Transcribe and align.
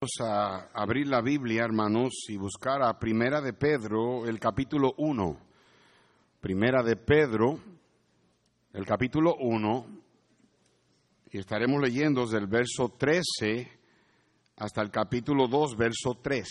Vamos 0.00 0.30
a 0.30 0.68
abrir 0.80 1.08
la 1.08 1.20
Biblia, 1.20 1.64
hermanos, 1.64 2.26
y 2.28 2.36
buscar 2.36 2.84
a 2.84 3.00
Primera 3.00 3.40
de 3.40 3.52
Pedro, 3.52 4.28
el 4.28 4.38
capítulo 4.38 4.94
1. 4.96 5.36
Primera 6.40 6.84
de 6.84 6.94
Pedro, 6.94 7.58
el 8.74 8.86
capítulo 8.86 9.34
1, 9.40 9.86
y 11.32 11.38
estaremos 11.38 11.82
leyendo 11.82 12.20
desde 12.20 12.38
el 12.38 12.46
verso 12.46 12.94
13 12.96 13.72
hasta 14.58 14.82
el 14.82 14.92
capítulo 14.92 15.48
2, 15.48 15.76
verso 15.76 16.16
3. 16.22 16.48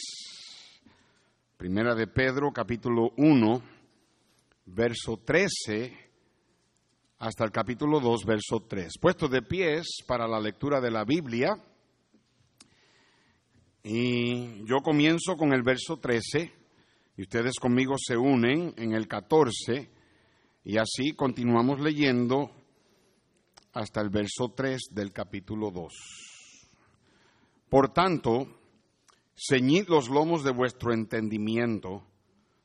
Primera 1.56 1.96
de 1.96 2.08
Pedro, 2.08 2.52
capítulo 2.52 3.12
1, 3.16 3.62
verso 4.66 5.22
13 5.24 5.98
hasta 7.20 7.46
el 7.46 7.52
capítulo 7.52 8.02
2, 8.02 8.26
verso 8.26 8.66
3. 8.68 8.92
Puesto 9.00 9.30
de 9.30 9.42
pies 9.42 9.88
para 10.06 10.28
la 10.28 10.42
lectura 10.42 10.82
de 10.82 10.92
la 10.92 11.06
Biblia, 11.06 11.58
y 13.90 14.66
yo 14.66 14.82
comienzo 14.84 15.38
con 15.38 15.54
el 15.54 15.64
verso 15.64 15.98
13 15.98 16.54
y 17.16 17.22
ustedes 17.22 17.54
conmigo 17.58 17.96
se 17.98 18.18
unen 18.18 18.74
en 18.76 18.92
el 18.92 19.08
14 19.08 19.90
y 20.66 20.78
así 20.78 21.14
continuamos 21.16 21.80
leyendo 21.80 22.52
hasta 23.72 24.02
el 24.02 24.10
verso 24.10 24.52
3 24.54 24.90
del 24.92 25.14
capítulo 25.14 25.72
2. 25.72 25.94
Por 27.70 27.94
tanto, 27.94 28.60
ceñid 29.34 29.88
los 29.88 30.10
lomos 30.10 30.44
de 30.44 30.52
vuestro 30.52 30.94
entendimiento, 30.94 32.04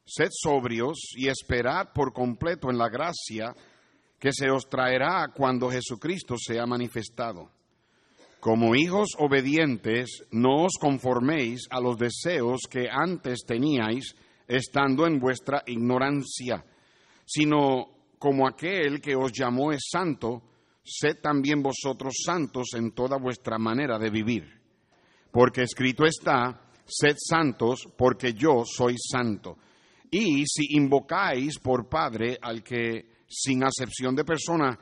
sed 0.04 0.30
sobrios 0.32 0.98
y 1.14 1.28
esperad 1.28 1.92
por 1.94 2.12
completo 2.12 2.68
en 2.68 2.78
la 2.78 2.88
gracia 2.88 3.54
que 4.18 4.32
se 4.32 4.50
os 4.50 4.68
traerá 4.68 5.32
cuando 5.32 5.70
Jesucristo 5.70 6.34
sea 6.36 6.66
manifestado. 6.66 7.48
Como 8.42 8.74
hijos 8.74 9.10
obedientes, 9.19 10.27
no 10.32 10.64
os 10.64 10.73
conforméis 10.80 11.69
a 11.70 11.78
los 11.78 11.96
deseos 11.96 12.66
que 12.69 12.91
antes 12.91 13.46
teníais 13.46 14.16
estando 14.48 15.06
en 15.06 15.20
vuestra 15.20 15.62
ignorancia, 15.64 16.66
sino 17.25 18.11
como 18.19 18.48
aquel 18.48 19.00
que 19.00 19.14
os 19.14 19.31
llamó 19.31 19.70
es 19.70 19.86
santo, 19.89 20.42
sed 20.83 21.20
también 21.22 21.62
vosotros 21.62 22.14
santos 22.27 22.75
en 22.75 22.91
toda 22.91 23.16
vuestra 23.16 23.58
manera 23.58 23.97
de 23.97 24.11
vivir. 24.11 24.61
Porque 25.31 25.62
escrito 25.62 26.05
está, 26.05 26.69
sed 26.84 27.14
santos 27.16 27.86
porque 27.97 28.34
yo 28.34 28.64
soy 28.64 28.97
santo. 28.98 29.56
Y 30.11 30.44
si 30.48 30.75
invocáis 30.75 31.61
por 31.61 31.88
Padre 31.88 32.38
al 32.42 32.64
que, 32.64 33.22
sin 33.28 33.62
acepción 33.62 34.16
de 34.16 34.25
persona, 34.25 34.77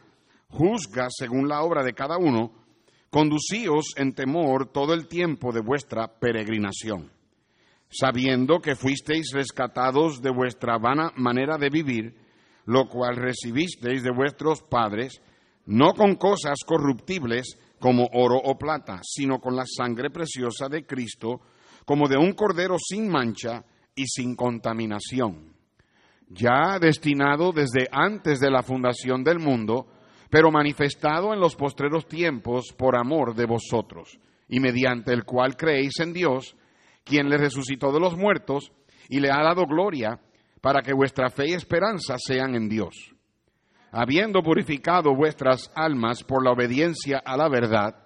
juzga 0.49 1.09
según 1.11 1.47
la 1.47 1.61
obra 1.61 1.85
de 1.85 1.93
cada 1.93 2.17
uno, 2.17 2.60
conducíos 3.11 3.87
en 3.97 4.15
temor 4.15 4.71
todo 4.73 4.95
el 4.95 5.09
tiempo 5.09 5.53
de 5.53 5.61
vuestra 5.61 6.09
peregrinación, 6.09 7.11
sabiendo 7.91 8.61
que 8.61 8.77
fuisteis 8.77 9.33
rescatados 9.35 10.23
de 10.23 10.31
vuestra 10.31 10.79
vana 10.79 11.13
manera 11.17 11.59
de 11.59 11.71
vivir, 11.71 12.15
lo 12.67 12.89
cual 12.89 13.17
recibisteis 13.17 14.05
de 14.05 14.13
vuestros 14.13 14.63
padres, 14.63 15.21
no 15.67 15.93
con 15.95 16.15
cosas 16.15 16.59
corruptibles 16.65 17.59
como 17.81 18.09
oro 18.13 18.37
o 18.37 18.57
plata, 18.57 19.01
sino 19.03 19.41
con 19.41 19.57
la 19.57 19.65
sangre 19.67 20.11
preciosa 20.11 20.69
de 20.69 20.87
Cristo, 20.87 21.41
como 21.85 22.07
de 22.07 22.17
un 22.17 22.35
cordero 22.35 22.77
sin 22.79 23.09
mancha 23.09 23.65
y 23.95 24.07
sin 24.07 24.37
contaminación, 24.37 25.53
ya 26.29 26.79
destinado 26.79 27.53
desde 27.53 27.89
antes 27.91 28.39
de 28.39 28.51
la 28.51 28.63
fundación 28.63 29.25
del 29.25 29.41
mundo, 29.41 29.89
pero 30.31 30.53
manifestado 30.53 31.35
en 31.35 31.41
los 31.41 31.57
postreros 31.57 32.07
tiempos 32.07 32.73
por 32.73 32.97
amor 32.97 33.35
de 33.35 33.47
vosotros, 33.47 34.19
y 34.49 34.61
mediante 34.61 35.13
el 35.13 35.25
cual 35.25 35.57
creéis 35.57 35.99
en 35.99 36.13
Dios, 36.13 36.57
quien 37.05 37.29
le 37.29 37.37
resucitó 37.37 37.93
de 37.93 38.01
los 38.01 38.17
muertos 38.17 38.73
y 39.09 39.19
le 39.19 39.31
ha 39.31 39.43
dado 39.43 39.67
gloria, 39.67 40.21
para 40.61 40.83
que 40.83 40.95
vuestra 40.95 41.31
fe 41.31 41.49
y 41.49 41.55
esperanza 41.55 42.17
sean 42.19 42.55
en 42.55 42.69
Dios. 42.69 42.95
Habiendo 43.91 44.43
purificado 44.43 45.17
vuestras 45.17 45.73
almas 45.75 46.23
por 46.23 46.45
la 46.45 46.53
obediencia 46.53 47.21
a 47.25 47.37
la 47.37 47.49
verdad, 47.49 47.97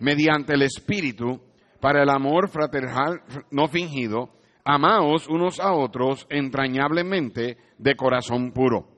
mediante 0.00 0.54
el 0.54 0.62
Espíritu, 0.62 1.40
para 1.80 2.02
el 2.02 2.10
amor 2.10 2.48
fraternal 2.48 3.20
no 3.52 3.68
fingido, 3.68 4.30
amaos 4.64 5.28
unos 5.28 5.60
a 5.60 5.72
otros 5.72 6.26
entrañablemente 6.28 7.56
de 7.78 7.94
corazón 7.94 8.50
puro 8.52 8.97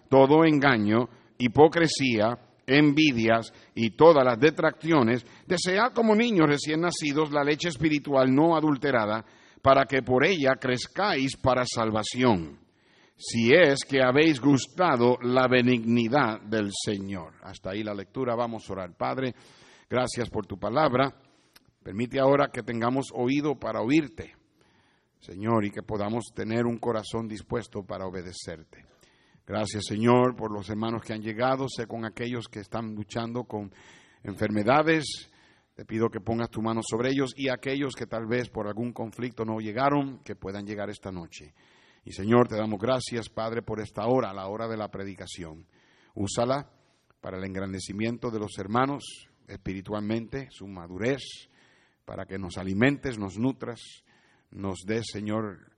todo 0.11 0.43
engaño, 0.43 1.07
hipocresía, 1.37 2.37
envidias 2.67 3.53
y 3.73 3.91
todas 3.91 4.25
las 4.25 4.37
detracciones, 4.37 5.25
desead 5.47 5.93
como 5.93 6.13
niños 6.13 6.47
recién 6.47 6.81
nacidos 6.81 7.31
la 7.31 7.45
leche 7.45 7.69
espiritual 7.69 8.35
no 8.35 8.57
adulterada, 8.57 9.23
para 9.61 9.85
que 9.85 10.03
por 10.03 10.25
ella 10.25 10.55
crezcáis 10.59 11.37
para 11.37 11.63
salvación, 11.65 12.59
si 13.15 13.53
es 13.53 13.85
que 13.87 14.03
habéis 14.03 14.41
gustado 14.41 15.17
la 15.21 15.47
benignidad 15.47 16.41
del 16.41 16.71
Señor. 16.73 17.35
Hasta 17.43 17.69
ahí 17.71 17.81
la 17.81 17.93
lectura, 17.93 18.35
vamos 18.35 18.69
a 18.69 18.73
orar. 18.73 18.97
Padre, 18.97 19.33
gracias 19.89 20.29
por 20.29 20.45
tu 20.45 20.59
palabra. 20.59 21.15
Permite 21.81 22.19
ahora 22.19 22.49
que 22.51 22.63
tengamos 22.63 23.13
oído 23.13 23.57
para 23.57 23.79
oírte, 23.79 24.35
Señor, 25.21 25.63
y 25.63 25.71
que 25.71 25.83
podamos 25.83 26.25
tener 26.35 26.65
un 26.65 26.79
corazón 26.79 27.29
dispuesto 27.29 27.83
para 27.83 28.05
obedecerte. 28.05 28.90
Gracias, 29.45 29.85
Señor, 29.87 30.35
por 30.35 30.51
los 30.51 30.69
hermanos 30.69 31.01
que 31.01 31.13
han 31.13 31.21
llegado, 31.21 31.67
sé 31.67 31.87
con 31.87 32.05
aquellos 32.05 32.47
que 32.47 32.59
están 32.59 32.93
luchando 32.93 33.43
con 33.45 33.73
enfermedades. 34.23 35.29
Te 35.73 35.85
pido 35.85 36.09
que 36.09 36.21
pongas 36.21 36.49
tu 36.49 36.61
mano 36.61 36.81
sobre 36.87 37.11
ellos 37.11 37.33
y 37.35 37.49
aquellos 37.49 37.95
que 37.95 38.05
tal 38.05 38.27
vez 38.27 38.49
por 38.49 38.67
algún 38.67 38.93
conflicto 38.93 39.43
no 39.43 39.59
llegaron, 39.59 40.19
que 40.19 40.35
puedan 40.35 40.65
llegar 40.65 40.89
esta 40.89 41.11
noche. 41.11 41.53
Y 42.03 42.11
Señor, 42.11 42.47
te 42.47 42.55
damos 42.55 42.79
gracias, 42.79 43.29
Padre, 43.29 43.61
por 43.61 43.79
esta 43.79 44.05
hora, 44.07 44.33
la 44.33 44.47
hora 44.47 44.67
de 44.67 44.77
la 44.77 44.89
predicación. 44.89 45.65
Úsala 46.13 46.69
para 47.19 47.37
el 47.37 47.43
engrandecimiento 47.43 48.29
de 48.29 48.39
los 48.39 48.57
hermanos 48.57 49.03
espiritualmente, 49.47 50.47
su 50.51 50.67
madurez, 50.67 51.49
para 52.05 52.25
que 52.25 52.37
nos 52.37 52.57
alimentes, 52.57 53.17
nos 53.17 53.37
nutras, 53.37 54.03
nos 54.51 54.79
des, 54.85 55.05
Señor, 55.11 55.71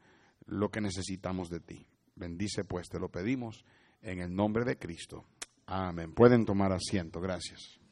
lo 0.46 0.70
que 0.70 0.82
necesitamos 0.82 1.50
de 1.50 1.60
ti. 1.60 1.88
Bendice 2.16 2.64
pues, 2.64 2.90
te 2.90 3.00
lo 3.00 3.10
pedimos 3.10 3.66
en 4.02 4.20
el 4.20 4.36
nombre 4.36 4.66
de 4.66 4.78
Cristo. 4.78 5.26
Amén. 5.66 6.14
Pueden 6.14 6.46
tomar 6.46 6.72
asiento. 6.72 7.22
Gracias. 7.22 7.83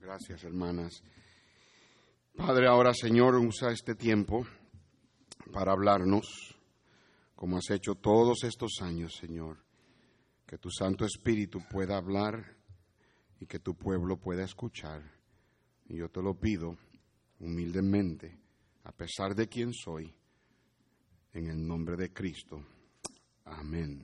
Gracias, 0.00 0.44
hermanas. 0.44 1.02
Padre, 2.34 2.66
ahora, 2.66 2.94
Señor, 2.94 3.34
usa 3.34 3.70
este 3.70 3.94
tiempo 3.94 4.46
para 5.52 5.72
hablarnos, 5.72 6.56
como 7.34 7.58
has 7.58 7.68
hecho 7.70 7.94
todos 7.96 8.44
estos 8.44 8.78
años, 8.80 9.14
Señor. 9.14 9.58
Que 10.46 10.56
tu 10.56 10.70
Santo 10.70 11.04
Espíritu 11.04 11.60
pueda 11.70 11.98
hablar 11.98 12.56
y 13.40 13.46
que 13.46 13.58
tu 13.58 13.74
pueblo 13.74 14.16
pueda 14.16 14.42
escuchar. 14.42 15.02
Y 15.84 15.98
yo 15.98 16.08
te 16.08 16.22
lo 16.22 16.34
pido 16.34 16.78
humildemente, 17.38 18.38
a 18.84 18.92
pesar 18.92 19.34
de 19.34 19.48
quién 19.48 19.74
soy, 19.74 20.14
en 21.34 21.46
el 21.46 21.66
nombre 21.66 21.96
de 21.96 22.10
Cristo. 22.10 22.64
Amén. 23.44 24.02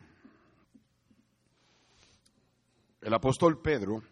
El 3.00 3.14
apóstol 3.14 3.62
Pedro, 3.62 4.02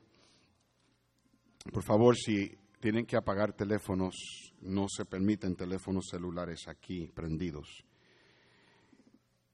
por 1.73 1.83
favor, 1.83 2.17
si 2.17 2.57
tienen 2.81 3.07
que 3.07 3.17
apagar 3.17 3.55
teléfonos, 3.55 4.15
no 4.61 4.87
se 4.89 5.05
permiten 5.07 5.57
teléfonos 5.57 6.07
celulares 6.11 6.69
aquí 6.69 7.09
prendidos. 7.09 7.85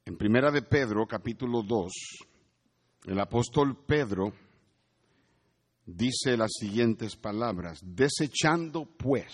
En 0.04 0.16
Primera 0.16 0.50
de 0.50 0.62
Pedro, 0.62 1.06
capítulo 1.06 1.62
2, 1.62 1.92
el 3.06 3.20
apóstol 3.20 3.84
Pedro 3.86 4.32
dice 5.86 6.36
las 6.36 6.50
siguientes 6.58 7.16
palabras, 7.16 7.80
desechando 7.82 8.84
pues. 8.84 9.32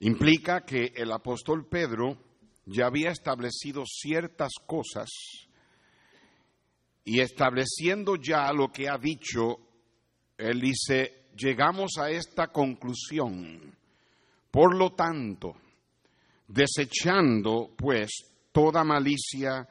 Implica 0.00 0.64
que 0.64 0.92
el 0.96 1.12
apóstol 1.12 1.66
Pedro 1.68 2.18
ya 2.66 2.86
había 2.86 3.10
establecido 3.10 3.84
ciertas 3.86 4.52
cosas 4.66 5.08
y 7.04 7.20
estableciendo 7.20 8.16
ya 8.16 8.52
lo 8.52 8.72
que 8.72 8.88
ha 8.88 8.98
dicho, 8.98 9.65
él 10.38 10.60
dice, 10.60 11.26
llegamos 11.36 11.92
a 11.98 12.10
esta 12.10 12.48
conclusión. 12.48 13.74
Por 14.50 14.76
lo 14.76 14.90
tanto, 14.92 15.54
desechando 16.48 17.70
pues 17.76 18.10
toda 18.52 18.84
malicia, 18.84 19.68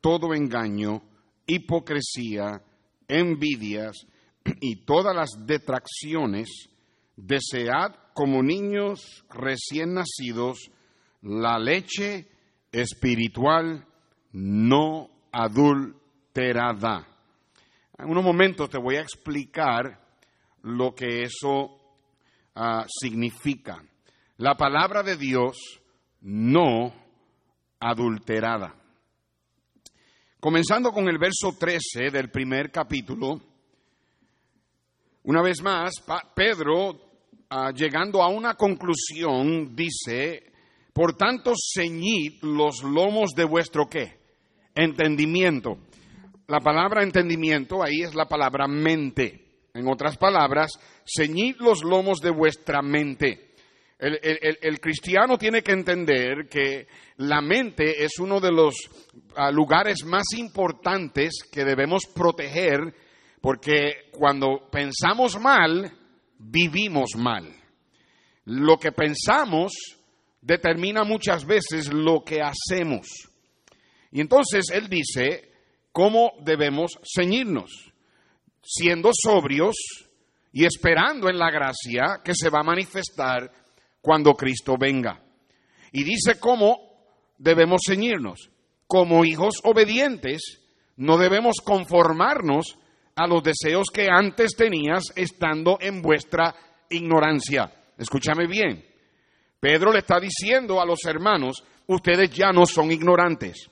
todo 0.00 0.34
engaño, 0.34 1.02
hipocresía, 1.46 2.62
envidias 3.08 4.06
y 4.60 4.84
todas 4.84 5.14
las 5.14 5.30
detracciones, 5.46 6.48
desead 7.16 7.94
como 8.12 8.42
niños 8.42 9.24
recién 9.30 9.94
nacidos 9.94 10.70
la 11.22 11.58
leche 11.58 12.28
espiritual 12.70 13.86
no 14.32 15.10
adulterada. 15.32 17.06
En 17.98 18.10
unos 18.10 18.24
momentos 18.24 18.68
te 18.68 18.78
voy 18.78 18.96
a 18.96 19.02
explicar 19.02 20.03
lo 20.64 20.94
que 20.94 21.22
eso 21.22 21.78
ah, 22.54 22.84
significa. 22.88 23.82
La 24.38 24.56
palabra 24.56 25.02
de 25.02 25.16
Dios 25.16 25.56
no 26.22 26.92
adulterada. 27.80 28.74
Comenzando 30.40 30.90
con 30.92 31.08
el 31.08 31.18
verso 31.18 31.56
13 31.58 32.10
del 32.10 32.30
primer 32.30 32.70
capítulo, 32.70 33.40
una 35.24 35.42
vez 35.42 35.62
más, 35.62 35.92
Pedro, 36.34 37.00
ah, 37.50 37.70
llegando 37.70 38.22
a 38.22 38.28
una 38.28 38.54
conclusión, 38.54 39.74
dice, 39.74 40.52
por 40.92 41.16
tanto, 41.16 41.52
ceñid 41.56 42.42
los 42.42 42.82
lomos 42.82 43.30
de 43.36 43.44
vuestro 43.44 43.88
qué? 43.88 44.18
Entendimiento. 44.74 45.78
La 46.46 46.60
palabra 46.60 47.02
entendimiento 47.02 47.82
ahí 47.82 48.02
es 48.02 48.14
la 48.14 48.26
palabra 48.26 48.66
mente. 48.66 49.43
En 49.74 49.88
otras 49.88 50.16
palabras, 50.16 50.70
ceñid 51.04 51.56
los 51.58 51.82
lomos 51.82 52.20
de 52.20 52.30
vuestra 52.30 52.80
mente. 52.80 53.54
El, 53.98 54.78
cristiano 54.80 55.36
tiene 55.36 55.62
que 55.62 55.72
entender 55.72 56.48
que 56.48 56.86
la 57.16 57.40
mente 57.40 58.04
es 58.04 58.20
uno 58.20 58.38
de 58.38 58.52
los 58.52 58.74
ah, 59.34 59.50
lugares 59.50 60.04
más 60.04 60.26
importantes 60.36 61.40
que 61.50 61.64
debemos 61.64 62.04
proteger 62.06 62.94
porque 63.40 64.10
cuando 64.12 64.68
pensamos 64.70 65.40
mal, 65.40 65.90
vivimos 66.38 67.16
mal. 67.16 67.52
Lo 68.44 68.76
que 68.78 68.92
pensamos 68.92 69.72
determina 70.40 71.02
muchas 71.02 71.44
veces 71.44 71.92
lo 71.92 72.22
que 72.22 72.40
hacemos. 72.40 73.08
Y 74.12 74.20
entonces 74.20 74.66
él 74.72 74.88
dice 74.88 75.50
cómo 75.90 76.32
debemos 76.42 76.92
ceñirnos, 77.16 77.92
siendo 78.64 79.10
sobrios 79.12 79.76
y 80.52 80.64
esperando 80.64 81.28
en 81.28 81.38
la 81.38 81.50
gracia 81.50 82.20
que 82.24 82.34
se 82.34 82.48
va 82.48 82.60
a 82.60 82.64
manifestar 82.64 83.50
cuando 84.00 84.34
Cristo 84.34 84.76
venga. 84.78 85.20
Y 85.92 86.04
dice 86.04 86.38
cómo 86.38 86.78
debemos 87.38 87.82
ceñirnos. 87.86 88.50
Como 88.86 89.24
hijos 89.24 89.60
obedientes, 89.64 90.60
no 90.96 91.18
debemos 91.18 91.56
conformarnos 91.64 92.78
a 93.16 93.26
los 93.26 93.42
deseos 93.42 93.88
que 93.92 94.08
antes 94.10 94.54
tenías 94.56 95.04
estando 95.16 95.78
en 95.80 96.02
vuestra 96.02 96.54
ignorancia. 96.90 97.72
Escúchame 97.96 98.46
bien. 98.46 98.84
Pedro 99.60 99.92
le 99.92 100.00
está 100.00 100.20
diciendo 100.20 100.80
a 100.80 100.86
los 100.86 101.04
hermanos, 101.04 101.64
ustedes 101.86 102.30
ya 102.30 102.50
no 102.52 102.66
son 102.66 102.90
ignorantes. 102.90 103.70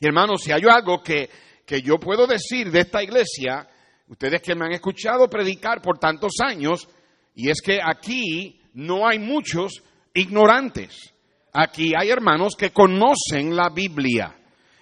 Y 0.00 0.06
hermanos, 0.06 0.42
si 0.42 0.52
hay 0.52 0.62
algo 0.70 1.02
que, 1.02 1.28
que 1.66 1.82
yo 1.82 1.98
puedo 1.98 2.26
decir 2.26 2.70
de 2.70 2.80
esta 2.80 3.02
iglesia, 3.02 3.68
ustedes 4.08 4.42
que 4.42 4.54
me 4.54 4.66
han 4.66 4.72
escuchado 4.72 5.28
predicar 5.28 5.80
por 5.80 5.98
tantos 5.98 6.32
años, 6.44 6.88
y 7.34 7.50
es 7.50 7.60
que 7.62 7.80
aquí 7.82 8.60
no 8.74 9.06
hay 9.06 9.18
muchos 9.18 9.82
ignorantes. 10.14 11.12
Aquí 11.52 11.92
hay 11.96 12.10
hermanos 12.10 12.54
que 12.56 12.70
conocen 12.70 13.54
la 13.54 13.68
Biblia 13.70 14.34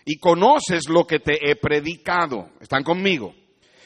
y 0.05 0.19
conoces 0.19 0.89
lo 0.89 1.07
que 1.07 1.19
te 1.19 1.51
he 1.51 1.57
predicado. 1.57 2.51
¿Están 2.61 2.85
conmigo? 2.85 3.35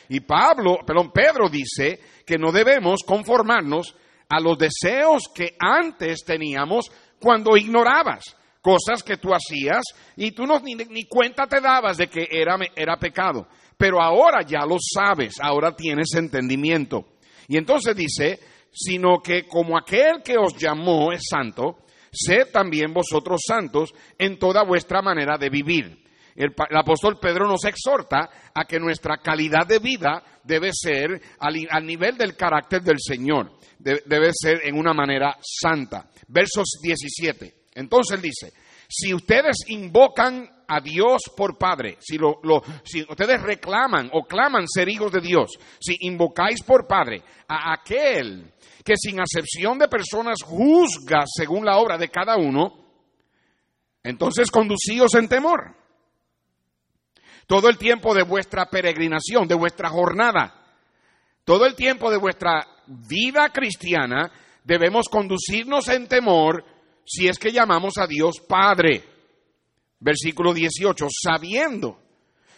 Y 0.09 0.21
Pablo, 0.21 0.79
perdón, 0.87 1.11
Pedro 1.13 1.49
dice 1.49 2.01
que 2.27 2.39
no 2.39 2.53
debemos 2.53 3.03
conformarnos 3.05 3.95
a 4.29 4.41
los 4.41 4.59
deseos 4.59 5.25
que 5.35 5.57
antes 5.59 6.25
teníamos 6.25 6.91
cuando 7.19 7.57
ignorabas 7.57 8.37
cosas 8.64 9.02
que 9.02 9.18
tú 9.18 9.28
hacías 9.35 9.83
y 10.16 10.30
tú 10.30 10.47
no, 10.47 10.59
ni, 10.61 10.75
ni 10.75 11.04
cuenta 11.04 11.47
te 11.47 11.61
dabas 11.61 11.99
de 11.99 12.06
que 12.06 12.26
era, 12.30 12.56
era 12.75 12.97
pecado. 12.97 13.47
Pero 13.76 14.00
ahora 14.00 14.40
ya 14.40 14.64
lo 14.64 14.76
sabes, 14.80 15.35
ahora 15.38 15.76
tienes 15.76 16.14
entendimiento. 16.14 17.04
Y 17.47 17.59
entonces 17.59 17.94
dice, 17.94 18.40
sino 18.73 19.21
que 19.23 19.47
como 19.47 19.76
aquel 19.76 20.23
que 20.25 20.38
os 20.38 20.56
llamó 20.56 21.12
es 21.12 21.25
santo, 21.28 21.80
sed 22.11 22.50
también 22.50 22.94
vosotros 22.94 23.42
santos 23.47 23.92
en 24.16 24.38
toda 24.38 24.64
vuestra 24.64 25.02
manera 25.02 25.37
de 25.37 25.50
vivir. 25.50 26.02
El, 26.35 26.54
apóstol 26.75 27.18
Pedro 27.21 27.47
nos 27.47 27.64
exhorta 27.66 28.30
a 28.54 28.64
que 28.64 28.80
nuestra 28.80 29.18
calidad 29.18 29.66
de 29.68 29.78
vida 29.78 30.23
debe 30.42 30.71
ser 30.73 31.21
al 31.38 31.87
nivel 31.87 32.16
del 32.16 32.35
carácter 32.35 32.80
del 32.83 32.99
Señor 32.99 33.52
debe 33.78 34.30
ser 34.33 34.62
en 34.64 34.78
una 34.78 34.94
manera 34.94 35.37
santa. 35.42 36.09
Versos 36.28 36.78
17. 36.83 37.63
Entonces 37.75 38.23
dice, 38.23 38.52
si 38.88 39.12
ustedes 39.12 39.57
invocan 39.69 40.49
a 40.69 40.81
Dios 40.81 41.23
por 41.37 41.59
Padre, 41.59 41.99
si, 42.00 42.16
lo, 42.16 42.40
si 42.85 43.02
ustedes 43.02 43.43
reclaman 43.43 44.11
o 44.12 44.25
claman 44.25 44.66
ser 44.69 44.88
hijos 44.88 45.12
de 45.12 45.21
Dios, 45.21 45.59
si 45.81 45.97
invocáis 46.00 46.62
por 46.62 46.87
Padre 46.87 47.23
a 47.49 47.73
aquel 47.73 48.52
que 48.85 48.97
sin 48.97 49.21
acepción 49.21 49.78
de 49.78 49.88
personas 49.88 50.38
juzga 50.45 51.25
según 51.26 51.64
la 51.64 51.78
obra 51.78 51.99
de 51.99 52.11
cada 52.11 52.37
uno, 52.37 52.85
entonces 54.02 54.50
conducíos 54.50 55.14
en 55.14 55.28
temor. 55.28 55.75
Todo 57.47 57.69
el 57.69 57.76
tiempo 57.76 58.14
de 58.14 58.23
vuestra 58.23 58.66
peregrinación, 58.66 59.49
de 59.49 59.54
vuestra 59.54 59.88
jornada, 59.90 60.64
todo 61.45 61.66
el 61.66 61.75
tiempo 61.75 62.11
de 62.11 62.16
vuestra 62.19 62.66
vida 62.87 63.50
cristiana 63.50 64.31
debemos 64.62 65.09
conducirnos 65.09 65.88
en 65.88 66.09
temor 66.09 66.64
si 67.05 67.29
es 67.29 67.39
que 67.39 67.53
llamamos 67.53 67.99
a 67.99 68.07
Dios 68.07 68.41
Padre. 68.47 69.05
Versículo 70.01 70.53
18, 70.53 71.07
sabiendo 71.11 71.99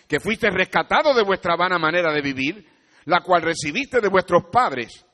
que 0.08 0.20
fuiste 0.20 0.50
rescatado 0.50 1.14
de 1.14 1.22
vuestra 1.22 1.56
vana 1.56 1.78
manera 1.78 2.12
de 2.12 2.22
vivir, 2.22 2.66
la 3.04 3.20
cual 3.20 3.42
recibiste 3.42 4.00
de 4.00 4.08
vuestros 4.08 4.44
padres, 4.50 5.04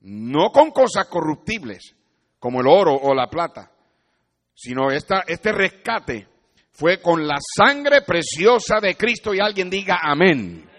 no 0.00 0.50
con 0.50 0.70
cosas 0.70 1.06
corruptibles, 1.06 1.94
como 2.38 2.60
el 2.60 2.66
oro 2.66 2.94
o 2.94 3.14
la 3.14 3.28
plata, 3.28 3.70
sino 4.54 4.90
esta, 4.90 5.24
este 5.26 5.52
rescate 5.52 6.26
fue 6.72 7.00
con 7.00 7.26
la 7.26 7.36
sangre 7.38 8.02
preciosa 8.02 8.80
de 8.80 8.96
Cristo 8.96 9.32
y 9.32 9.40
alguien 9.40 9.70
diga 9.70 10.00
amén 10.02 10.70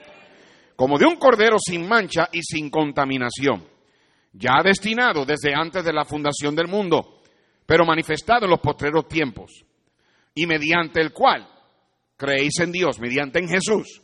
como 0.81 0.97
de 0.97 1.05
un 1.05 1.17
cordero 1.17 1.57
sin 1.59 1.87
mancha 1.87 2.27
y 2.31 2.41
sin 2.41 2.71
contaminación, 2.71 3.63
ya 4.33 4.63
destinado 4.63 5.25
desde 5.25 5.53
antes 5.53 5.85
de 5.85 5.93
la 5.93 6.05
fundación 6.05 6.55
del 6.55 6.67
mundo, 6.67 7.20
pero 7.71 7.85
manifestado 7.85 8.43
en 8.43 8.51
los 8.51 8.59
postreros 8.59 9.07
tiempos, 9.07 9.63
y 10.35 10.45
mediante 10.45 10.99
el 10.99 11.13
cual 11.13 11.47
creéis 12.17 12.59
en 12.59 12.69
Dios, 12.69 12.99
mediante 12.99 13.39
en 13.39 13.47
Jesús, 13.47 14.01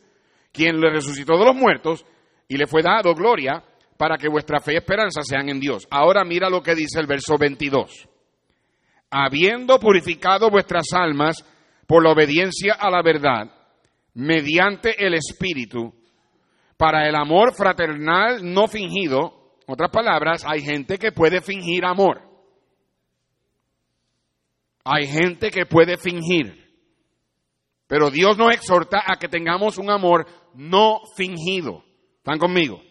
quien 0.53 0.79
le 0.79 0.89
resucitó 0.89 1.37
de 1.37 1.43
los 1.43 1.53
muertos 1.53 2.05
y 2.47 2.55
le 2.55 2.65
fue 2.65 2.81
dado 2.81 3.13
gloria, 3.13 3.61
para 3.97 4.15
que 4.15 4.29
vuestra 4.29 4.61
fe 4.61 4.71
y 4.71 4.77
esperanza 4.77 5.21
sean 5.21 5.49
en 5.49 5.59
Dios. 5.59 5.85
Ahora 5.91 6.23
mira 6.23 6.49
lo 6.49 6.63
que 6.63 6.75
dice 6.75 7.01
el 7.01 7.07
verso 7.07 7.37
22. 7.37 8.07
Habiendo 9.11 9.81
purificado 9.81 10.49
vuestras 10.49 10.85
almas 10.93 11.43
por 11.85 12.01
la 12.01 12.13
obediencia 12.13 12.75
a 12.79 12.89
la 12.89 13.01
verdad, 13.01 13.51
mediante 14.13 15.05
el 15.05 15.13
Espíritu, 15.13 15.93
para 16.77 17.05
el 17.05 17.15
amor 17.15 17.53
fraternal 17.53 18.39
no 18.43 18.69
fingido, 18.69 19.57
otras 19.67 19.91
palabras, 19.91 20.45
hay 20.45 20.61
gente 20.61 20.97
que 20.97 21.11
puede 21.11 21.41
fingir 21.41 21.83
amor. 21.83 22.26
Hay 24.89 25.07
gente 25.07 25.51
que 25.51 25.65
puede 25.65 25.97
fingir. 25.97 26.65
Pero 27.87 28.09
Dios 28.09 28.37
nos 28.37 28.53
exhorta 28.53 29.03
a 29.05 29.17
que 29.17 29.27
tengamos 29.27 29.77
un 29.77 29.89
amor 29.89 30.25
no 30.55 31.01
fingido. 31.15 31.83
¿Están 32.17 32.39
conmigo? 32.39 32.81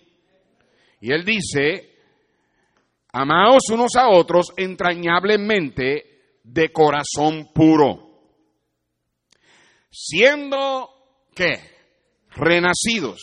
Y 1.01 1.13
Él 1.13 1.25
dice, 1.25 1.95
amaos 3.13 3.69
unos 3.71 3.97
a 3.97 4.09
otros 4.09 4.53
entrañablemente 4.57 6.39
de 6.43 6.73
corazón 6.73 7.51
puro, 7.55 8.21
siendo 9.91 10.89
que 11.35 11.53
renacidos. 12.31 13.21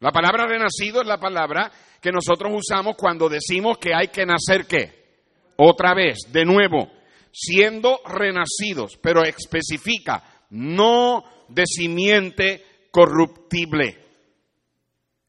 La 0.00 0.12
palabra 0.12 0.46
renacido 0.46 1.00
es 1.00 1.06
la 1.06 1.18
palabra 1.18 1.70
que 2.00 2.12
nosotros 2.12 2.52
usamos 2.54 2.96
cuando 2.96 3.28
decimos 3.28 3.78
que 3.78 3.94
hay 3.94 4.08
que 4.08 4.26
nacer 4.26 4.66
qué? 4.66 5.04
Otra 5.56 5.94
vez, 5.94 6.18
de 6.30 6.44
nuevo, 6.44 6.90
siendo 7.34 8.00
renacidos, 8.06 8.96
pero 9.02 9.24
especifica, 9.24 10.46
no 10.50 11.24
de 11.48 11.66
simiente 11.66 12.64
corruptible. 12.92 13.98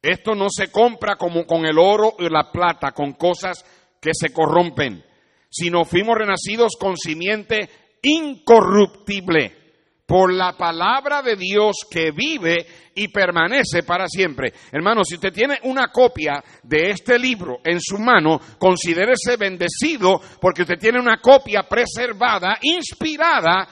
Esto 0.01 0.35
no 0.35 0.47
se 0.49 0.71
compra 0.71 1.15
como 1.15 1.45
con 1.47 1.65
el 1.65 1.79
oro 1.79 2.13
y 2.19 2.29
la 2.29 2.51
plata, 2.51 2.91
con 2.91 3.13
cosas 3.13 3.65
que 3.99 4.11
se 4.13 4.31
corrompen, 4.31 5.03
sino 5.49 5.83
fuimos 5.83 6.15
renacidos 6.15 6.73
con 6.79 6.95
simiente 6.95 7.69
incorruptible 8.03 9.64
por 10.05 10.31
la 10.31 10.55
palabra 10.55 11.21
de 11.21 11.35
Dios 11.35 11.77
que 11.89 12.11
vive 12.11 12.65
y 12.93 13.07
permanece 13.07 13.83
para 13.83 14.07
siempre. 14.07 14.53
Hermano, 14.71 15.03
si 15.03 15.15
usted 15.15 15.33
tiene 15.33 15.59
una 15.63 15.87
copia 15.87 16.43
de 16.63 16.91
este 16.91 17.17
libro 17.17 17.59
en 17.63 17.79
su 17.81 17.97
mano, 17.97 18.39
considérese 18.59 19.35
bendecido 19.37 20.21
porque 20.39 20.61
usted 20.61 20.77
tiene 20.77 20.99
una 20.99 21.17
copia 21.17 21.63
preservada, 21.63 22.59
inspirada 22.61 23.67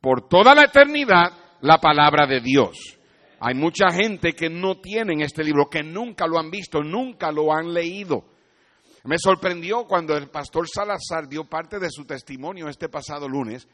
por 0.00 0.28
toda 0.28 0.54
la 0.54 0.64
eternidad, 0.64 1.32
la 1.60 1.78
palabra 1.78 2.26
de 2.26 2.40
Dios. 2.40 2.98
Hay 3.38 3.54
mucha 3.54 3.90
gente 3.90 4.32
que 4.32 4.48
no 4.48 4.80
tienen 4.80 5.20
este 5.20 5.44
libro, 5.44 5.68
que 5.70 5.82
nunca 5.82 6.26
lo 6.26 6.38
han 6.38 6.50
visto, 6.50 6.82
nunca 6.82 7.30
lo 7.30 7.52
han 7.52 7.72
leído. 7.72 8.24
Me 9.04 9.18
sorprendió 9.18 9.84
cuando 9.84 10.16
el 10.16 10.28
pastor 10.28 10.66
Salazar 10.68 11.28
dio 11.28 11.44
parte 11.44 11.78
de 11.78 11.90
su 11.90 12.04
testimonio 12.04 12.68
este 12.68 12.88
pasado 12.88 13.28
lunes, 13.28 13.68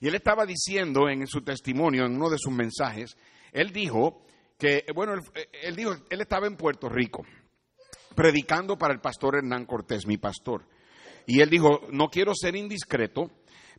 y 0.00 0.08
él 0.08 0.14
estaba 0.14 0.46
diciendo 0.46 1.08
en 1.08 1.26
su 1.26 1.42
testimonio, 1.42 2.04
en 2.04 2.16
uno 2.16 2.30
de 2.30 2.38
sus 2.38 2.52
mensajes, 2.52 3.16
él 3.52 3.72
dijo 3.72 4.22
que, 4.58 4.84
bueno, 4.94 5.14
él, 5.62 5.76
dijo, 5.76 5.94
él 6.10 6.20
estaba 6.20 6.46
en 6.46 6.56
Puerto 6.56 6.88
Rico, 6.88 7.24
predicando 8.14 8.76
para 8.76 8.94
el 8.94 9.00
pastor 9.00 9.36
Hernán 9.36 9.66
Cortés, 9.66 10.06
mi 10.06 10.18
pastor. 10.18 10.66
Y 11.26 11.40
él 11.40 11.50
dijo, 11.50 11.86
no 11.92 12.08
quiero 12.08 12.32
ser 12.34 12.56
indiscreto, 12.56 13.30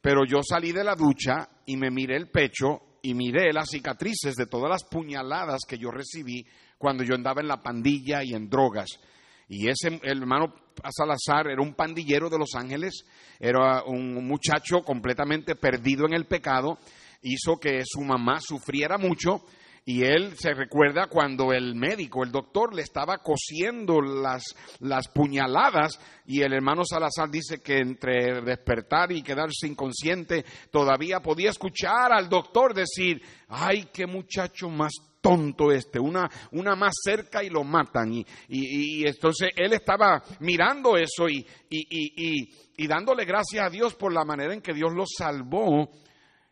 pero 0.02 0.26
yo 0.26 0.40
salí 0.42 0.72
de 0.72 0.84
la 0.84 0.96
ducha 0.96 1.50
y 1.66 1.76
me 1.78 1.92
miré 1.92 2.16
el 2.16 2.30
pecho 2.30 3.00
y 3.02 3.14
miré 3.14 3.52
las 3.54 3.70
cicatrices 3.70 4.36
de 4.36 4.46
todas 4.46 4.70
las 4.70 4.84
puñaladas 4.84 5.62
que 5.68 5.78
yo 5.78 5.92
recibí 5.92 6.46
cuando 6.78 7.04
yo 7.04 7.16
andaba 7.16 7.42
en 7.42 7.48
la 7.48 7.62
pandilla 7.62 8.24
y 8.24 8.34
en 8.34 8.50
drogas. 8.50 9.00
Y 9.48 9.68
ese 9.68 10.00
el 10.04 10.20
hermano 10.20 10.54
Salazar 10.92 11.48
era 11.48 11.62
un 11.62 11.74
pandillero 11.74 12.30
de 12.30 12.38
Los 12.38 12.56
Ángeles, 12.56 13.06
era 13.40 13.84
un 13.84 14.26
muchacho 14.28 14.82
completamente 14.82 15.56
perdido 15.56 16.06
en 16.06 16.14
el 16.14 16.26
pecado, 16.26 16.80
hizo 17.22 17.58
que 17.58 17.84
su 17.86 18.02
mamá 18.02 18.40
sufriera 18.40 18.98
mucho 18.98 19.44
y 19.90 20.04
él 20.04 20.38
se 20.38 20.54
recuerda 20.54 21.08
cuando 21.08 21.52
el 21.52 21.74
médico, 21.74 22.24
el 22.24 22.32
doctor, 22.32 22.76
le 22.76 22.84
estaba 22.84 23.18
cosiendo 23.24 24.00
las, 24.02 24.44
las 24.82 25.08
puñaladas 25.08 26.00
y 26.28 26.44
el 26.44 26.54
hermano 26.54 26.84
Salazar 26.86 27.32
dice 27.32 27.60
que 27.64 27.80
entre 27.80 28.44
despertar 28.44 29.12
y 29.12 29.24
quedarse 29.24 29.66
inconsciente 29.66 30.46
todavía 30.70 31.22
podía 31.22 31.50
escuchar 31.50 32.14
al 32.14 32.30
doctor 32.30 32.76
decir, 32.76 33.20
ay, 33.48 33.90
qué 33.92 34.06
muchacho 34.06 34.70
más 34.70 34.92
tonto 35.22 35.72
este, 35.72 36.00
una, 36.00 36.30
una 36.52 36.76
más 36.76 36.94
cerca 37.04 37.44
y 37.44 37.50
lo 37.50 37.64
matan. 37.64 38.14
Y, 38.14 38.24
y, 38.48 39.08
entonces 39.08 39.50
él 39.56 39.74
estaba 39.74 40.22
mirando 40.42 40.98
eso 40.98 41.28
y, 41.28 41.44
y, 41.68 42.88
dándole 42.88 43.26
gracias 43.26 43.66
a 43.66 43.72
Dios 43.72 43.96
por 43.96 44.14
la 44.14 44.24
manera 44.24 44.54
en 44.54 44.62
que 44.62 44.76
Dios 44.76 44.94
lo 44.94 45.06
salvó. 45.08 45.90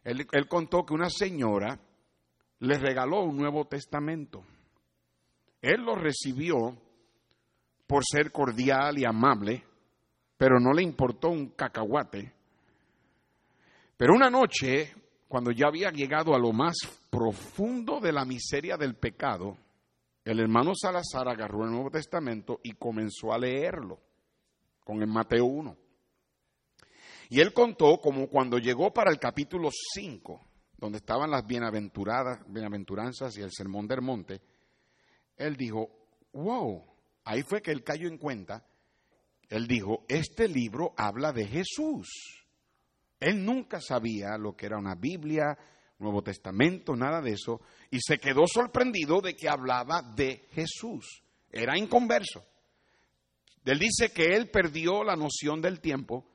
Él, 0.04 0.26
él 0.32 0.48
contó 0.48 0.84
que 0.84 0.96
una 0.96 1.12
señora 1.12 1.80
le 2.60 2.78
regaló 2.78 3.24
un 3.24 3.38
Nuevo 3.38 3.66
Testamento. 3.66 4.44
Él 5.62 5.82
lo 5.82 5.96
recibió 5.96 6.78
por 7.86 8.04
ser 8.06 8.32
cordial 8.32 8.98
y 9.00 9.06
amable, 9.06 9.64
pero 10.38 10.60
no 10.60 10.74
le 10.74 10.84
importó 10.84 11.30
un 11.30 11.50
cacahuate. 11.50 12.34
Pero 13.96 14.14
una 14.14 14.30
noche, 14.30 14.94
cuando 15.28 15.52
ya 15.52 15.68
había 15.68 15.90
llegado 15.90 16.36
a 16.36 16.40
lo 16.40 16.52
más 16.52 16.76
profundo 17.10 18.00
de 18.00 18.12
la 18.12 18.26
miseria 18.26 18.78
del 18.78 18.96
pecado, 18.96 19.58
el 20.24 20.40
hermano 20.40 20.74
Salazar 20.76 21.30
agarró 21.30 21.64
el 21.64 21.72
Nuevo 21.72 21.90
Testamento 21.90 22.60
y 22.64 22.74
comenzó 22.74 23.34
a 23.34 23.40
leerlo 23.40 24.00
con 24.84 25.02
el 25.02 25.08
Mateo 25.08 25.46
1. 25.46 25.76
Y 27.30 27.40
él 27.40 27.54
contó 27.54 27.98
como 27.98 28.28
cuando 28.28 28.58
llegó 28.58 28.94
para 28.94 29.12
el 29.12 29.20
capítulo 29.20 29.70
5, 29.72 30.47
donde 30.78 31.00
estaban 31.00 31.32
las 31.32 31.46
bienaventuradas, 31.46 32.40
bienaventuranzas 32.48 33.36
y 33.38 33.42
el 33.42 33.52
sermón 33.52 33.88
del 33.88 34.02
monte, 34.02 34.42
él 35.36 35.56
dijo, 35.56 35.90
wow, 36.34 36.84
ahí 37.26 37.44
fue 37.44 37.62
que 37.62 37.72
él 37.72 37.84
cayó 37.84 38.08
en 38.08 38.18
cuenta, 38.18 38.66
él 39.50 39.68
dijo, 39.68 40.06
este 40.08 40.48
libro 40.48 40.94
habla 40.98 41.32
de 41.32 41.48
Jesús. 41.48 42.08
Él 43.20 43.44
nunca 43.44 43.80
sabía 43.82 44.38
lo 44.38 44.56
que 44.56 44.68
era 44.68 44.78
una 44.78 44.96
Biblia, 44.96 45.58
Nuevo 46.00 46.22
Testamento, 46.22 46.96
nada 46.96 47.22
de 47.22 47.32
eso, 47.32 47.62
y 47.90 48.00
se 48.00 48.20
quedó 48.20 48.46
sorprendido 48.46 49.22
de 49.22 49.36
que 49.36 49.50
hablaba 49.50 50.02
de 50.02 50.48
Jesús. 50.52 51.24
Era 51.50 51.78
inconverso. 51.78 52.44
Él 53.66 53.80
dice 53.80 54.12
que 54.12 54.36
él 54.36 54.50
perdió 54.50 55.04
la 55.04 55.16
noción 55.16 55.62
del 55.62 55.82
tiempo, 55.82 56.26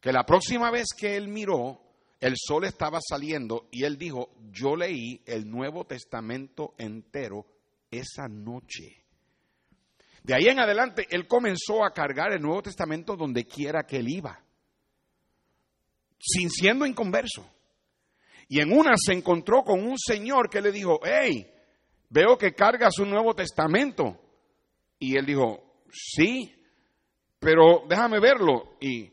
que 0.00 0.12
la 0.12 0.24
próxima 0.24 0.70
vez 0.70 0.88
que 0.96 1.16
él 1.16 1.28
miró, 1.28 1.80
el 2.22 2.34
sol 2.36 2.64
estaba 2.64 3.00
saliendo 3.00 3.66
y 3.72 3.82
él 3.82 3.98
dijo, 3.98 4.30
yo 4.52 4.76
leí 4.76 5.20
el 5.26 5.50
Nuevo 5.50 5.84
Testamento 5.84 6.72
entero 6.78 7.44
esa 7.90 8.28
noche. 8.28 9.04
De 10.22 10.32
ahí 10.32 10.46
en 10.46 10.60
adelante, 10.60 11.08
él 11.10 11.26
comenzó 11.26 11.84
a 11.84 11.92
cargar 11.92 12.32
el 12.32 12.40
Nuevo 12.40 12.62
Testamento 12.62 13.16
donde 13.16 13.44
quiera 13.44 13.82
que 13.82 13.96
él 13.96 14.08
iba, 14.08 14.40
sin 16.16 16.48
siendo 16.48 16.86
inconverso. 16.86 17.44
Y 18.46 18.60
en 18.60 18.72
una 18.72 18.92
se 18.96 19.14
encontró 19.14 19.64
con 19.64 19.84
un 19.84 19.98
señor 19.98 20.48
que 20.48 20.60
le 20.60 20.70
dijo, 20.70 21.00
hey, 21.02 21.52
veo 22.08 22.38
que 22.38 22.54
cargas 22.54 23.00
un 23.00 23.10
Nuevo 23.10 23.34
Testamento. 23.34 24.16
Y 25.00 25.16
él 25.16 25.26
dijo, 25.26 25.82
sí, 25.90 26.54
pero 27.40 27.82
déjame 27.88 28.20
verlo. 28.20 28.76
Y, 28.80 29.12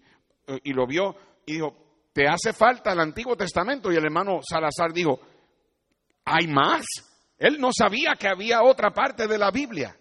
y 0.64 0.74
lo 0.74 0.86
vio 0.86 1.16
y 1.48 1.54
dijo, 1.54 1.89
¿te 2.14 2.28
hace 2.28 2.54
falta 2.54 2.92
el 2.94 3.00
Antiguo 3.00 3.36
Testamento? 3.36 3.92
Y 3.92 3.96
el 3.96 4.06
hermano 4.06 4.40
Salazar 4.42 4.92
dijo, 4.94 5.20
¿hay 6.26 6.48
más? 6.48 6.86
Él 7.38 7.60
no 7.60 7.70
sabía 7.72 8.16
que 8.20 8.28
había 8.28 8.64
otra 8.64 8.92
parte 8.92 9.28
de 9.28 9.38
la 9.38 9.52
Biblia. 9.52 9.96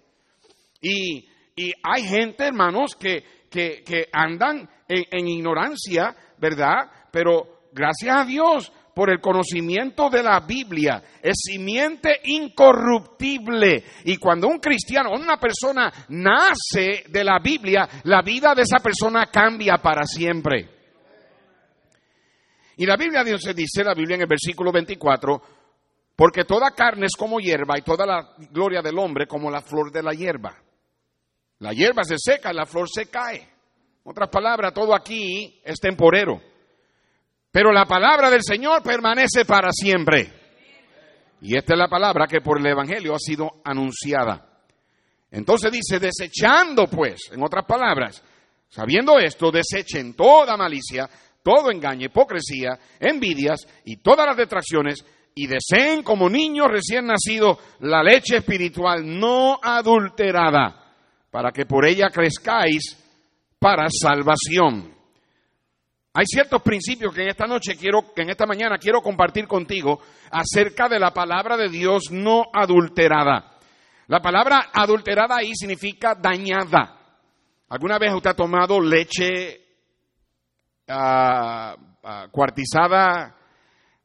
Y, 0.81 1.27
hay 1.83 2.03
gente, 2.05 2.47
hermanos, 2.47 2.95
que, 2.95 3.49
que, 3.51 4.09
andan 4.13 4.69
en, 4.89 5.05
en 5.11 5.29
ignorancia, 5.29 6.15
¿verdad? 6.39 6.89
Pero 7.11 7.69
gracias 7.73 8.17
a 8.17 8.25
Dios 8.25 8.73
por 8.95 9.11
el 9.11 9.21
conocimiento 9.21 10.11
de 10.11 10.25
la 10.25 10.41
Biblia, 10.41 11.01
es 11.23 11.37
simiente 11.37 12.21
incorruptible. 12.25 13.85
Y 14.05 14.17
cuando 14.17 14.49
un 14.49 14.59
cristiano, 14.59 15.13
una 15.13 15.37
persona 15.37 15.93
nace 16.09 17.05
de 17.09 17.23
la 17.23 17.39
Biblia, 17.39 17.89
la 18.05 18.23
vida 18.23 18.55
de 18.57 18.63
esa 18.63 18.79
persona 18.79 19.27
cambia 19.27 19.77
para 19.77 20.03
siempre. 20.05 20.78
Y 22.79 22.87
la 22.87 22.97
Biblia 22.97 23.25
Dios 23.25 23.43
dice, 23.55 23.83
la 23.83 23.93
Biblia 23.93 24.15
en 24.15 24.23
el 24.23 24.29
versículo 24.29 24.71
24, 24.71 25.43
porque 26.15 26.45
toda 26.45 26.71
carne 26.71 27.07
es 27.07 27.17
como 27.17 27.41
hierba 27.41 27.77
y 27.77 27.83
toda 27.83 28.07
la 28.07 28.35
gloria 28.51 28.81
del 28.81 28.99
hombre 28.99 29.27
como 29.27 29.51
la 29.51 29.61
flor 29.61 29.91
de 29.91 30.03
la 30.03 30.13
hierba. 30.13 30.57
La 31.59 31.73
hierba 31.73 32.05
se 32.05 32.15
seca, 32.19 32.53
la 32.53 32.67
flor 32.67 32.89
se 32.89 33.11
cae. 33.11 33.41
En 33.41 34.11
otras 34.13 34.29
palabras, 34.29 34.73
todo 34.73 34.95
aquí 34.95 35.61
es 35.65 35.81
temporero. 35.81 36.41
Pero 37.51 37.73
la 37.73 37.85
palabra 37.85 38.31
del 38.31 38.45
Señor 38.45 38.81
permanece 38.81 39.45
para 39.45 39.73
siempre. 39.73 40.33
Y 41.41 41.57
esta 41.57 41.75
es 41.75 41.79
la 41.79 41.89
palabra 41.89 42.29
que 42.29 42.41
por 42.41 42.59
el 42.59 42.67
Evangelio 42.67 43.13
ha 43.13 43.19
sido 43.19 43.61
anunciada. 43.65 44.63
Entonces 45.33 45.73
dice, 45.73 45.99
desechando 45.99 46.87
pues, 46.87 47.31
en 47.33 47.43
otras 47.43 47.65
palabras, 47.67 48.23
sabiendo 48.69 49.19
esto, 49.19 49.51
desechen 49.51 50.15
toda 50.15 50.57
malicia, 50.57 51.09
todo 51.43 51.71
engaño, 51.71 52.07
hipocresía, 52.07 52.79
envidias 53.01 53.67
y 53.85 53.97
todas 53.97 54.27
las 54.27 54.37
detracciones, 54.37 55.05
y 55.35 55.47
deseen 55.47 56.03
como 56.03 56.29
niños 56.29 56.67
recién 56.69 57.07
nacidos 57.07 57.59
la 57.81 58.03
leche 58.03 58.39
espiritual 58.39 59.03
no 59.07 59.59
adulterada, 59.63 60.95
para 61.31 61.53
que 61.53 61.65
por 61.65 61.87
ella 61.87 62.09
crezcáis 62.11 62.97
para 63.59 63.87
salvación. 63.89 64.99
Hay 66.15 66.27
ciertos 66.27 66.61
principios 66.63 67.15
que 67.15 67.23
en 67.23 67.29
esta 67.29 67.47
noche 67.47 67.77
quiero, 67.77 68.13
que 68.13 68.23
en 68.23 68.31
esta 68.31 68.47
mañana 68.47 68.79
quiero 68.79 69.01
compartir 69.01 69.47
contigo 69.47 70.01
acerca 70.33 70.89
de 70.89 70.99
la 70.99 71.13
palabra 71.13 71.57
de 71.57 71.69
Dios 71.69 72.11
no 72.11 72.47
adulterada. 72.53 73.59
La 74.09 74.21
palabra 74.21 74.71
adulterada 74.73 75.37
ahí 75.37 75.53
significa 75.55 76.17
dañada. 76.17 76.97
¿Alguna 77.69 77.99
vez 77.99 78.13
usted 78.13 78.31
ha 78.31 78.35
tomado 78.35 78.81
leche 78.81 79.68
cuartizada, 82.31 83.35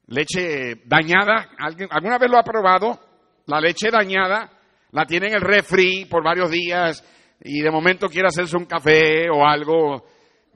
leche 0.07 0.81
dañada? 0.85 1.49
¿Alguna 1.89 2.17
vez 2.17 2.29
lo 2.29 2.37
ha 2.37 2.43
probado? 2.43 2.99
La 3.47 3.59
leche 3.59 3.89
dañada, 3.91 4.49
la 4.91 5.05
tiene 5.05 5.27
en 5.27 5.33
el 5.35 5.41
refri 5.41 6.05
por 6.05 6.23
varios 6.23 6.49
días 6.49 7.03
y 7.41 7.61
de 7.61 7.71
momento 7.71 8.07
quiere 8.07 8.27
hacerse 8.27 8.55
un 8.55 8.65
café 8.65 9.29
o 9.29 9.45
algo 9.45 10.05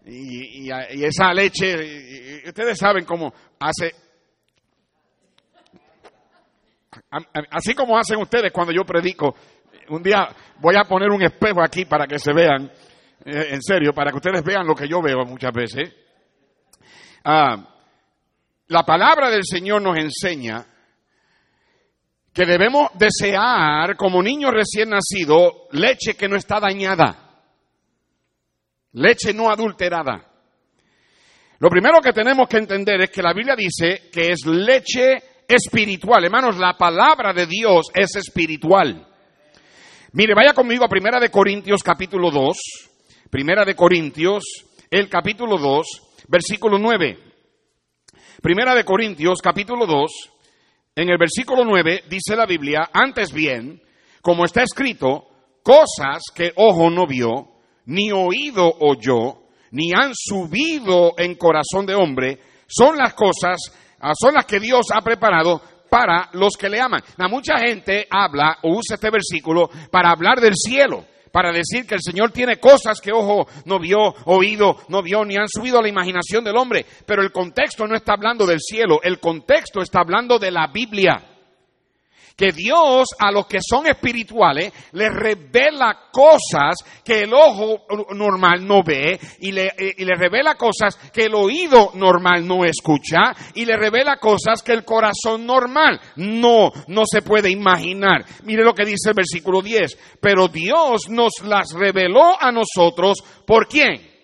y, 0.05 0.69
y, 0.69 1.03
esa 1.03 1.33
leche, 1.33 2.41
ustedes 2.47 2.77
saben 2.77 3.03
cómo 3.03 3.33
hace 3.59 3.93
Así 7.51 7.73
como 7.73 7.97
hacen 7.97 8.19
ustedes 8.19 8.51
cuando 8.51 8.73
yo 8.73 8.83
predico, 8.83 9.35
un 9.89 10.03
día 10.03 10.27
voy 10.59 10.75
a 10.75 10.83
poner 10.83 11.09
un 11.09 11.21
espejo 11.21 11.61
aquí 11.61 11.85
para 11.85 12.05
que 12.05 12.19
se 12.19 12.33
vean, 12.33 12.71
eh, 13.25 13.47
en 13.51 13.61
serio, 13.61 13.93
para 13.93 14.11
que 14.11 14.17
ustedes 14.17 14.43
vean 14.43 14.67
lo 14.67 14.75
que 14.75 14.87
yo 14.87 15.01
veo 15.01 15.25
muchas 15.25 15.51
veces. 15.53 15.93
Ah, 17.29 17.57
la 18.67 18.83
palabra 18.83 19.29
del 19.29 19.43
Señor 19.43 19.81
nos 19.81 19.97
enseña 19.97 20.65
que 22.33 22.45
debemos 22.45 22.89
desear, 22.93 23.97
como 23.97 24.23
niños 24.23 24.53
recién 24.53 24.91
nacidos, 24.91 25.67
leche 25.71 26.15
que 26.15 26.29
no 26.29 26.37
está 26.37 26.61
dañada, 26.61 27.43
leche 28.93 29.33
no 29.33 29.51
adulterada. 29.51 30.25
Lo 31.59 31.69
primero 31.69 31.99
que 31.99 32.13
tenemos 32.13 32.47
que 32.47 32.59
entender 32.59 33.01
es 33.01 33.09
que 33.09 33.21
la 33.21 33.33
Biblia 33.33 33.57
dice 33.57 34.09
que 34.09 34.31
es 34.31 34.45
leche 34.45 35.17
espiritual. 35.49 36.23
Hermanos, 36.23 36.57
la 36.57 36.77
palabra 36.77 37.33
de 37.33 37.45
Dios 37.45 37.87
es 37.93 38.15
espiritual. 38.15 39.05
Mire, 40.13 40.33
vaya 40.33 40.53
conmigo 40.53 40.85
a 40.85 40.89
Primera 40.89 41.19
de 41.19 41.29
Corintios 41.29 41.83
capítulo 41.83 42.31
2. 42.31 42.57
Primera 43.29 43.65
de 43.65 43.75
Corintios, 43.75 44.45
el 44.89 45.09
capítulo 45.09 45.57
2, 45.57 46.06
versículo 46.27 46.77
9. 46.77 47.17
Primera 48.41 48.75
de 48.75 48.83
Corintios 48.83 49.39
capítulo 49.41 49.85
2, 49.85 50.11
en 50.95 51.09
el 51.09 51.17
versículo 51.17 51.63
9 51.65 52.03
dice 52.09 52.35
la 52.35 52.45
Biblia, 52.45 52.89
antes 52.93 53.31
bien, 53.31 53.81
como 54.21 54.45
está 54.45 54.63
escrito, 54.63 55.27
cosas 55.63 56.23
que 56.33 56.51
ojo 56.55 56.89
no 56.89 57.07
vio, 57.07 57.49
ni 57.85 58.11
oído 58.11 58.71
oyó, 58.79 59.43
ni 59.71 59.93
han 59.93 60.11
subido 60.13 61.13
en 61.17 61.35
corazón 61.35 61.85
de 61.85 61.95
hombre, 61.95 62.39
son 62.67 62.97
las 62.97 63.13
cosas 63.13 63.71
Ah, 63.99 64.13
son 64.19 64.33
las 64.33 64.45
que 64.45 64.59
Dios 64.59 64.87
ha 64.93 65.01
preparado 65.01 65.61
para 65.89 66.29
los 66.33 66.55
que 66.57 66.69
le 66.69 66.79
aman. 66.79 67.01
mucha 67.29 67.57
gente 67.57 68.07
habla 68.09 68.57
o 68.63 68.77
usa 68.77 68.95
este 68.95 69.09
versículo 69.09 69.69
para 69.91 70.11
hablar 70.11 70.39
del 70.39 70.53
cielo, 70.55 71.05
para 71.31 71.51
decir 71.51 71.85
que 71.85 71.95
el 71.95 72.01
Señor 72.01 72.31
tiene 72.31 72.57
cosas 72.57 72.99
que 73.01 73.11
ojo 73.11 73.47
no 73.65 73.79
vio, 73.79 74.15
oído 74.25 74.77
no 74.89 75.01
vio, 75.01 75.25
ni 75.25 75.37
han 75.37 75.47
subido 75.47 75.79
a 75.79 75.81
la 75.81 75.89
imaginación 75.89 76.43
del 76.43 76.57
hombre. 76.57 76.85
Pero 77.05 77.21
el 77.21 77.31
contexto 77.31 77.87
no 77.87 77.95
está 77.95 78.13
hablando 78.13 78.45
del 78.45 78.59
cielo, 78.59 78.99
el 79.03 79.19
contexto 79.19 79.81
está 79.81 80.01
hablando 80.01 80.39
de 80.39 80.51
la 80.51 80.67
Biblia 80.67 81.36
que 82.37 82.51
Dios 82.51 83.07
a 83.17 83.31
los 83.31 83.47
que 83.47 83.57
son 83.67 83.87
espirituales 83.87 84.71
les 84.91 85.11
revela 85.11 86.09
cosas 86.11 86.75
que 87.03 87.23
el 87.23 87.33
ojo 87.33 87.85
normal 88.13 88.65
no 88.65 88.83
ve 88.83 89.19
y 89.39 89.51
le, 89.51 89.65
eh, 89.75 89.95
y 89.97 90.05
le 90.05 90.15
revela 90.15 90.53
cosas 90.53 90.95
que 91.11 91.25
el 91.25 91.33
oído 91.33 91.91
normal 91.95 92.47
no 92.47 92.63
escucha 92.63 93.35
y 93.55 93.65
le 93.65 93.75
revela 93.75 94.17
cosas 94.17 94.61
que 94.61 94.73
el 94.73 94.85
corazón 94.85 95.47
normal 95.47 95.99
no, 96.17 96.71
no 96.87 97.03
se 97.11 97.23
puede 97.23 97.49
imaginar. 97.49 98.23
Mire 98.43 98.63
lo 98.63 98.75
que 98.75 98.85
dice 98.85 99.09
el 99.09 99.15
versículo 99.15 99.63
10. 99.63 99.97
Pero 100.21 100.47
Dios 100.47 101.09
nos 101.09 101.33
las 101.43 101.71
reveló 101.73 102.39
a 102.39 102.51
nosotros. 102.51 103.23
¿Por 103.45 103.67
quién? 103.67 104.16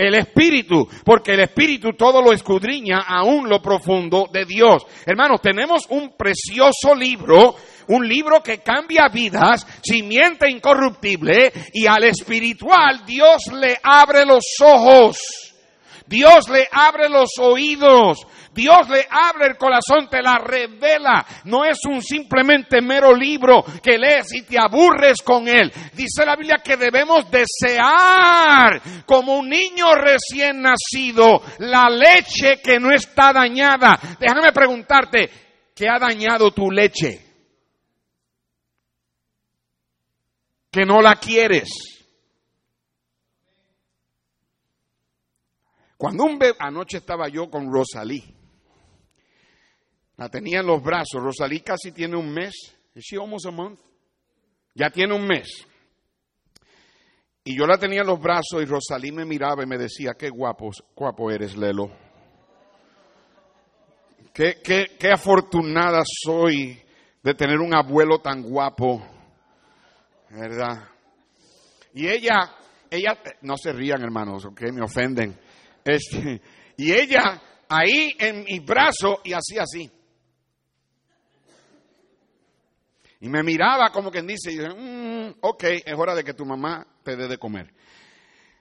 El 0.00 0.14
Espíritu, 0.14 0.88
porque 1.04 1.32
el 1.32 1.40
Espíritu 1.40 1.92
todo 1.92 2.22
lo 2.22 2.32
escudriña 2.32 3.00
aún 3.06 3.50
lo 3.50 3.60
profundo 3.60 4.30
de 4.32 4.46
Dios. 4.46 4.86
Hermanos, 5.04 5.42
tenemos 5.42 5.84
un 5.90 6.16
precioso 6.16 6.94
libro, 6.96 7.54
un 7.88 8.08
libro 8.08 8.42
que 8.42 8.60
cambia 8.60 9.08
vidas, 9.12 9.66
simiente 9.82 10.50
incorruptible, 10.50 11.52
y 11.74 11.86
al 11.86 12.04
espiritual 12.04 13.04
Dios 13.04 13.52
le 13.52 13.78
abre 13.82 14.24
los 14.24 14.44
ojos. 14.64 15.18
Dios 16.06 16.48
le 16.48 16.66
abre 16.72 17.10
los 17.10 17.38
oídos, 17.38 18.26
Dios 18.52 18.88
le 18.88 19.06
abre 19.08 19.46
el 19.46 19.56
corazón, 19.56 20.08
te 20.10 20.20
la 20.20 20.38
revela. 20.38 21.24
No 21.44 21.64
es 21.64 21.78
un 21.88 22.02
simplemente 22.02 22.80
mero 22.80 23.14
libro 23.14 23.64
que 23.82 23.96
lees 23.96 24.34
y 24.34 24.42
te 24.42 24.56
aburres 24.58 25.22
con 25.22 25.46
él. 25.46 25.72
Dice 25.94 26.26
la 26.26 26.36
Biblia 26.36 26.58
que 26.62 26.76
debemos 26.76 27.30
desear 27.30 29.04
como 29.06 29.38
un 29.38 29.48
niño 29.48 29.94
recién 29.94 30.62
nacido 30.62 31.42
la 31.58 31.88
leche 31.88 32.60
que 32.62 32.80
no 32.80 32.92
está 32.92 33.32
dañada. 33.32 33.98
Déjame 34.18 34.52
preguntarte, 34.52 35.30
¿qué 35.74 35.88
ha 35.88 35.98
dañado 35.98 36.50
tu 36.50 36.70
leche? 36.70 37.26
Que 40.70 40.84
no 40.84 41.00
la 41.00 41.16
quieres. 41.16 41.68
Cuando 45.96 46.24
un 46.24 46.38
bebé, 46.38 46.56
anoche 46.58 46.96
estaba 46.96 47.28
yo 47.28 47.50
con 47.50 47.70
Rosalí. 47.70 48.39
La 50.20 50.28
tenía 50.28 50.60
en 50.60 50.66
los 50.66 50.82
brazos. 50.82 51.22
Rosalí 51.22 51.60
casi 51.60 51.92
tiene 51.92 52.14
un 52.14 52.30
mes. 52.30 52.52
¿Es 52.94 53.04
she 53.04 53.16
almost 53.16 53.46
a 53.46 53.50
month? 53.50 53.80
Ya 54.74 54.90
tiene 54.90 55.14
un 55.14 55.26
mes. 55.26 55.66
Y 57.42 57.56
yo 57.56 57.66
la 57.66 57.78
tenía 57.78 58.02
en 58.02 58.06
los 58.06 58.20
brazos 58.20 58.60
y 58.60 58.66
Rosalí 58.66 59.12
me 59.12 59.24
miraba 59.24 59.62
y 59.62 59.66
me 59.66 59.78
decía, 59.78 60.12
qué 60.18 60.28
guapo, 60.28 60.72
guapo 60.94 61.30
eres, 61.30 61.56
Lelo. 61.56 61.90
Qué, 64.34 64.60
qué, 64.62 64.88
qué 64.98 65.10
afortunada 65.10 66.02
soy 66.04 66.78
de 67.22 67.34
tener 67.34 67.58
un 67.58 67.74
abuelo 67.74 68.18
tan 68.18 68.42
guapo. 68.42 69.02
¿Verdad? 70.28 70.86
Y 71.94 72.06
ella, 72.06 72.56
ella, 72.90 73.18
no 73.40 73.56
se 73.56 73.72
rían 73.72 74.02
hermanos, 74.02 74.44
ok, 74.44 74.60
me 74.70 74.82
ofenden. 74.82 75.40
Este, 75.82 76.42
y 76.76 76.92
ella 76.92 77.40
ahí 77.70 78.10
en 78.18 78.44
mi 78.44 78.58
brazo 78.58 79.22
y 79.24 79.32
así 79.32 79.56
así. 79.56 79.90
Y 83.20 83.28
me 83.28 83.42
miraba 83.42 83.90
como 83.92 84.10
quien 84.10 84.26
dice, 84.26 84.50
y 84.52 84.58
mm, 84.58 85.36
ok, 85.40 85.64
es 85.84 85.94
hora 85.94 86.14
de 86.14 86.24
que 86.24 86.34
tu 86.34 86.46
mamá 86.46 86.86
te 87.02 87.16
dé 87.16 87.28
de 87.28 87.38
comer. 87.38 87.72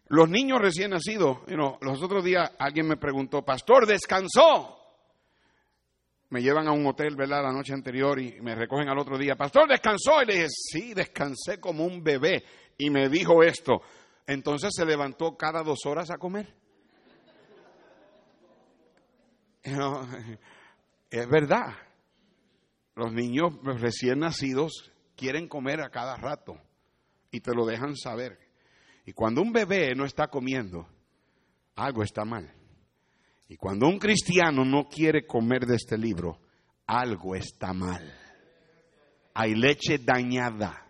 Los 0.08 0.30
niños 0.30 0.60
recién 0.60 0.92
nacidos, 0.92 1.40
los 1.48 2.02
otros 2.02 2.24
días 2.24 2.52
alguien 2.60 2.88
me 2.88 2.98
preguntó, 2.98 3.46
pastor, 3.46 3.86
¿descansó? 3.86 4.76
Me 6.30 6.42
llevan 6.42 6.68
a 6.68 6.72
un 6.72 6.86
hotel, 6.86 7.16
¿verdad? 7.16 7.44
La 7.44 7.52
noche 7.52 7.74
anterior 7.74 8.20
y 8.20 8.42
me 8.42 8.54
recogen 8.56 8.90
al 8.90 8.98
otro 9.00 9.18
día, 9.18 9.36
pastor, 9.36 9.68
¿descansó? 9.70 10.22
Y 10.22 10.26
le 10.26 10.34
dije, 10.34 10.48
sí, 10.50 10.94
descansé 10.94 11.60
como 11.60 11.86
un 11.86 12.04
bebé. 12.04 12.44
Y 12.78 12.90
me 12.90 13.08
dijo 13.08 13.44
esto. 13.44 13.82
Entonces 14.28 14.72
se 14.76 14.86
levantó 14.86 15.38
cada 15.38 15.64
dos 15.64 15.86
horas 15.86 16.12
a 16.12 16.18
comer. 16.18 16.54
es 21.10 21.30
verdad. 21.30 21.74
Los 23.00 23.14
niños 23.14 23.54
recién 23.64 24.20
nacidos 24.20 24.92
quieren 25.16 25.48
comer 25.48 25.80
a 25.80 25.90
cada 25.90 26.18
rato 26.18 26.60
y 27.32 27.40
te 27.40 27.56
lo 27.56 27.66
dejan 27.66 27.96
saber. 27.96 28.38
Y 29.06 29.14
cuando 29.14 29.42
un 29.42 29.54
bebé 29.54 29.96
no 29.96 30.04
está 30.04 30.28
comiendo, 30.28 30.86
algo 31.76 32.04
está 32.04 32.26
mal. 32.26 32.54
Y 33.48 33.56
cuando 33.56 33.88
un 33.88 34.00
cristiano 34.00 34.66
no 34.66 34.90
quiere 34.90 35.26
comer 35.26 35.66
de 35.66 35.78
este 35.78 35.98
libro, 35.98 36.42
algo 36.88 37.36
está 37.36 37.72
mal. 37.72 38.14
Hay 39.34 39.56
leche 39.56 40.00
dañada. 40.00 40.86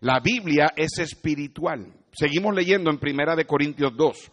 La 0.00 0.20
Biblia 0.20 0.74
es 0.76 0.98
espiritual. 0.98 1.90
Seguimos 2.12 2.54
leyendo 2.54 2.90
en 2.90 2.98
Primera 2.98 3.34
de 3.34 3.46
Corintios 3.46 3.96
2 3.96 4.32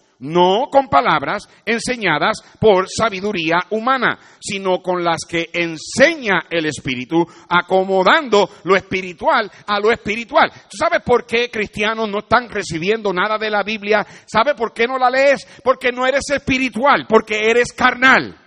no 0.21 0.67
con 0.71 0.87
palabras 0.87 1.47
enseñadas 1.65 2.37
por 2.59 2.87
sabiduría 2.87 3.57
humana, 3.71 4.19
sino 4.39 4.81
con 4.81 5.03
las 5.03 5.21
que 5.27 5.49
enseña 5.51 6.43
el 6.49 6.67
Espíritu, 6.67 7.25
acomodando 7.49 8.49
lo 8.63 8.75
espiritual 8.75 9.51
a 9.67 9.79
lo 9.79 9.91
espiritual. 9.91 10.51
¿Tú 10.69 10.77
sabes 10.77 11.01
por 11.03 11.25
qué 11.25 11.49
cristianos 11.49 12.07
no 12.07 12.19
están 12.19 12.49
recibiendo 12.49 13.11
nada 13.11 13.37
de 13.37 13.49
la 13.49 13.63
Biblia? 13.63 14.05
¿Sabes 14.25 14.53
por 14.53 14.73
qué 14.73 14.87
no 14.87 14.97
la 14.97 15.09
lees? 15.09 15.45
Porque 15.63 15.91
no 15.91 16.05
eres 16.05 16.29
espiritual, 16.29 17.05
porque 17.09 17.49
eres 17.49 17.73
carnal. 17.73 18.37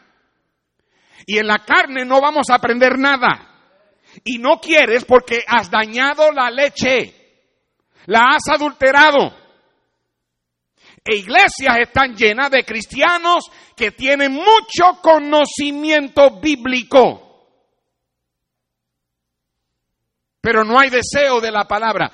Y 1.26 1.38
en 1.38 1.46
la 1.46 1.58
carne 1.58 2.04
no 2.04 2.20
vamos 2.20 2.50
a 2.50 2.54
aprender 2.54 2.98
nada. 2.98 3.50
Y 4.22 4.38
no 4.38 4.60
quieres 4.60 5.04
porque 5.04 5.42
has 5.46 5.70
dañado 5.70 6.30
la 6.30 6.50
leche, 6.50 7.14
la 8.06 8.36
has 8.36 8.48
adulterado. 8.48 9.43
E 11.04 11.16
iglesias 11.16 11.76
están 11.80 12.16
llenas 12.16 12.50
de 12.50 12.64
cristianos 12.64 13.44
que 13.76 13.90
tienen 13.90 14.32
mucho 14.32 15.02
conocimiento 15.02 16.40
bíblico. 16.40 17.20
Pero 20.40 20.64
no 20.64 20.78
hay 20.78 20.88
deseo 20.88 21.42
de 21.42 21.50
la 21.50 21.64
palabra. 21.64 22.10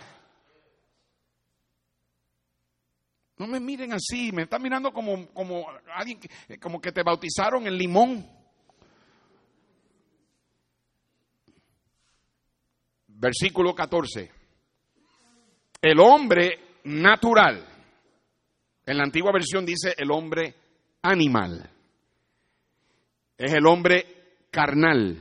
No 3.37 3.47
me 3.47 3.61
miren 3.61 3.93
así, 3.93 4.33
me 4.33 4.43
están 4.43 4.61
mirando 4.61 4.93
como, 4.93 5.29
como 5.29 5.67
alguien 5.95 6.19
como 6.61 6.81
que 6.81 6.91
te 6.91 7.05
bautizaron 7.05 7.69
en 7.69 7.79
limón. 7.79 8.29
Versículo 13.07 13.73
14. 13.73 14.33
El 15.81 16.01
hombre 16.01 16.81
natural 16.85 17.70
en 18.91 18.97
la 18.97 19.05
antigua 19.05 19.31
versión 19.31 19.65
dice 19.65 19.95
el 19.97 20.11
hombre 20.11 20.53
animal. 21.03 21.71
Es 23.39 23.53
el 23.53 23.65
hombre 23.65 24.05
carnal. 24.51 25.17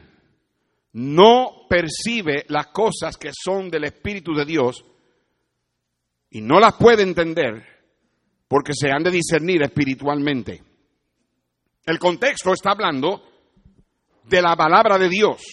No 0.93 1.67
percibe 1.69 2.45
las 2.47 2.67
cosas 2.67 3.15
que 3.15 3.29
son 3.32 3.69
del 3.69 3.84
Espíritu 3.84 4.34
de 4.34 4.43
Dios 4.43 4.84
y 6.32 6.41
no 6.41 6.60
las 6.60 6.73
puede 6.77 7.03
entender 7.03 7.63
porque 8.47 8.73
se 8.73 8.89
han 8.89 9.03
de 9.03 9.12
discernir 9.12 9.62
espiritualmente. 9.62 10.63
El 11.86 11.99
contexto 11.99 12.53
está 12.53 12.71
hablando 12.71 13.21
de 14.23 14.41
la 14.41 14.55
palabra 14.55 14.97
de 14.97 15.10
Dios. 15.10 15.43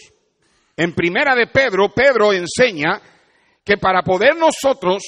En 0.75 0.95
primera 0.95 1.35
de 1.35 1.49
Pedro, 1.49 1.93
Pedro 1.93 2.33
enseña 2.33 2.99
que 3.63 3.77
para 3.77 4.01
poder 4.01 4.37
nosotros 4.37 5.03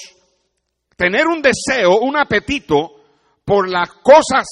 tener 0.95 1.27
un 1.27 1.41
deseo, 1.41 2.01
un 2.01 2.15
apetito 2.15 2.98
por 3.49 3.67
las 3.67 3.89
cosas 4.03 4.47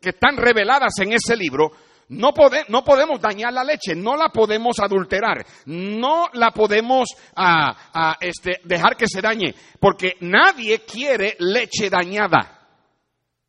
que 0.00 0.08
están 0.08 0.38
reveladas 0.38 0.98
en 1.00 1.12
ese 1.12 1.36
libro, 1.36 1.72
no, 2.08 2.32
podemos 2.32 3.20
dañar 3.20 3.52
la 3.52 3.62
leche, 3.62 3.94
no 3.94 4.16
la 4.16 4.30
podemos 4.30 4.80
adulterar, 4.80 5.44
no 5.66 6.28
la 6.32 6.50
podemos 6.50 7.10
ah, 7.36 7.90
ah, 7.92 8.16
este, 8.18 8.60
dejar 8.64 8.96
que 8.96 9.06
se 9.06 9.20
dañe, 9.20 9.54
porque 9.78 10.16
nadie 10.20 10.80
quiere 10.86 11.36
leche 11.38 11.90
dañada. 11.90 12.66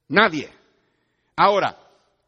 Nadie. 0.09 0.49
Ahora, 1.37 1.77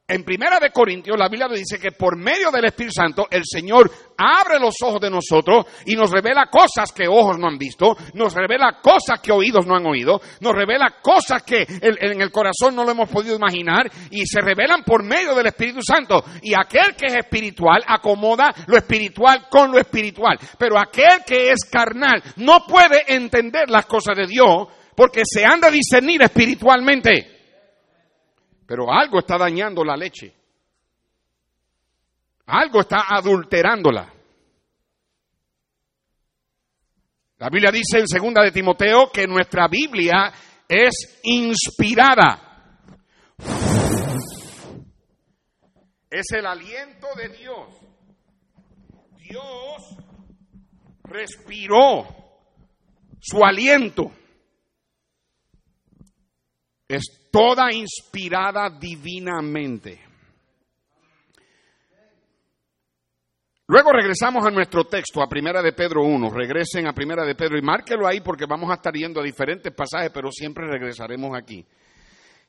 en 0.05 0.25
Primera 0.25 0.59
de 0.59 0.71
Corintios 0.71 1.17
la 1.17 1.29
Biblia 1.29 1.47
dice 1.47 1.79
que 1.79 1.93
por 1.93 2.17
medio 2.17 2.51
del 2.51 2.65
Espíritu 2.65 2.93
Santo 2.93 3.27
el 3.31 3.43
Señor 3.45 3.89
abre 4.17 4.59
los 4.59 4.75
ojos 4.83 4.99
de 4.99 5.09
nosotros 5.09 5.65
y 5.85 5.95
nos 5.95 6.11
revela 6.11 6.47
cosas 6.51 6.91
que 6.91 7.07
ojos 7.07 7.39
no 7.39 7.47
han 7.47 7.57
visto, 7.57 7.95
nos 8.13 8.33
revela 8.33 8.81
cosas 8.81 9.21
que 9.21 9.31
oídos 9.31 9.65
no 9.65 9.77
han 9.77 9.85
oído, 9.85 10.19
nos 10.41 10.53
revela 10.53 10.97
cosas 11.01 11.43
que 11.43 11.65
en 11.67 12.21
el 12.21 12.31
corazón 12.31 12.75
no 12.75 12.83
lo 12.83 12.91
hemos 12.91 13.09
podido 13.09 13.37
imaginar 13.37 13.89
y 14.11 14.25
se 14.25 14.41
revelan 14.41 14.83
por 14.83 15.03
medio 15.03 15.33
del 15.35 15.47
Espíritu 15.47 15.81
Santo. 15.81 16.21
Y 16.41 16.53
aquel 16.53 16.95
que 16.97 17.05
es 17.07 17.15
espiritual 17.15 17.81
acomoda 17.87 18.53
lo 18.67 18.75
espiritual 18.75 19.47
con 19.49 19.71
lo 19.71 19.79
espiritual, 19.79 20.37
pero 20.57 20.77
aquel 20.77 21.23
que 21.25 21.51
es 21.51 21.63
carnal 21.71 22.21
no 22.37 22.65
puede 22.67 23.03
entender 23.07 23.69
las 23.69 23.85
cosas 23.85 24.17
de 24.17 24.27
Dios 24.27 24.67
porque 24.97 25.23
se 25.25 25.45
han 25.45 25.61
de 25.61 25.71
discernir 25.71 26.21
espiritualmente. 26.21 27.32
Pero 28.65 28.91
algo 28.91 29.19
está 29.19 29.37
dañando 29.37 29.83
la 29.83 29.95
leche. 29.95 30.33
Algo 32.45 32.81
está 32.81 33.05
adulterándola. 33.09 34.13
La 37.37 37.49
Biblia 37.49 37.71
dice 37.71 37.99
en 37.99 38.07
segunda 38.07 38.41
de 38.41 38.51
Timoteo 38.51 39.11
que 39.11 39.27
nuestra 39.27 39.67
Biblia 39.67 40.31
es 40.67 41.19
inspirada. 41.23 42.79
Es 46.09 46.31
el 46.31 46.45
aliento 46.45 47.07
de 47.17 47.29
Dios. 47.29 47.83
Dios 49.17 49.97
respiró 51.03 52.07
su 53.19 53.43
aliento. 53.43 54.11
Es 56.87 57.22
toda 57.33 57.73
inspirada 57.73 58.69
divinamente. 58.69 59.99
Luego 63.65 63.91
regresamos 63.91 64.45
a 64.45 64.51
nuestro 64.51 64.83
texto, 64.83 65.19
a 65.19 65.27
Primera 65.27 65.63
de 65.63 65.73
Pedro 65.73 66.03
1. 66.03 66.29
Regresen 66.29 66.85
a 66.85 66.93
Primera 66.93 67.25
de 67.25 67.33
Pedro 67.33 67.57
y 67.57 67.63
márquelo 67.63 68.05
ahí 68.07 68.21
porque 68.21 68.45
vamos 68.47 68.69
a 68.69 68.75
estar 68.75 68.93
yendo 68.93 69.19
a 69.19 69.23
diferentes 69.23 69.73
pasajes, 69.73 70.11
pero 70.13 70.29
siempre 70.31 70.67
regresaremos 70.67 71.35
aquí. 71.35 71.65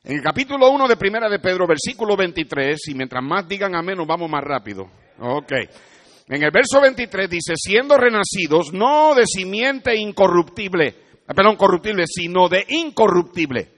En 0.03 0.17
el 0.17 0.21
capítulo 0.21 0.69
1 0.69 0.87
de 0.87 0.97
Primera 0.97 1.29
de 1.29 1.39
Pedro, 1.39 1.65
versículo 1.65 2.15
23, 2.15 2.89
y 2.89 2.93
mientras 2.93 3.23
más 3.23 3.47
digan 3.47 3.73
amén, 3.73 3.97
nos 3.97 4.05
vamos 4.05 4.29
más 4.29 4.43
rápido. 4.43 4.87
Ok. 5.19 5.51
En 6.27 6.43
el 6.43 6.51
verso 6.51 6.79
23 6.79 7.27
dice, 7.27 7.53
siendo 7.55 7.97
renacidos 7.97 8.71
no 8.71 9.15
de 9.15 9.25
simiente 9.25 9.95
incorruptible, 9.97 10.93
perdón, 11.25 11.55
corruptible, 11.55 12.03
sino 12.05 12.47
de 12.47 12.63
incorruptible 12.69 13.74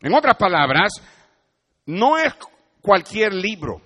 en 0.00 0.14
otras 0.14 0.36
palabras, 0.36 0.92
no 1.86 2.16
es 2.16 2.34
cualquier 2.80 3.34
libro. 3.34 3.82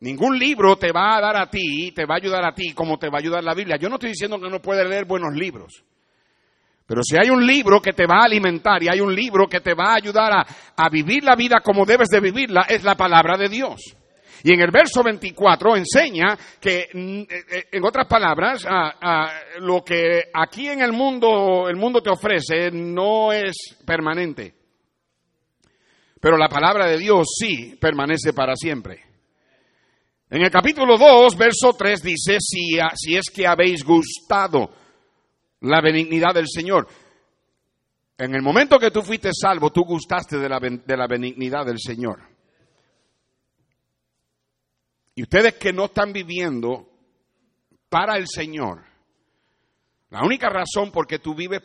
Ningún 0.00 0.38
libro 0.38 0.76
te 0.76 0.92
va 0.92 1.16
a 1.16 1.20
dar 1.20 1.36
a 1.36 1.50
ti, 1.50 1.92
te 1.92 2.04
va 2.06 2.14
a 2.14 2.18
ayudar 2.18 2.44
a 2.44 2.54
ti 2.54 2.72
como 2.72 2.98
te 2.98 3.08
va 3.08 3.18
a 3.18 3.20
ayudar 3.20 3.42
la 3.42 3.54
Biblia. 3.54 3.76
Yo 3.76 3.88
no 3.88 3.96
estoy 3.96 4.10
diciendo 4.10 4.40
que 4.40 4.48
no 4.48 4.62
puedes 4.62 4.88
leer 4.88 5.04
buenos 5.06 5.34
libros. 5.34 5.84
Pero 6.86 7.02
si 7.02 7.16
hay 7.20 7.28
un 7.28 7.44
libro 7.44 7.82
que 7.82 7.92
te 7.92 8.06
va 8.06 8.20
a 8.20 8.24
alimentar 8.24 8.82
y 8.82 8.88
hay 8.88 9.00
un 9.00 9.14
libro 9.14 9.46
que 9.46 9.60
te 9.60 9.74
va 9.74 9.90
a 9.90 9.96
ayudar 9.96 10.46
a, 10.74 10.88
vivir 10.88 11.22
la 11.22 11.34
vida 11.36 11.60
como 11.60 11.84
debes 11.84 12.08
de 12.08 12.20
vivirla, 12.20 12.62
es 12.68 12.82
la 12.82 12.94
palabra 12.94 13.36
de 13.36 13.48
Dios. 13.48 13.94
Y 14.42 14.54
en 14.54 14.60
el 14.60 14.70
verso 14.70 15.02
24 15.02 15.76
enseña 15.76 16.38
que, 16.60 16.88
mm, 16.94 17.20
eh, 17.20 17.26
eh, 17.28 17.64
en 17.72 17.84
otras 17.84 18.06
palabras, 18.06 18.66
lo 19.58 19.82
que 19.82 20.30
aquí 20.32 20.68
en 20.68 20.80
el 20.80 20.92
mundo, 20.92 21.68
el 21.68 21.76
mundo 21.76 22.00
te 22.00 22.08
ofrece 22.08 22.70
no 22.70 23.32
es 23.32 23.76
permanente. 23.84 24.57
Pero 26.20 26.36
la 26.36 26.48
palabra 26.48 26.86
de 26.86 26.98
Dios 26.98 27.28
sí 27.38 27.76
permanece 27.80 28.32
para 28.32 28.56
siempre. 28.56 29.04
En 30.30 30.42
el 30.42 30.50
capítulo 30.50 30.98
2, 30.98 31.36
verso 31.36 31.72
3 31.72 32.02
dice, 32.02 32.38
si, 32.40 32.78
si 32.96 33.16
es 33.16 33.30
que 33.30 33.46
habéis 33.46 33.82
gustado 33.84 34.70
la 35.60 35.80
benignidad 35.80 36.34
del 36.34 36.46
Señor. 36.48 36.86
En 38.18 38.34
el 38.34 38.42
momento 38.42 38.78
que 38.78 38.90
tú 38.90 39.02
fuiste 39.02 39.30
salvo, 39.32 39.70
tú 39.70 39.84
gustaste 39.84 40.38
de 40.38 40.48
la, 40.48 40.58
de 40.58 40.96
la 40.96 41.06
benignidad 41.06 41.64
del 41.64 41.78
Señor. 41.78 42.20
Y 45.14 45.22
ustedes 45.22 45.54
que 45.54 45.72
no 45.72 45.86
están 45.86 46.12
viviendo 46.12 46.90
para 47.88 48.16
el 48.16 48.26
Señor, 48.28 48.84
la 50.10 50.22
única 50.22 50.48
razón 50.48 50.90
por 50.92 51.06
que 51.06 51.20
tú 51.20 51.34
vives, 51.34 51.62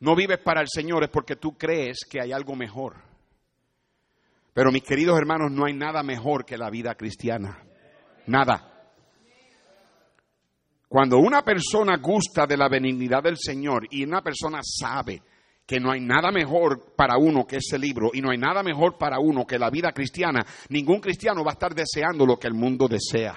no 0.00 0.14
vives 0.14 0.38
para 0.38 0.60
el 0.60 0.68
Señor 0.68 1.04
es 1.04 1.10
porque 1.10 1.36
tú 1.36 1.56
crees 1.56 1.98
que 2.08 2.20
hay 2.20 2.32
algo 2.32 2.54
mejor. 2.54 3.07
Pero 4.58 4.72
mis 4.72 4.82
queridos 4.82 5.16
hermanos, 5.16 5.52
no 5.52 5.66
hay 5.66 5.72
nada 5.72 6.02
mejor 6.02 6.44
que 6.44 6.58
la 6.58 6.68
vida 6.68 6.96
cristiana. 6.96 7.62
Nada. 8.26 8.90
Cuando 10.88 11.18
una 11.18 11.42
persona 11.42 11.98
gusta 11.98 12.44
de 12.44 12.56
la 12.56 12.68
benignidad 12.68 13.22
del 13.22 13.36
Señor 13.38 13.86
y 13.88 14.02
una 14.02 14.20
persona 14.20 14.58
sabe 14.64 15.22
que 15.64 15.78
no 15.78 15.92
hay 15.92 16.00
nada 16.00 16.32
mejor 16.32 16.92
para 16.96 17.18
uno 17.18 17.46
que 17.46 17.58
ese 17.58 17.78
libro 17.78 18.10
y 18.12 18.20
no 18.20 18.32
hay 18.32 18.38
nada 18.38 18.64
mejor 18.64 18.98
para 18.98 19.20
uno 19.20 19.46
que 19.46 19.60
la 19.60 19.70
vida 19.70 19.92
cristiana, 19.92 20.44
ningún 20.70 20.98
cristiano 20.98 21.44
va 21.44 21.52
a 21.52 21.54
estar 21.54 21.72
deseando 21.72 22.26
lo 22.26 22.36
que 22.36 22.48
el 22.48 22.54
mundo 22.54 22.88
desea. 22.88 23.36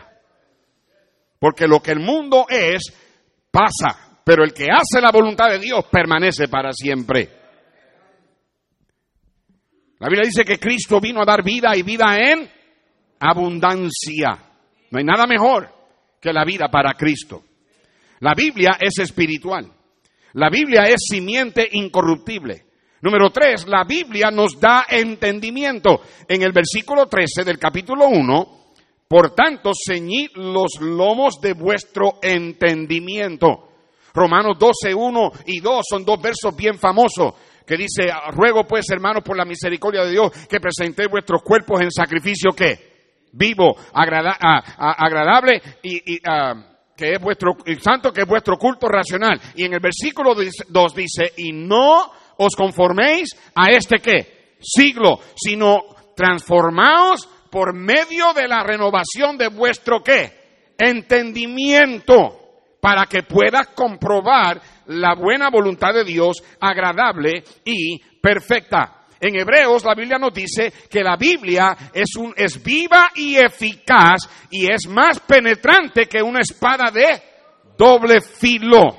Porque 1.37 1.67
lo 1.67 1.83
que 1.83 1.91
el 1.91 1.99
mundo 1.99 2.47
es, 2.49 2.81
pasa, 3.51 4.21
pero 4.23 4.43
el 4.43 4.53
que 4.53 4.71
hace 4.71 4.99
la 4.99 5.11
voluntad 5.11 5.51
de 5.51 5.59
Dios 5.59 5.85
permanece 5.85 6.47
para 6.47 6.73
siempre. 6.73 7.40
La 10.01 10.07
Biblia 10.07 10.25
dice 10.25 10.43
que 10.43 10.57
Cristo 10.57 10.99
vino 10.99 11.21
a 11.21 11.25
dar 11.25 11.43
vida 11.43 11.77
y 11.77 11.83
vida 11.83 12.17
en 12.17 12.49
abundancia. 13.19 14.35
No 14.89 14.97
hay 14.97 15.05
nada 15.05 15.27
mejor 15.27 15.69
que 16.19 16.33
la 16.33 16.43
vida 16.43 16.69
para 16.71 16.95
Cristo. 16.95 17.43
La 18.21 18.33
Biblia 18.33 18.77
es 18.79 18.97
espiritual. 18.97 19.71
La 20.33 20.49
Biblia 20.49 20.85
es 20.85 21.01
simiente 21.07 21.69
incorruptible. 21.73 22.65
Número 23.01 23.29
tres, 23.29 23.67
la 23.67 23.83
Biblia 23.83 24.31
nos 24.31 24.59
da 24.59 24.87
entendimiento. 24.89 26.01
En 26.27 26.41
el 26.41 26.51
versículo 26.51 27.05
13 27.05 27.43
del 27.43 27.59
capítulo 27.59 28.07
1, 28.07 28.73
por 29.07 29.35
tanto, 29.35 29.69
ceñid 29.75 30.31
los 30.33 30.81
lomos 30.81 31.39
de 31.39 31.53
vuestro 31.53 32.17
entendimiento. 32.23 33.69
Romanos 34.15 34.57
12, 34.57 34.95
1 34.95 35.31
y 35.45 35.59
2 35.59 35.85
son 35.87 36.03
dos 36.03 36.19
versos 36.19 36.55
bien 36.55 36.79
famosos 36.79 37.35
que 37.65 37.77
dice, 37.77 38.11
ruego 38.31 38.65
pues 38.65 38.89
hermanos 38.89 39.23
por 39.23 39.37
la 39.37 39.45
misericordia 39.45 40.03
de 40.03 40.11
Dios 40.11 40.31
que 40.47 40.59
presentéis 40.59 41.09
vuestros 41.09 41.41
cuerpos 41.41 41.81
en 41.81 41.91
sacrificio 41.91 42.51
que 42.51 42.91
vivo, 43.33 43.75
agradable 43.93 45.61
y, 45.83 46.19
que 46.95 47.13
es 47.13 47.21
vuestro 47.21 47.55
santo, 47.79 48.11
que 48.11 48.21
es 48.21 48.27
vuestro 48.27 48.57
culto 48.57 48.87
racional. 48.87 49.39
Y 49.55 49.65
en 49.65 49.73
el 49.73 49.79
versículo 49.79 50.35
2 50.35 50.95
dice, 50.95 51.33
y 51.37 51.51
no 51.51 52.11
os 52.37 52.55
conforméis 52.55 53.29
a 53.55 53.71
este 53.71 53.97
qué 53.99 54.55
siglo, 54.59 55.19
sino 55.35 55.81
transformaos 56.15 57.27
por 57.49 57.73
medio 57.73 58.33
de 58.33 58.47
la 58.47 58.63
renovación 58.63 59.37
de 59.37 59.49
vuestro 59.49 60.03
qué 60.03 60.73
entendimiento 60.77 62.40
para 62.81 63.05
que 63.05 63.23
puedas 63.23 63.67
comprobar 63.67 64.59
la 64.87 65.13
buena 65.15 65.49
voluntad 65.49 65.93
de 65.93 66.03
Dios, 66.03 66.43
agradable 66.59 67.43
y 67.63 67.99
perfecta. 68.19 68.97
En 69.19 69.35
Hebreos 69.35 69.85
la 69.85 69.93
Biblia 69.93 70.17
nos 70.17 70.33
dice 70.33 70.73
que 70.89 71.03
la 71.03 71.15
Biblia 71.15 71.77
es, 71.93 72.15
un, 72.17 72.33
es 72.35 72.61
viva 72.61 73.11
y 73.15 73.35
eficaz 73.35 74.27
y 74.49 74.65
es 74.65 74.87
más 74.87 75.19
penetrante 75.19 76.07
que 76.07 76.23
una 76.23 76.39
espada 76.39 76.89
de 76.89 77.21
doble 77.77 78.19
filo. 78.21 78.97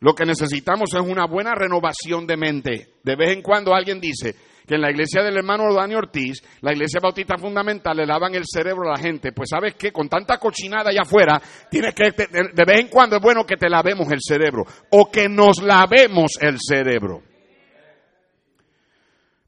Lo 0.00 0.14
que 0.14 0.24
necesitamos 0.24 0.94
es 0.94 1.00
una 1.00 1.26
buena 1.26 1.54
renovación 1.54 2.26
de 2.26 2.36
mente. 2.36 2.94
De 3.04 3.14
vez 3.14 3.36
en 3.36 3.42
cuando 3.42 3.74
alguien 3.74 4.00
dice, 4.00 4.34
que 4.72 4.76
en 4.76 4.80
la 4.80 4.90
iglesia 4.90 5.22
del 5.22 5.36
hermano 5.36 5.70
Dani 5.74 5.94
Ortiz, 5.94 6.42
la 6.62 6.72
iglesia 6.72 6.98
bautista 6.98 7.36
fundamental, 7.36 7.94
le 7.94 8.06
lavan 8.06 8.34
el 8.34 8.44
cerebro 8.46 8.88
a 8.88 8.92
la 8.92 8.98
gente. 8.98 9.30
Pues 9.32 9.50
sabes 9.50 9.74
que 9.74 9.92
con 9.92 10.08
tanta 10.08 10.38
cochinada 10.38 10.88
allá 10.88 11.02
afuera, 11.02 11.42
tienes 11.70 11.94
que, 11.94 12.10
de 12.10 12.64
vez 12.64 12.80
en 12.80 12.88
cuando 12.88 13.16
es 13.16 13.22
bueno 13.22 13.44
que 13.44 13.58
te 13.58 13.68
lavemos 13.68 14.10
el 14.10 14.20
cerebro 14.22 14.64
o 14.88 15.10
que 15.10 15.28
nos 15.28 15.62
lavemos 15.62 16.38
el 16.40 16.56
cerebro. 16.58 17.22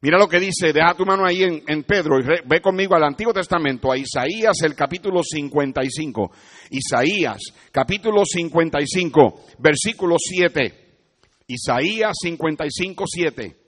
Mira 0.02 0.18
lo 0.18 0.28
que 0.28 0.38
dice, 0.38 0.74
deja 0.74 0.92
tu 0.92 1.06
mano 1.06 1.24
ahí 1.24 1.42
en, 1.42 1.82
Pedro 1.84 2.20
y 2.20 2.24
ve 2.44 2.60
conmigo 2.60 2.94
al 2.94 3.04
Antiguo 3.04 3.32
Testamento, 3.32 3.90
a 3.90 3.96
Isaías 3.96 4.60
el 4.62 4.74
capítulo 4.74 5.22
55. 5.22 6.32
Isaías 6.68 7.40
capítulo 7.72 8.26
55, 8.26 9.40
versículo 9.58 10.16
7. 10.18 10.98
Isaías 11.46 12.12
55, 12.20 13.04
7. 13.06 13.63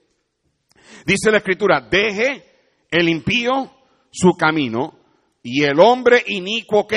Dice 1.05 1.31
la 1.31 1.37
escritura, 1.37 1.81
deje 1.81 2.43
el 2.89 3.09
impío 3.09 3.71
su 4.11 4.31
camino 4.37 4.99
y 5.43 5.63
el 5.63 5.79
hombre 5.79 6.23
inicuo? 6.27 6.87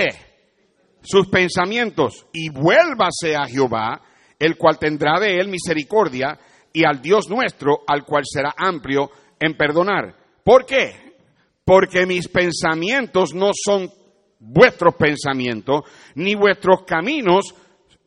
Sus 1.02 1.28
pensamientos 1.28 2.26
y 2.32 2.50
vuélvase 2.50 3.34
a 3.34 3.46
Jehová, 3.46 4.02
el 4.38 4.56
cual 4.56 4.78
tendrá 4.78 5.18
de 5.18 5.38
él 5.38 5.48
misericordia 5.48 6.38
y 6.72 6.84
al 6.84 7.00
Dios 7.00 7.28
nuestro, 7.28 7.80
al 7.86 8.04
cual 8.04 8.24
será 8.24 8.54
amplio 8.56 9.10
en 9.38 9.56
perdonar. 9.56 10.14
¿Por 10.44 10.66
qué? 10.66 11.16
Porque 11.64 12.04
mis 12.06 12.28
pensamientos 12.28 13.34
no 13.34 13.50
son 13.54 13.90
vuestros 14.38 14.94
pensamientos, 14.94 15.82
ni 16.14 16.34
vuestros 16.34 16.82
caminos 16.86 17.54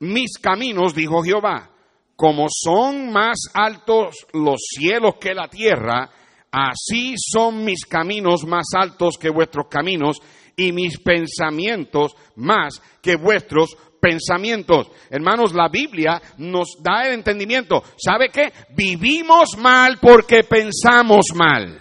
mis 0.04 0.38
caminos, 0.38 0.94
dijo 0.94 1.24
Jehová 1.24 1.73
como 2.16 2.48
son 2.50 3.12
más 3.12 3.38
altos 3.54 4.26
los 4.34 4.62
cielos 4.62 5.16
que 5.20 5.34
la 5.34 5.48
tierra, 5.48 6.10
así 6.52 7.16
son 7.18 7.64
mis 7.64 7.86
caminos 7.86 8.46
más 8.46 8.68
altos 8.76 9.18
que 9.18 9.30
vuestros 9.30 9.68
caminos 9.70 10.22
y 10.56 10.72
mis 10.72 11.00
pensamientos 11.00 12.16
más 12.36 12.82
que 13.02 13.16
vuestros 13.16 13.76
pensamientos. 14.00 14.92
Hermanos, 15.10 15.54
la 15.54 15.70
Biblia 15.70 16.22
nos 16.38 16.78
da 16.82 17.08
el 17.08 17.14
entendimiento. 17.14 17.84
¿Sabe 17.98 18.30
qué? 18.30 18.52
Vivimos 18.76 19.58
mal 19.58 19.98
porque 20.02 20.44
pensamos 20.44 21.28
mal. 21.34 21.80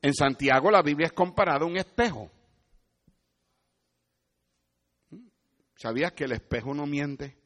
En 0.00 0.14
Santiago 0.14 0.70
la 0.70 0.82
Biblia 0.82 1.06
es 1.06 1.12
comparada 1.12 1.64
a 1.64 1.68
un 1.68 1.76
espejo. 1.76 2.30
¿Sabías 5.74 6.12
que 6.12 6.24
el 6.24 6.32
espejo 6.32 6.72
no 6.72 6.86
miente? 6.86 7.36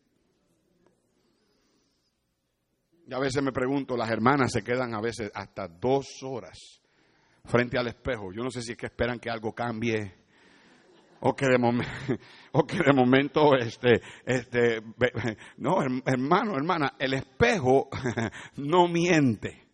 Y 3.11 3.13
a 3.13 3.19
veces 3.19 3.43
me 3.43 3.51
pregunto, 3.51 3.97
las 3.97 4.09
hermanas 4.09 4.53
se 4.53 4.63
quedan 4.63 4.95
a 4.95 5.01
veces 5.01 5.33
hasta 5.35 5.67
dos 5.67 6.23
horas 6.23 6.81
frente 7.45 7.77
al 7.77 7.89
espejo. 7.89 8.33
Yo 8.33 8.45
no 8.45 8.53
sé 8.53 8.63
si 8.63 8.71
es 8.71 8.79
que 8.79 8.87
esperan 8.87 9.19
que 9.19 9.29
algo 9.29 9.53
cambie 9.53 10.15
o 11.19 11.35
que 11.35 11.47
de, 11.47 11.57
o 12.53 12.65
que 12.65 12.77
de 12.77 12.93
momento, 12.93 13.57
este, 13.57 14.01
este, 14.25 14.81
no, 15.57 15.79
hermano, 16.07 16.55
hermana, 16.55 16.95
el 17.01 17.15
espejo 17.15 17.89
no 18.59 18.87
miente. 18.87 19.67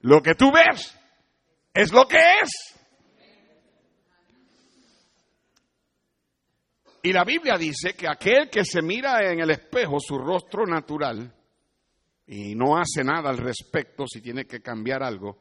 Lo 0.00 0.22
que 0.22 0.34
tú 0.34 0.50
ves 0.50 0.98
es 1.74 1.92
lo 1.92 2.08
que 2.08 2.16
es. 2.16 2.50
Y 7.02 7.12
la 7.12 7.24
Biblia 7.24 7.58
dice 7.58 7.92
que 7.92 8.08
aquel 8.08 8.48
que 8.48 8.64
se 8.64 8.80
mira 8.80 9.30
en 9.30 9.40
el 9.40 9.50
espejo, 9.50 9.98
su 10.00 10.16
rostro 10.16 10.64
natural, 10.64 11.34
y 12.26 12.54
no 12.54 12.76
hace 12.76 13.04
nada 13.04 13.30
al 13.30 13.38
respecto 13.38 14.06
si 14.06 14.20
tiene 14.20 14.44
que 14.44 14.60
cambiar 14.60 15.02
algo, 15.02 15.38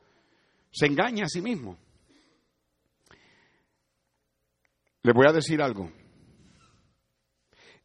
se 0.71 0.87
engaña 0.87 1.25
a 1.25 1.29
sí 1.29 1.41
mismo. 1.41 1.77
Le 5.03 5.13
voy 5.13 5.27
a 5.27 5.33
decir 5.33 5.61
algo. 5.61 5.91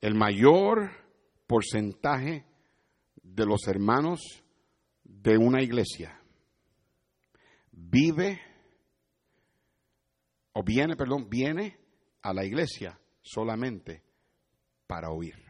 El 0.01 0.15
mayor 0.15 0.91
porcentaje 1.47 2.45
de 3.23 3.47
los 3.47 3.67
hermanos 3.67 4.21
de 5.03 5.39
una 5.39 5.63
iglesia 5.63 6.21
vive 7.73 8.41
o 10.53 10.63
viene, 10.63 10.97
perdón, 10.97 11.29
viene 11.29 11.79
a 12.23 12.33
la 12.33 12.45
iglesia 12.45 12.99
solamente 13.23 14.03
para 14.87 15.11
oír. 15.11 15.46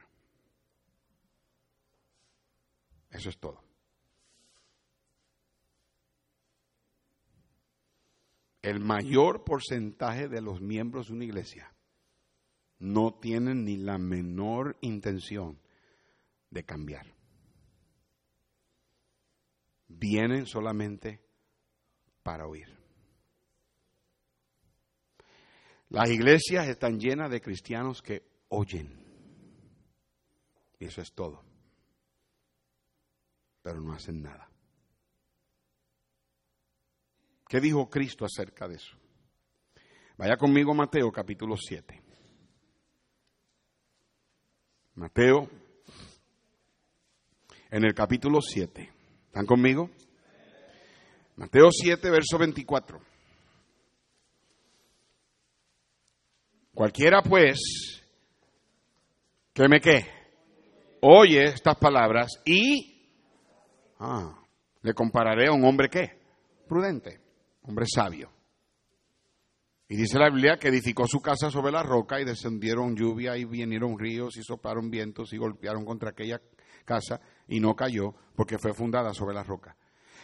Eso 3.17 3.31
es 3.31 3.39
todo. 3.39 3.63
El 8.61 8.81
mayor 8.81 9.43
porcentaje 9.43 10.29
de 10.29 10.43
los 10.43 10.61
miembros 10.61 11.07
de 11.07 11.15
una 11.15 11.25
iglesia 11.25 11.73
no 12.79 13.15
tienen 13.15 13.65
ni 13.65 13.79
la 13.79 13.97
menor 13.97 14.77
intención 14.83 15.59
de 16.51 16.65
cambiar. 16.65 17.07
Vienen 19.89 20.45
solamente 20.45 21.23
para 22.23 22.47
oír. 22.47 22.69
Las 25.89 26.11
iglesias 26.11 26.69
están 26.69 27.01
llenas 27.01 27.31
de 27.31 27.41
cristianos 27.41 28.03
que 28.03 28.29
oyen. 28.49 28.93
Y 30.79 30.85
eso 30.85 31.01
es 31.01 31.13
todo 31.15 31.56
pero 33.67 33.81
no 33.81 33.95
hacen 33.95 34.23
nada. 34.23 34.49
¿Qué 37.49 37.59
dijo 37.59 37.91
Cristo 37.91 38.25
acerca 38.25 38.69
de 38.69 38.77
eso? 38.77 38.97
Vaya 40.17 40.37
conmigo 40.37 40.73
Mateo 40.73 41.11
capítulo 41.11 41.57
7. 41.57 42.01
Mateo 44.95 45.51
en 47.69 47.85
el 47.85 47.93
capítulo 47.93 48.41
7. 48.41 48.89
¿Están 49.27 49.47
conmigo? 49.47 49.91
Mateo 51.35 51.69
7, 51.73 52.09
verso 52.09 52.39
24. 52.39 53.01
Cualquiera 56.73 57.21
pues 57.21 58.01
que 59.53 59.69
me 59.69 59.81
qué, 59.81 60.07
oye 61.01 61.47
estas 61.47 61.77
palabras 61.79 62.31
y 62.45 62.96
Ah, 63.99 64.35
le 64.83 64.95
compararé 64.95 65.49
a 65.49 65.53
un 65.53 65.65
hombre 65.65 65.89
qué? 65.89 66.19
Prudente, 66.69 67.21
hombre 67.63 67.87
sabio. 67.93 68.31
Y 69.89 69.97
dice 69.97 70.19
la 70.19 70.31
Biblia 70.31 70.57
que 70.59 70.69
edificó 70.69 71.07
su 71.07 71.21
casa 71.21 71.51
sobre 71.51 71.71
la 71.71 71.83
roca 71.83 72.21
y 72.21 72.25
descendieron 72.25 72.97
lluvia 72.97 73.37
y 73.37 73.45
vinieron 73.45 73.99
ríos 73.99 74.37
y 74.37 74.43
soplaron 74.43 74.91
vientos 74.91 75.33
y 75.33 75.37
golpearon 75.37 75.85
contra 75.85 76.11
aquella 76.11 76.41
casa 76.85 77.21
y 77.47 77.61
no 77.61 77.75
cayó 77.75 78.13
porque 78.35 78.59
fue 78.59 78.75
fundada 78.75 79.15
sobre 79.15 79.35
la 79.35 79.45
roca. 79.45 79.77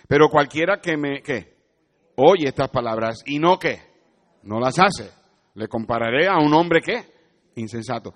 Pero 0.09 0.29
cualquiera 0.29 0.81
que 0.81 0.97
me. 0.97 1.23
Oye 2.17 2.49
estas 2.49 2.71
palabras 2.71 3.23
y 3.25 3.39
no 3.39 3.59
qué, 3.59 3.81
no 4.43 4.59
las 4.59 4.79
hace. 4.81 5.11
Le 5.55 5.69
compararé 5.69 6.27
a 6.27 6.39
un 6.39 6.53
hombre 6.55 6.81
que 6.81 7.05
insensato. 7.55 8.15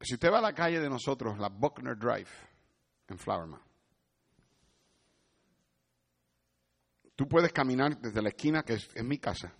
Si 0.00 0.14
usted 0.14 0.30
va 0.30 0.38
a 0.38 0.42
la 0.42 0.54
calle 0.54 0.80
de 0.80 0.88
nosotros, 0.88 1.38
la 1.38 1.48
Buckner 1.48 1.96
Drive, 1.96 2.28
en 3.08 3.18
Flowerman, 3.18 3.60
tú 7.16 7.26
puedes 7.26 7.52
caminar 7.52 7.98
desde 8.00 8.22
la 8.22 8.28
esquina, 8.28 8.62
que 8.62 8.74
es, 8.74 9.04
mi 9.04 9.18
casa, 9.18 9.52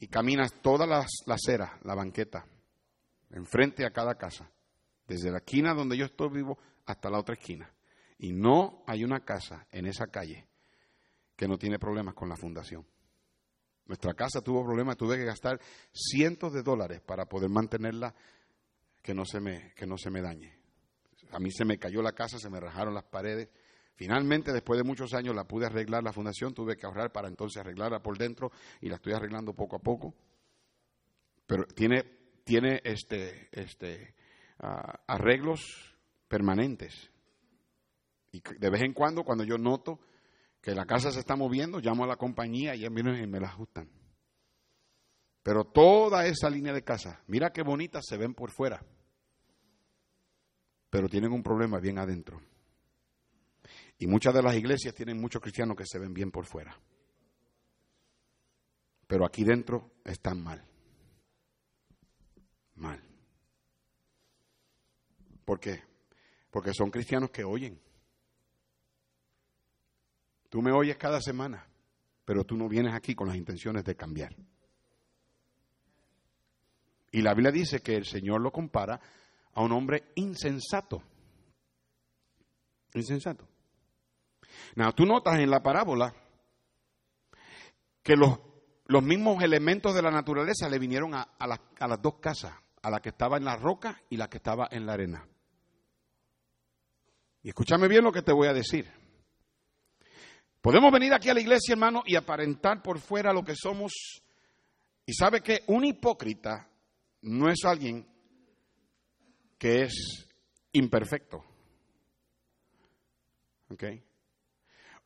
y 0.00 0.08
caminas 0.08 0.52
toda 0.60 0.86
la, 0.86 1.06
la 1.26 1.34
acera, 1.34 1.78
la 1.84 1.94
banqueta, 1.94 2.44
enfrente 3.30 3.86
a 3.86 3.90
cada 3.90 4.16
casa, 4.16 4.50
desde 5.06 5.30
la 5.30 5.38
esquina 5.38 5.74
donde 5.74 5.96
yo 5.96 6.06
estoy 6.06 6.30
vivo 6.30 6.58
hasta 6.86 7.08
la 7.08 7.18
otra 7.18 7.34
esquina. 7.34 7.72
Y 8.18 8.32
no 8.32 8.82
hay 8.86 9.04
una 9.04 9.24
casa 9.24 9.66
en 9.70 9.86
esa 9.86 10.06
calle 10.08 10.46
que 11.36 11.48
no 11.48 11.56
tiene 11.56 11.78
problemas 11.78 12.14
con 12.14 12.28
la 12.28 12.36
fundación. 12.36 12.86
Nuestra 13.86 14.14
casa 14.14 14.40
tuvo 14.40 14.64
problemas, 14.64 14.96
tuve 14.96 15.16
que 15.16 15.24
gastar 15.24 15.60
cientos 15.92 16.52
de 16.52 16.62
dólares 16.62 17.00
para 17.00 17.26
poder 17.26 17.48
mantenerla 17.48 18.14
que 19.02 19.14
no 19.14 19.24
se 19.24 19.40
me, 19.40 19.72
que 19.74 19.86
no 19.86 19.96
se 19.96 20.10
me 20.10 20.20
dañe. 20.20 20.58
A 21.32 21.38
mí 21.38 21.50
se 21.50 21.64
me 21.64 21.78
cayó 21.78 22.02
la 22.02 22.12
casa, 22.12 22.38
se 22.38 22.50
me 22.50 22.60
rajaron 22.60 22.94
las 22.94 23.04
paredes. 23.04 23.48
Finalmente, 23.94 24.52
después 24.52 24.78
de 24.78 24.84
muchos 24.84 25.14
años, 25.14 25.34
la 25.34 25.44
pude 25.44 25.66
arreglar 25.66 26.02
la 26.02 26.12
fundación, 26.12 26.54
tuve 26.54 26.76
que 26.76 26.86
ahorrar 26.86 27.12
para 27.12 27.28
entonces 27.28 27.60
arreglarla 27.60 28.02
por 28.02 28.16
dentro 28.18 28.50
y 28.80 28.88
la 28.88 28.96
estoy 28.96 29.12
arreglando 29.12 29.52
poco 29.52 29.76
a 29.76 29.80
poco. 29.80 30.14
Pero 31.46 31.64
tiene, 31.66 32.04
tiene 32.44 32.80
este, 32.84 33.48
este, 33.52 34.14
ah, 34.58 35.00
arreglos 35.06 35.96
permanentes. 36.28 37.10
Y 38.32 38.40
de 38.58 38.70
vez 38.70 38.82
en 38.82 38.92
cuando, 38.92 39.24
cuando 39.24 39.44
yo 39.44 39.58
noto 39.58 40.00
que 40.60 40.74
la 40.74 40.86
casa 40.86 41.10
se 41.10 41.20
está 41.20 41.36
moviendo, 41.36 41.80
llamo 41.80 42.04
a 42.04 42.06
la 42.06 42.16
compañía 42.16 42.74
y 42.74 42.80
ellos 42.80 42.94
vienen 42.94 43.22
y 43.22 43.26
me 43.26 43.40
la 43.40 43.48
ajustan. 43.48 43.99
Pero 45.42 45.64
toda 45.64 46.26
esa 46.26 46.50
línea 46.50 46.72
de 46.72 46.84
casa, 46.84 47.22
mira 47.26 47.52
qué 47.52 47.62
bonitas 47.62 48.04
se 48.06 48.16
ven 48.16 48.34
por 48.34 48.50
fuera, 48.50 48.84
pero 50.90 51.08
tienen 51.08 51.32
un 51.32 51.42
problema 51.42 51.78
bien 51.78 51.98
adentro. 51.98 52.40
Y 53.98 54.06
muchas 54.06 54.34
de 54.34 54.42
las 54.42 54.54
iglesias 54.54 54.94
tienen 54.94 55.20
muchos 55.20 55.40
cristianos 55.40 55.76
que 55.76 55.86
se 55.86 55.98
ven 55.98 56.12
bien 56.12 56.30
por 56.30 56.44
fuera, 56.44 56.78
pero 59.06 59.24
aquí 59.24 59.44
dentro 59.44 59.92
están 60.04 60.42
mal. 60.42 60.62
Mal. 62.74 63.02
¿Por 65.44 65.58
qué? 65.58 65.82
Porque 66.50 66.72
son 66.72 66.90
cristianos 66.90 67.30
que 67.30 67.44
oyen. 67.44 67.80
Tú 70.48 70.62
me 70.62 70.72
oyes 70.72 70.96
cada 70.96 71.20
semana, 71.20 71.66
pero 72.24 72.44
tú 72.44 72.56
no 72.56 72.68
vienes 72.68 72.94
aquí 72.94 73.14
con 73.14 73.28
las 73.28 73.36
intenciones 73.36 73.84
de 73.84 73.96
cambiar. 73.96 74.34
Y 77.10 77.22
la 77.22 77.34
Biblia 77.34 77.50
dice 77.50 77.80
que 77.80 77.96
el 77.96 78.04
Señor 78.04 78.40
lo 78.40 78.52
compara 78.52 79.00
a 79.54 79.62
un 79.62 79.72
hombre 79.72 80.12
insensato. 80.14 81.02
Insensato. 82.94 83.48
Now, 84.76 84.92
tú 84.92 85.04
notas 85.04 85.38
en 85.38 85.50
la 85.50 85.62
parábola 85.62 86.14
que 88.02 88.16
los, 88.16 88.38
los 88.86 89.02
mismos 89.02 89.42
elementos 89.42 89.94
de 89.94 90.02
la 90.02 90.10
naturaleza 90.10 90.68
le 90.68 90.78
vinieron 90.78 91.14
a, 91.14 91.22
a 91.38 91.88
las 91.88 92.02
dos 92.02 92.14
casas, 92.20 92.54
a 92.82 92.90
la 92.90 93.00
que 93.00 93.10
estaba 93.10 93.36
en 93.36 93.44
la 93.44 93.56
roca 93.56 94.00
y 94.08 94.16
la 94.16 94.28
que 94.28 94.38
estaba 94.38 94.68
en 94.70 94.86
la 94.86 94.92
arena. 94.94 95.26
Y 97.42 97.48
escúchame 97.48 97.88
bien 97.88 98.04
lo 98.04 98.12
que 98.12 98.22
te 98.22 98.32
voy 98.32 98.48
a 98.48 98.52
decir. 98.52 98.90
Podemos 100.60 100.92
venir 100.92 101.14
aquí 101.14 101.30
a 101.30 101.34
la 101.34 101.40
iglesia, 101.40 101.72
hermano, 101.72 102.02
y 102.04 102.16
aparentar 102.16 102.82
por 102.82 102.98
fuera 102.98 103.32
lo 103.32 103.42
que 103.42 103.54
somos. 103.56 104.22
Y 105.06 105.14
sabe 105.14 105.40
que 105.40 105.62
un 105.68 105.84
hipócrita 105.84 106.69
no 107.22 107.50
es 107.50 107.64
alguien 107.64 108.06
que 109.58 109.82
es 109.82 110.26
imperfecto. 110.72 111.44
¿Ok? 113.70 113.84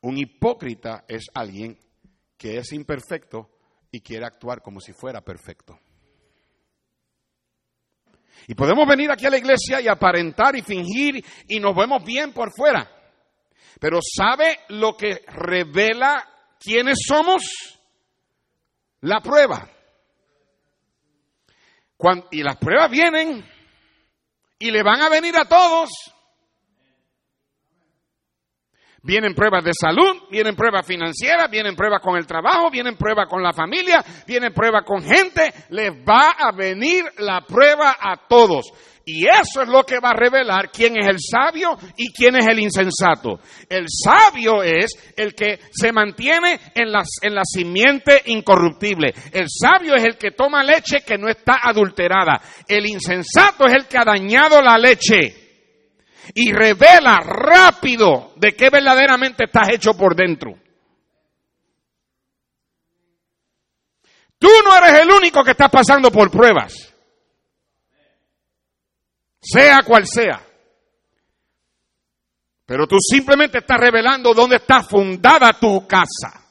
Un 0.01 0.17
hipócrita 0.17 1.05
es 1.07 1.25
alguien 1.33 1.77
que 2.37 2.57
es 2.57 2.71
imperfecto 2.73 3.49
y 3.91 4.01
quiere 4.01 4.25
actuar 4.25 4.61
como 4.61 4.79
si 4.79 4.93
fuera 4.93 5.21
perfecto. 5.21 5.79
Y 8.47 8.53
podemos 8.53 8.87
venir 8.87 9.11
aquí 9.11 9.25
a 9.25 9.29
la 9.29 9.37
iglesia 9.37 9.81
y 9.81 9.87
aparentar 9.87 10.55
y 10.55 10.61
fingir 10.61 11.23
y 11.47 11.59
nos 11.59 11.75
vemos 11.75 12.03
bien 12.03 12.31
por 12.31 12.51
fuera. 12.55 12.89
Pero 13.79 13.99
¿sabe 14.01 14.59
lo 14.69 14.95
que 14.95 15.23
revela 15.27 16.55
quiénes 16.59 16.99
somos? 17.07 17.43
La 19.01 19.19
prueba 19.21 19.74
y 22.31 22.43
las 22.43 22.57
pruebas 22.57 22.91
vienen 22.91 23.45
y 24.59 24.71
le 24.71 24.83
van 24.83 25.01
a 25.01 25.09
venir 25.09 25.35
a 25.37 25.45
todos. 25.45 25.89
Vienen 29.05 29.35
pruebas 29.35 29.63
de 29.63 29.71
salud, 29.79 30.23
vienen 30.31 30.55
pruebas 30.55 30.83
financieras, 30.83 31.47
vienen 31.51 31.75
pruebas 31.75 32.01
con 32.01 32.17
el 32.17 32.25
trabajo, 32.25 32.71
vienen 32.71 32.97
pruebas 32.97 33.29
con 33.29 33.43
la 33.43 33.53
familia, 33.53 34.03
vienen 34.25 34.51
pruebas 34.51 34.83
con 34.83 35.03
gente. 35.03 35.53
Les 35.69 35.91
va 35.91 36.31
a 36.31 36.51
venir 36.51 37.05
la 37.19 37.41
prueba 37.41 37.97
a 38.01 38.25
todos. 38.27 38.65
Y 39.05 39.27
eso 39.27 39.61
es 39.61 39.67
lo 39.67 39.83
que 39.83 39.99
va 39.99 40.09
a 40.09 40.15
revelar 40.15 40.71
quién 40.71 40.97
es 40.97 41.07
el 41.07 41.17
sabio 41.19 41.77
y 41.95 42.11
quién 42.11 42.35
es 42.35 42.47
el 42.47 42.57
insensato. 42.57 43.39
El 43.69 43.85
sabio 43.87 44.63
es 44.63 44.87
el 45.15 45.35
que 45.35 45.59
se 45.69 45.91
mantiene 45.91 46.59
en 46.73 46.91
la, 46.91 47.03
en 47.21 47.35
la 47.35 47.43
simiente 47.45 48.23
incorruptible. 48.25 49.13
El 49.31 49.45
sabio 49.49 49.93
es 49.93 50.03
el 50.03 50.17
que 50.17 50.31
toma 50.31 50.63
leche 50.63 51.03
que 51.05 51.19
no 51.19 51.29
está 51.29 51.59
adulterada. 51.61 52.41
El 52.67 52.87
insensato 52.87 53.65
es 53.67 53.73
el 53.75 53.85
que 53.85 53.99
ha 53.99 54.03
dañado 54.03 54.59
la 54.63 54.79
leche 54.79 55.44
y 56.33 56.51
revela 56.51 57.19
rápido 57.19 58.33
de 58.35 58.55
qué 58.55 58.69
verdaderamente 58.69 59.45
estás 59.45 59.69
hecho 59.69 59.95
por 59.95 60.15
dentro. 60.15 60.57
Tú 64.37 64.49
no 64.63 64.75
eres 64.77 65.01
el 65.01 65.11
único 65.11 65.43
que 65.43 65.51
está 65.51 65.69
pasando 65.69 66.11
por 66.11 66.29
pruebas 66.29 66.95
sea 69.45 69.83
cual 69.83 70.07
sea. 70.07 70.41
Pero 72.65 72.87
tú 72.87 72.95
simplemente 72.99 73.59
estás 73.59 73.79
revelando 73.79 74.33
dónde 74.33 74.55
está 74.55 74.81
fundada 74.81 75.53
tu 75.53 75.85
casa. 75.87 76.41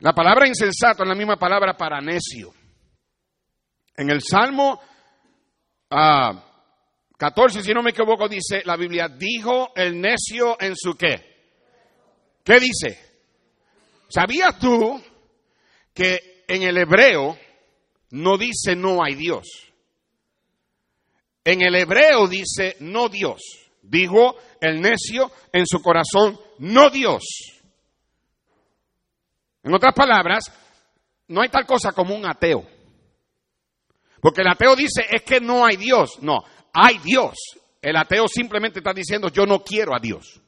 La 0.00 0.12
palabra 0.12 0.46
insensato 0.46 1.04
es 1.04 1.08
la 1.08 1.14
misma 1.14 1.36
palabra 1.36 1.74
para 1.74 2.00
necio. 2.00 2.52
En 3.96 4.10
el 4.10 4.20
Salmo 4.20 4.80
14, 5.92 7.58
ah, 7.58 7.62
si 7.62 7.72
no 7.72 7.82
me 7.82 7.90
equivoco, 7.90 8.28
dice 8.28 8.62
la 8.64 8.76
Biblia, 8.76 9.08
dijo 9.08 9.72
el 9.74 10.00
necio 10.00 10.56
en 10.60 10.74
su 10.76 10.94
qué. 10.94 11.32
¿Qué 12.44 12.58
dice? 12.58 12.98
¿Sabías 14.08 14.58
tú 14.58 15.00
que 15.94 16.44
en 16.48 16.62
el 16.62 16.78
hebreo 16.78 17.38
no 18.12 18.36
dice 18.36 18.76
no 18.76 19.02
hay 19.02 19.14
Dios. 19.14 19.72
En 21.44 21.62
el 21.62 21.74
hebreo 21.74 22.28
dice 22.28 22.76
no 22.80 23.08
Dios. 23.08 23.40
Dijo 23.82 24.36
el 24.60 24.80
necio 24.80 25.30
en 25.52 25.66
su 25.66 25.82
corazón, 25.82 26.38
no 26.58 26.90
Dios. 26.90 27.22
En 29.64 29.74
otras 29.74 29.94
palabras, 29.94 30.44
no 31.28 31.40
hay 31.40 31.48
tal 31.48 31.66
cosa 31.66 31.92
como 31.92 32.14
un 32.14 32.26
ateo. 32.26 32.64
Porque 34.22 34.42
el 34.42 34.46
ateo 34.46 34.76
dice 34.76 35.04
es 35.10 35.22
que 35.22 35.40
no 35.40 35.66
hay 35.66 35.76
Dios. 35.76 36.18
No, 36.22 36.44
hay 36.72 36.98
Dios. 36.98 37.34
El 37.80 37.96
ateo 37.96 38.28
simplemente 38.28 38.78
está 38.78 38.94
diciendo 38.94 39.28
yo 39.30 39.46
no 39.46 39.64
quiero 39.64 39.96
a 39.96 39.98
Dios. 39.98 40.40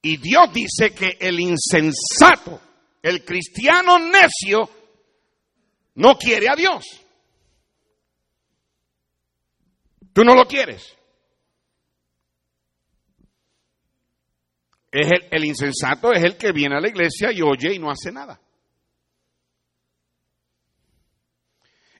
Y 0.00 0.16
Dios 0.18 0.52
dice 0.52 0.94
que 0.94 1.18
el 1.18 1.40
insensato 1.40 2.60
el 3.02 3.24
cristiano 3.24 3.98
necio 3.98 4.70
no 5.96 6.16
quiere 6.16 6.48
a 6.48 6.54
Dios. 6.54 6.84
Tú 10.12 10.22
no 10.22 10.36
lo 10.36 10.46
quieres. 10.46 10.96
Es 14.92 15.10
el, 15.10 15.28
el, 15.32 15.44
insensato 15.44 16.12
es 16.12 16.22
el 16.22 16.36
que 16.36 16.52
viene 16.52 16.76
a 16.76 16.80
la 16.80 16.88
iglesia 16.88 17.32
y 17.32 17.42
oye 17.42 17.74
y 17.74 17.80
no 17.80 17.90
hace 17.90 18.12
nada. 18.12 18.40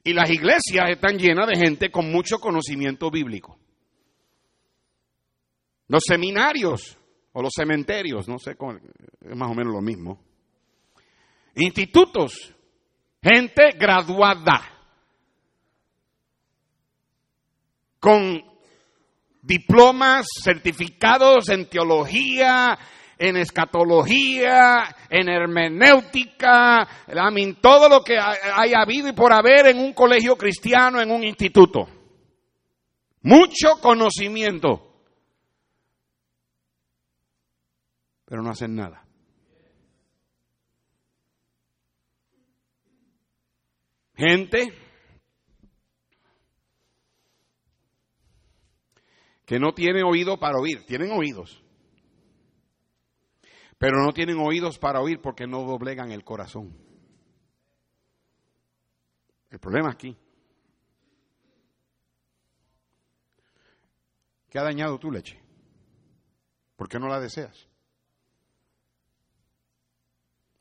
Y 0.09 0.13
las 0.13 0.29
iglesias 0.29 0.89
están 0.89 1.17
llenas 1.17 1.47
de 1.47 1.55
gente 1.55 1.91
con 1.91 2.11
mucho 2.11 2.39
conocimiento 2.39 3.11
bíblico. 3.11 3.59
Los 5.87 6.03
seminarios 6.07 6.97
o 7.33 7.41
los 7.41 7.51
cementerios, 7.55 8.27
no 8.27 8.39
sé, 8.39 8.51
es 8.51 9.35
más 9.35 9.51
o 9.51 9.53
menos 9.53 9.73
lo 9.73 9.81
mismo 9.81 10.19
institutos, 11.55 12.53
gente 13.21 13.71
graduada, 13.77 14.61
con 17.99 18.41
diplomas, 19.41 20.25
certificados 20.41 21.49
en 21.49 21.69
teología, 21.69 22.77
en 23.19 23.35
escatología, 23.35 24.95
en 25.09 25.27
hermenéutica, 25.27 26.87
en 27.07 27.55
todo 27.55 27.89
lo 27.89 28.01
que 28.01 28.17
haya 28.17 28.81
habido 28.81 29.09
y 29.09 29.13
por 29.13 29.33
haber 29.33 29.67
en 29.67 29.79
un 29.79 29.93
colegio 29.93 30.37
cristiano, 30.37 31.01
en 31.01 31.11
un 31.11 31.25
instituto. 31.25 31.87
Mucho 33.21 33.75
conocimiento. 33.81 34.85
Pero 38.25 38.41
no 38.41 38.51
hacen 38.51 38.75
nada. 38.75 39.05
Gente 44.15 44.73
que 49.45 49.59
no 49.59 49.73
tiene 49.73 50.03
oído 50.03 50.37
para 50.37 50.59
oír, 50.59 50.85
tienen 50.85 51.11
oídos, 51.11 51.63
pero 53.79 54.03
no 54.03 54.13
tienen 54.13 54.37
oídos 54.37 54.77
para 54.77 54.99
oír 54.99 55.21
porque 55.21 55.47
no 55.47 55.63
doblegan 55.63 56.11
el 56.11 56.25
corazón. 56.25 56.77
El 59.49 59.59
problema 59.59 59.89
aquí. 59.89 60.15
¿Qué 64.49 64.59
ha 64.59 64.63
dañado 64.63 64.99
tu 64.99 65.11
leche? 65.11 65.41
¿Por 66.75 66.89
qué 66.89 66.99
no 66.99 67.07
la 67.07 67.21
deseas? 67.21 67.69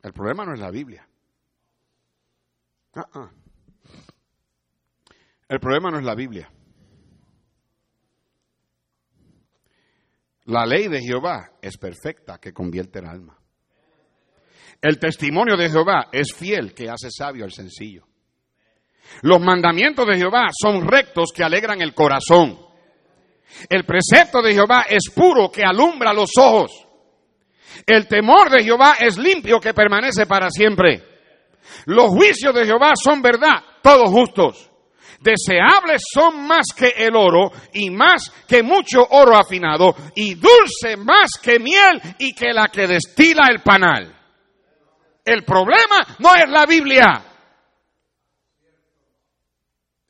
El 0.03 0.13
problema 0.13 0.47
no 0.47 0.55
es 0.55 0.61
la 0.61 0.71
Biblia. 0.71 1.09
Ah, 2.95 3.09
ah. 3.15 3.31
El 5.49 5.59
problema 5.59 5.91
no 5.91 5.99
es 5.99 6.05
la 6.05 6.15
Biblia. 6.15 6.53
La 10.49 10.65
ley 10.65 10.89
de 10.89 11.03
Jehová 11.03 11.51
es 11.61 11.77
perfecta 11.77 12.39
que 12.39 12.55
convierte 12.55 13.01
el 13.01 13.07
alma. 13.07 13.39
El 14.81 14.99
testimonio 14.99 15.59
de 15.59 15.69
Jehová 15.69 16.09
es 16.11 16.33
fiel 16.35 16.73
que 16.73 16.89
hace 16.89 17.11
sabio 17.11 17.45
al 17.45 17.53
sencillo. 17.53 18.07
Los 19.21 19.41
mandamientos 19.43 20.07
de 20.07 20.17
Jehová 20.17 20.49
son 20.59 20.89
rectos 20.89 21.33
que 21.35 21.45
alegran 21.45 21.83
el 21.83 21.93
corazón. 21.93 22.59
El 23.69 23.85
precepto 23.85 24.41
de 24.41 24.55
Jehová 24.55 24.87
es 24.89 25.11
puro 25.15 25.51
que 25.53 25.65
alumbra 25.65 26.15
los 26.15 26.31
ojos. 26.39 26.71
El 27.87 28.09
temor 28.09 28.49
de 28.49 28.65
Jehová 28.65 28.97
es 28.99 29.19
limpio 29.19 29.61
que 29.61 29.75
permanece 29.75 30.25
para 30.25 30.49
siempre. 30.49 31.05
Los 31.85 32.07
juicios 32.07 32.55
de 32.55 32.65
Jehová 32.65 32.93
son 32.97 33.21
verdad, 33.21 33.63
todos 33.83 34.09
justos. 34.09 34.68
Deseables 35.21 36.03
son 36.15 36.47
más 36.47 36.67
que 36.77 36.95
el 36.97 37.17
oro 37.17 37.51
y 37.73 37.91
más 37.91 38.31
que 38.47 38.63
mucho 38.63 39.05
oro 39.11 39.37
afinado 39.37 39.95
y 40.15 40.35
dulce 40.35 40.97
más 40.97 41.31
que 41.43 41.59
miel 41.59 42.01
y 42.19 42.33
que 42.35 42.53
la 42.53 42.69
que 42.69 42.87
destila 42.87 43.49
el 43.51 43.61
panal. 43.61 44.15
El 45.25 45.45
problema 45.45 46.17
no 46.21 46.35
es 46.37 46.49
la 46.49 46.65
Biblia. 46.67 47.25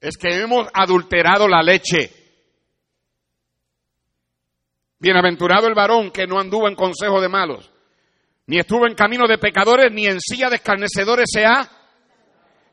Es 0.00 0.16
que 0.18 0.28
hemos 0.28 0.68
adulterado 0.74 1.48
la 1.48 1.62
leche. 1.62 2.12
Bienaventurado 4.98 5.68
el 5.68 5.74
varón 5.74 6.10
que 6.10 6.26
no 6.26 6.38
anduvo 6.38 6.68
en 6.68 6.74
consejo 6.74 7.20
de 7.20 7.28
malos, 7.28 7.70
ni 8.46 8.58
estuvo 8.58 8.86
en 8.86 8.94
camino 8.94 9.26
de 9.26 9.38
pecadores, 9.38 9.90
ni 9.92 10.06
en 10.06 10.20
silla 10.20 10.50
de 10.50 10.56
escarnecedores 10.56 11.26
se 11.32 11.46
ha 11.46 11.77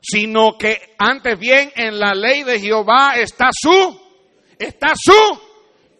sino 0.08 0.56
que 0.56 0.94
antes 0.98 1.36
bien 1.38 1.72
en 1.74 1.98
la 1.98 2.14
ley 2.14 2.44
de 2.44 2.60
Jehová 2.60 3.16
está 3.16 3.48
su, 3.52 4.00
está 4.56 4.92
su, 4.94 5.40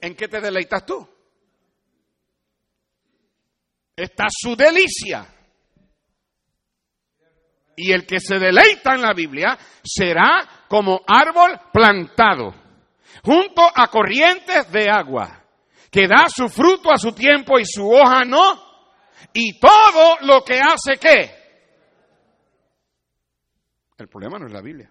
¿en 0.00 0.14
qué 0.14 0.28
te 0.28 0.40
deleitas 0.40 0.86
tú? 0.86 1.08
Está 3.96 4.26
su 4.30 4.54
delicia. 4.54 5.26
Y 7.78 7.90
el 7.92 8.06
que 8.06 8.20
se 8.20 8.38
deleita 8.38 8.94
en 8.94 9.02
la 9.02 9.12
Biblia 9.12 9.58
será 9.82 10.64
como 10.68 11.02
árbol 11.06 11.58
plantado 11.72 12.54
junto 13.24 13.62
a 13.74 13.88
corrientes 13.88 14.70
de 14.70 14.88
agua, 14.88 15.42
que 15.90 16.06
da 16.06 16.26
su 16.28 16.48
fruto 16.48 16.92
a 16.92 16.96
su 16.96 17.12
tiempo 17.12 17.58
y 17.58 17.64
su 17.66 17.90
hoja 17.90 18.24
no, 18.24 18.64
y 19.32 19.58
todo 19.58 20.18
lo 20.20 20.44
que 20.44 20.60
hace 20.60 20.96
qué? 21.00 21.45
El 23.98 24.08
problema 24.08 24.38
no 24.38 24.46
es 24.46 24.52
la 24.52 24.60
Biblia. 24.60 24.90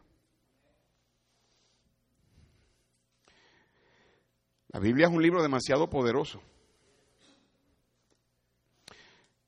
La 4.69 4.79
Biblia 4.79 5.07
es 5.07 5.13
un 5.13 5.21
libro 5.21 5.41
demasiado 5.41 5.89
poderoso. 5.89 6.41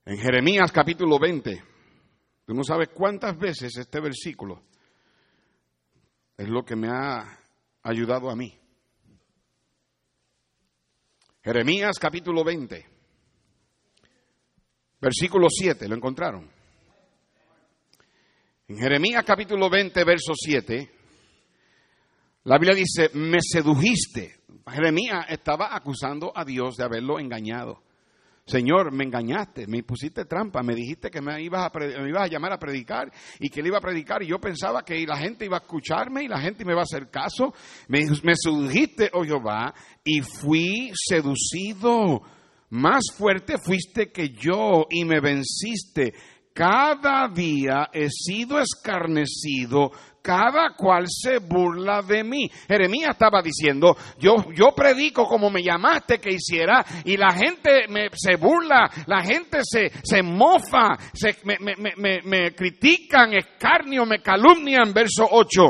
En 0.05 0.17
Jeremías 0.17 0.71
capítulo 0.71 1.19
20, 1.19 1.63
tú 2.45 2.53
no 2.53 2.63
sabes 2.63 2.89
cuántas 2.93 3.37
veces 3.37 3.75
este 3.77 3.99
versículo 3.99 4.63
es 6.37 6.47
lo 6.47 6.63
que 6.63 6.77
me 6.77 6.87
ha 6.87 7.39
ayudado 7.83 8.29
a 8.29 8.35
mí. 8.35 8.57
Jeremías 11.43 11.97
capítulo 11.99 12.43
20, 12.43 12.85
versículo 15.01 15.47
7, 15.49 15.89
¿lo 15.89 15.95
encontraron? 15.95 16.56
En 18.70 18.80
Jeremías 18.80 19.24
capítulo 19.26 19.70
20, 19.70 20.03
verso 20.03 20.34
7, 20.36 20.91
la 22.43 22.57
Biblia 22.57 22.76
dice, 22.76 23.09
me 23.13 23.38
sedujiste. 23.39 24.41
Jeremías 24.70 25.26
estaba 25.30 25.74
acusando 25.74 26.34
a 26.36 26.43
Dios 26.43 26.76
de 26.76 26.84
haberlo 26.84 27.18
engañado. 27.18 27.82
Señor, 28.45 28.91
me 28.91 29.05
engañaste, 29.05 29.68
me 29.68 29.84
pusiste 29.84 30.26
trampa, 30.26 30.63
me 30.63 30.76
dijiste 30.76 31.09
que 31.09 31.22
me 31.22 31.41
ibas, 31.41 31.72
a, 31.74 32.28
llamar 32.28 32.51
a 32.51 32.59
predicar 32.59 33.09
y 33.39 33.49
que 33.49 33.61
le 33.61 33.70
iba 33.70 33.78
a 33.78 33.82
predicar 33.82 34.22
y 34.22 34.28
yo 34.28 34.38
pensaba 34.38 34.84
que 34.84 35.01
la 35.07 35.15
gente 35.15 35.45
iba 35.45 35.55
a 35.55 35.61
escucharme 35.61 36.24
y 36.24 36.28
la 36.28 36.41
gente 36.41 36.65
me 36.65 36.74
iba 36.74 36.82
a 36.82 36.84
hacer 36.84 37.09
caso. 37.09 37.53
Me, 37.88 38.01
me 38.24 38.34
sedujiste, 38.36 39.11
oh 39.13 39.24
Jehová, 39.24 39.74
y 40.03 40.20
fui 40.20 40.91
seducido. 40.93 42.22
Más 42.70 43.05
fuerte 43.18 43.57
fuiste 43.57 44.11
que 44.11 44.32
yo 44.32 44.88
y 44.89 45.05
me 45.05 45.22
venciste 45.22 46.13
cada 46.57 47.27
día 47.27 47.87
he 47.93 48.09
sido 48.09 48.59
escarnecido, 48.59 49.91
cada 50.23 50.71
cual 50.75 51.05
se 51.07 51.37
burla 51.37 52.01
de 52.01 52.23
mí. 52.23 52.49
Jeremías 52.67 53.11
estaba 53.11 53.43
diciendo, 53.43 53.95
yo, 54.17 54.33
yo 54.55 54.73
predico 54.75 55.27
como 55.27 55.51
me 55.51 55.61
llamaste 55.61 56.17
que 56.17 56.33
hiciera 56.33 56.83
y 57.05 57.15
la 57.15 57.31
gente 57.31 57.87
me, 57.89 58.09
se 58.11 58.37
burla, 58.37 58.89
la 59.05 59.21
gente 59.21 59.59
se, 59.61 59.91
se 60.01 60.23
mofa, 60.23 60.97
se, 61.13 61.37
me, 61.43 61.57
me, 61.59 62.21
me 62.23 62.55
critican, 62.55 63.35
escarnio, 63.35 64.07
me 64.07 64.19
calumnian, 64.19 64.91
verso 64.91 65.27
8. 65.29 65.63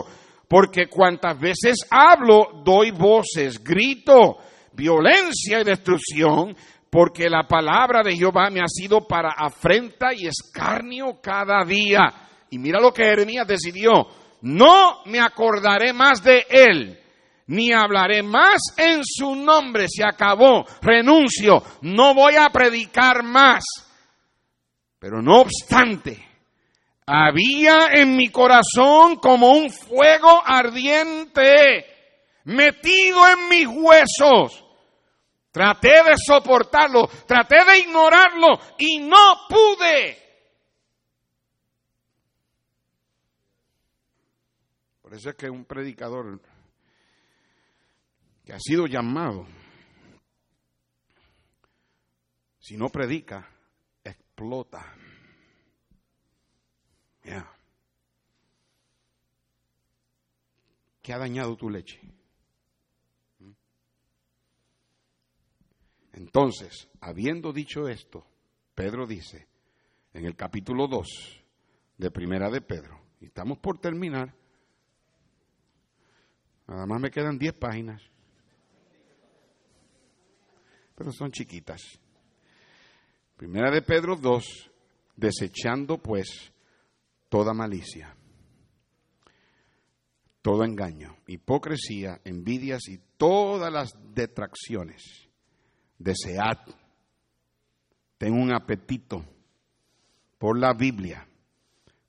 Porque 0.47 0.87
cuantas 0.87 1.37
veces 1.37 1.79
hablo, 1.91 2.61
doy 2.63 2.91
voces, 2.91 3.61
grito, 3.61 4.37
violencia 4.71 5.59
y 5.59 5.65
destrucción, 5.65 6.55
porque 6.97 7.29
la 7.29 7.43
palabra 7.43 8.01
de 8.01 8.17
Jehová 8.17 8.49
me 8.49 8.59
ha 8.59 8.67
sido 8.67 9.05
para 9.07 9.29
afrenta 9.37 10.15
y 10.15 10.25
escarnio 10.25 11.21
cada 11.21 11.63
día. 11.63 12.11
Y 12.49 12.57
mira 12.57 12.79
lo 12.81 12.91
que 12.91 13.03
Jeremías 13.03 13.45
decidió, 13.45 14.07
no 14.41 15.03
me 15.05 15.19
acordaré 15.19 15.93
más 15.93 16.23
de 16.23 16.47
él, 16.49 16.99
ni 17.45 17.71
hablaré 17.71 18.23
más 18.23 18.73
en 18.77 19.01
su 19.05 19.35
nombre, 19.35 19.85
se 19.87 20.03
acabó, 20.03 20.65
renuncio, 20.81 21.61
no 21.83 22.15
voy 22.15 22.33
a 22.33 22.49
predicar 22.49 23.21
más. 23.21 23.63
Pero 24.97 25.21
no 25.21 25.41
obstante, 25.41 26.27
había 27.05 27.89
en 27.91 28.15
mi 28.15 28.29
corazón 28.29 29.17
como 29.17 29.51
un 29.51 29.69
fuego 29.69 30.41
ardiente 30.43 31.85
metido 32.45 33.19
en 33.27 33.49
mis 33.49 33.67
huesos 33.67 34.66
Traté 35.57 36.03
de 36.03 36.13
soportarlo, 36.23 37.07
traté 37.25 37.55
de 37.65 37.79
ignorarlo 37.79 38.59
y 38.77 38.99
no 38.99 39.47
pude. 39.49 40.15
Por 45.01 45.15
eso 45.15 45.31
es 45.31 45.35
que 45.35 45.49
un 45.49 45.65
predicador 45.65 46.39
que 48.45 48.53
ha 48.53 48.59
sido 48.59 48.85
llamado, 48.85 49.47
si 52.59 52.77
no 52.77 52.89
predica, 52.89 53.49
explota. 54.03 54.93
Ya. 57.23 57.51
¿Qué 61.01 61.13
ha 61.13 61.17
dañado 61.17 61.57
tu 61.57 61.67
leche? 61.67 61.99
Entonces, 66.17 66.89
habiendo 66.99 67.53
dicho 67.53 67.87
esto, 67.87 68.25
Pedro 68.73 69.05
dice 69.05 69.47
en 70.13 70.25
el 70.25 70.35
capítulo 70.35 70.87
2, 70.87 71.07
de 71.95 72.09
Primera 72.09 72.49
de 72.49 72.59
Pedro. 72.59 72.99
Y 73.21 73.25
estamos 73.25 73.59
por 73.59 73.77
terminar. 73.77 74.33
Nada 76.65 76.87
más 76.87 76.99
me 76.99 77.11
quedan 77.11 77.37
10 77.37 77.53
páginas. 77.53 78.01
Pero 80.95 81.11
son 81.11 81.31
chiquitas. 81.31 81.83
Primera 83.35 83.69
de 83.69 83.83
Pedro 83.83 84.15
2, 84.15 84.71
desechando 85.15 85.99
pues 85.99 86.51
toda 87.29 87.53
malicia, 87.53 88.17
todo 90.41 90.63
engaño, 90.63 91.15
hipocresía, 91.27 92.21
envidias 92.23 92.87
y 92.87 92.97
todas 93.17 93.71
las 93.71 93.91
detracciones. 94.15 95.26
Desead, 95.97 96.57
ten 98.17 98.33
un 98.33 98.53
apetito 98.53 99.25
por 100.37 100.57
la 100.57 100.73
Biblia, 100.73 101.27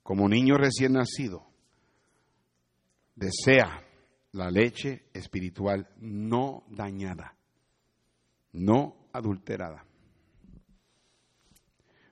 como 0.03 0.27
niño 0.27 0.57
recién 0.57 0.93
nacido. 0.93 1.45
Desea 3.15 3.85
la 4.31 4.49
leche 4.49 5.05
espiritual 5.13 5.89
no 5.97 6.63
dañada, 6.69 7.35
no 8.53 9.09
adulterada. 9.11 9.85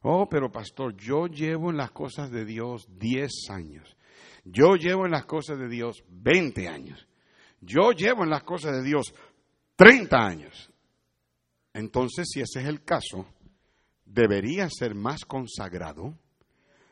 Oh, 0.02 0.28
pero 0.30 0.52
pastor, 0.52 0.96
yo 0.96 1.28
llevo 1.28 1.70
en 1.70 1.78
las 1.78 1.92
cosas 1.92 2.32
de 2.32 2.46
Dios 2.46 2.88
10 2.98 3.50
años. 3.50 3.98
Yo 4.46 4.76
llevo 4.76 5.06
en 5.06 5.12
las 5.12 5.26
cosas 5.26 5.60
de 5.60 5.68
Dios 5.68 6.04
20 6.10 6.68
años. 6.68 7.08
Yo 7.60 7.92
llevo 7.92 8.24
en 8.24 8.30
las 8.30 8.44
cosas 8.44 8.74
de 8.78 8.84
Dios 8.84 9.14
30 9.76 10.18
años. 10.18 10.72
Entonces, 11.78 12.28
si 12.34 12.42
ese 12.42 12.62
es 12.62 12.66
el 12.66 12.84
caso, 12.84 13.28
deberías 14.04 14.74
ser 14.80 14.96
más 14.96 15.26
consagrado, 15.26 16.18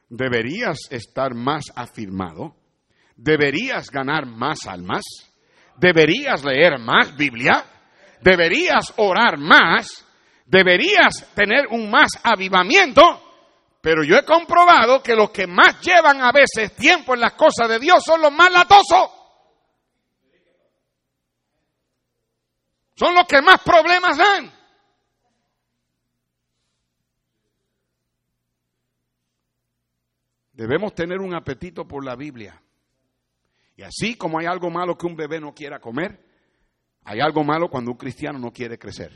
deberías 0.10 0.78
estar 0.92 1.34
más 1.34 1.64
afirmado, 1.76 2.56
deberías 3.16 3.90
ganar 3.90 4.28
más 4.28 4.68
almas, 4.68 5.04
deberías 5.76 6.46
leer 6.46 6.78
más 6.78 7.18
Biblia, 7.18 7.66
deberías 8.22 8.94
orar 8.98 9.40
más, 9.40 10.06
deberías 10.46 11.34
tener 11.34 11.66
un 11.72 11.90
más 11.90 12.10
avivamiento, 12.22 13.02
pero 13.82 14.04
yo 14.04 14.16
he 14.18 14.24
comprobado 14.24 15.02
que 15.02 15.16
los 15.16 15.32
que 15.32 15.48
más 15.48 15.82
llevan 15.82 16.22
a 16.22 16.32
veces 16.32 16.76
tiempo 16.76 17.16
en 17.16 17.22
las 17.22 17.34
cosas 17.34 17.68
de 17.70 17.80
Dios 17.80 18.04
son 18.06 18.22
los 18.22 18.32
más 18.32 18.52
latosos. 18.52 19.10
Son 22.96 23.16
los 23.16 23.26
que 23.26 23.42
más 23.42 23.62
problemas 23.62 24.16
dan. 24.16 24.65
Debemos 30.56 30.96
tener 30.96 31.20
un 31.20 31.36
apetito 31.36 31.86
por 31.86 32.06
la 32.06 32.16
Biblia. 32.16 32.62
Y 33.76 33.84
así 33.84 34.16
como 34.16 34.40
hay 34.40 34.46
algo 34.46 34.70
malo 34.70 34.98
que 34.98 35.06
un 35.06 35.16
bebé 35.16 35.42
no 35.42 35.54
quiera 35.54 35.80
comer, 35.80 36.26
hay 37.04 37.20
algo 37.20 37.44
malo 37.44 37.70
cuando 37.70 37.92
un 37.92 37.98
cristiano 37.98 38.40
no 38.40 38.54
quiere 38.54 38.80
crecer. 38.80 39.12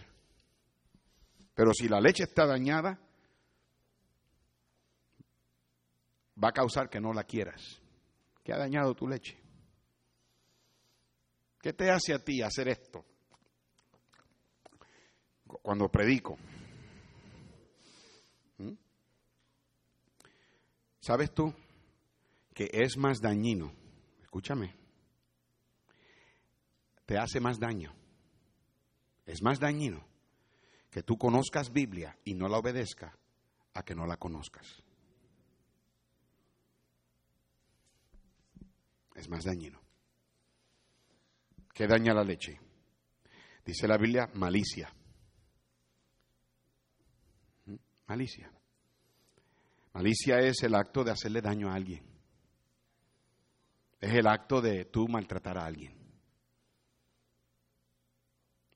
Pero 1.53 1.73
si 1.73 1.87
la 1.87 2.01
leche 2.01 2.23
está 2.23 2.45
dañada, 2.45 2.99
va 6.41 6.49
a 6.49 6.53
causar 6.53 6.89
que 6.89 6.99
no 6.99 7.13
la 7.13 7.23
quieras. 7.23 7.81
¿Qué 8.43 8.51
ha 8.51 8.57
dañado 8.57 8.93
tu 8.93 9.07
leche? 9.07 9.37
¿Qué 11.61 11.71
te 11.71 11.89
hace 11.89 12.13
a 12.13 12.19
ti 12.19 12.41
hacer 12.41 12.67
esto? 12.67 13.05
Cuando 15.45 15.89
predico. 15.89 16.37
¿Sabes 20.99 21.33
tú 21.33 21.53
que 22.53 22.69
es 22.71 22.97
más 22.97 23.21
dañino? 23.21 23.73
Escúchame. 24.21 24.75
Te 27.05 27.17
hace 27.17 27.39
más 27.39 27.59
daño. 27.59 27.93
Es 29.25 29.41
más 29.41 29.59
dañino 29.59 30.05
que 30.89 31.03
tú 31.03 31.17
conozcas 31.17 31.71
Biblia 31.71 32.17
y 32.25 32.33
no 32.33 32.47
la 32.47 32.57
obedezca 32.57 33.17
a 33.73 33.83
que 33.83 33.95
no 33.95 34.05
la 34.05 34.17
conozcas. 34.17 34.83
Es 39.15 39.29
más 39.29 39.43
dañino. 39.43 39.79
¿Qué 41.73 41.87
daña 41.87 42.13
la 42.13 42.23
leche? 42.23 42.59
Dice 43.65 43.87
la 43.87 43.97
Biblia, 43.97 44.29
malicia. 44.33 44.93
¿Mm? 47.65 47.75
Malicia. 48.07 48.51
Malicia 49.99 50.39
es 50.39 50.63
el 50.63 50.75
acto 50.75 51.03
de 51.03 51.11
hacerle 51.11 51.41
daño 51.41 51.69
a 51.69 51.73
alguien. 51.73 52.01
Es 53.99 54.13
el 54.13 54.27
acto 54.27 54.61
de 54.61 54.85
tú 54.85 55.09
maltratar 55.09 55.57
a 55.57 55.65
alguien. 55.65 55.93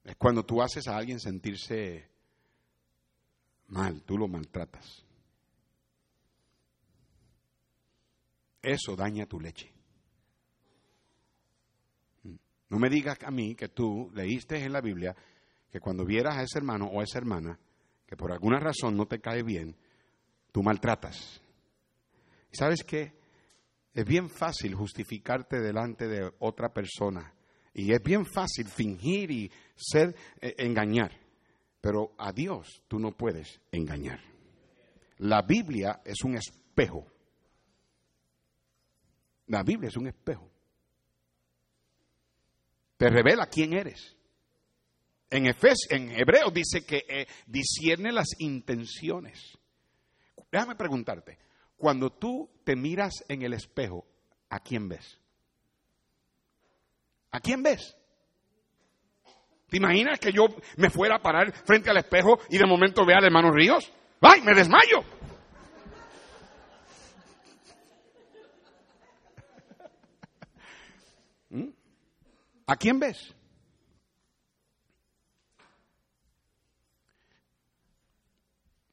Es 0.04 0.18
cuando 0.18 0.44
tú 0.44 0.62
haces 0.62 0.86
a 0.86 0.98
alguien 0.98 1.22
sentirse 1.22 2.10
mal, 3.68 4.04
tú 4.04 4.18
lo 4.18 4.28
maltratas. 4.28 5.06
Eso 8.62 8.94
daña 8.98 9.26
tu 9.26 9.40
leche. 9.40 9.72
No 12.68 12.80
me 12.80 12.90
digas 12.90 13.18
a 13.24 13.32
mí 13.32 13.56
que 13.56 13.70
tú 13.70 14.12
leíste 14.14 14.62
en 14.62 14.74
la 14.74 14.82
Biblia 14.82 15.16
que 15.72 15.80
cuando 15.80 16.04
vieras 16.04 16.36
a 16.36 16.44
ese 16.44 16.58
hermano 16.58 16.88
o 16.88 17.00
a 17.00 17.06
esa 17.06 17.18
hermana 17.18 17.58
que 18.06 18.18
por 18.18 18.34
alguna 18.34 18.60
razón 18.60 18.98
no 18.98 19.06
te 19.06 19.22
cae 19.22 19.42
bien, 19.42 19.78
tú 20.54 20.64
maltratas. 20.64 21.42
¿Sabes 22.54 22.84
qué? 22.84 23.12
Es 23.94 24.06
bien 24.06 24.30
fácil 24.30 24.76
justificarte 24.76 25.60
delante 25.60 26.08
de 26.08 26.32
otra 26.40 26.72
persona 26.72 27.34
y 27.74 27.92
es 27.92 28.02
bien 28.02 28.26
fácil 28.26 28.68
fingir 28.68 29.32
y 29.32 29.52
ser 29.76 30.16
eh, 30.40 30.54
engañar, 30.60 31.12
pero 31.82 32.14
a 32.18 32.32
Dios 32.32 32.84
tú 32.88 33.00
no 33.00 33.12
puedes 33.12 33.60
engañar. 33.72 34.22
La 35.18 35.42
Biblia 35.42 36.02
es 36.06 36.24
un 36.24 36.36
espejo. 36.36 37.08
La 39.48 39.64
Biblia 39.64 39.90
es 39.90 39.98
un 39.98 40.08
espejo. 40.08 40.50
Te 42.98 43.10
revela 43.10 43.48
quién 43.48 43.74
eres. 43.74 44.16
En, 45.30 45.48
Efes, 45.48 45.88
en 45.90 46.12
Hebreo 46.12 46.52
dice 46.52 46.86
que 46.86 47.06
eh, 47.08 47.28
discierne 47.48 48.12
las 48.12 48.28
intenciones. 48.38 49.58
Déjame 50.54 50.76
preguntarte, 50.76 51.38
cuando 51.76 52.12
tú 52.12 52.48
te 52.64 52.76
miras 52.76 53.26
en 53.28 53.42
el 53.42 53.54
espejo, 53.54 54.06
¿a 54.52 54.60
quién 54.60 54.88
ves? 54.88 55.20
¿A 57.32 57.40
quién 57.40 57.64
ves? 57.64 57.98
¿Te 59.68 59.78
imaginas 59.78 60.20
que 60.20 60.32
yo 60.32 60.46
me 60.78 60.92
fuera 60.92 61.16
a 61.16 61.24
parar 61.24 61.52
frente 61.66 61.90
al 61.90 61.98
espejo 61.98 62.38
y 62.50 62.60
de 62.60 62.68
momento 62.68 63.04
vea 63.04 63.18
al 63.18 63.26
hermano 63.26 63.50
Ríos? 63.50 63.92
¡Ay, 64.22 64.42
me 64.42 64.54
desmayo! 64.54 65.04
¿Mm? 71.50 71.70
¿A 72.68 72.76
quién 72.76 73.00
ves? 73.00 73.34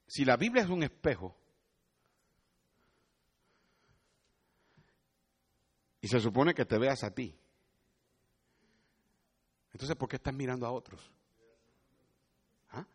Si 0.06 0.24
la 0.24 0.38
Biblia 0.38 0.62
es 0.62 0.70
un 0.70 0.82
espejo, 0.82 1.36
y 6.00 6.08
se 6.08 6.20
supone 6.20 6.54
que 6.54 6.64
te 6.64 6.78
veas 6.78 7.04
a 7.04 7.10
ti, 7.10 7.38
entonces, 9.72 9.96
¿por 9.96 10.08
qué 10.08 10.16
estás 10.16 10.34
mirando 10.34 10.66
a 10.66 10.72
otros? 10.72 11.00
¿Ah? 12.70 12.86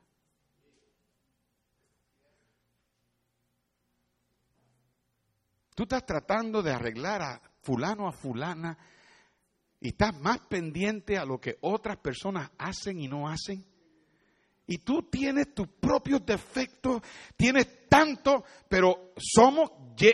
Tú 5.74 5.84
estás 5.84 6.06
tratando 6.06 6.62
de 6.62 6.72
arreglar 6.72 7.22
a 7.22 7.42
fulano, 7.62 8.08
a 8.08 8.12
fulana, 8.12 8.78
y 9.80 9.90
estás 9.90 10.20
más 10.20 10.40
pendiente 10.48 11.18
a 11.18 11.26
lo 11.26 11.40
que 11.40 11.58
otras 11.62 11.98
personas 11.98 12.52
hacen 12.58 13.00
y 13.00 13.08
no 13.08 13.28
hacen. 13.28 13.66
Y 14.68 14.80
tú 14.80 15.04
tienes 15.10 15.54
tus 15.54 15.68
propios 15.68 16.26
defectos, 16.26 17.02
tienes 17.38 17.85
tanto, 17.96 18.44
pero 18.68 19.14
somos 19.18 19.72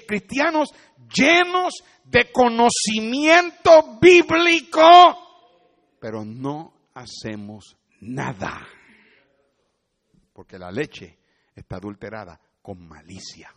cristianos 0.08 0.70
llenos 1.14 1.84
de 2.06 2.32
conocimiento 2.32 3.98
bíblico 4.00 4.82
pero 6.02 6.26
no 6.26 6.90
hacemos 6.96 7.78
nada. 8.00 8.68
Porque 10.34 10.58
la 10.58 10.72
leche 10.72 11.20
está 11.56 11.76
adulterada 11.76 12.42
con 12.60 12.88
malicia. 12.88 13.56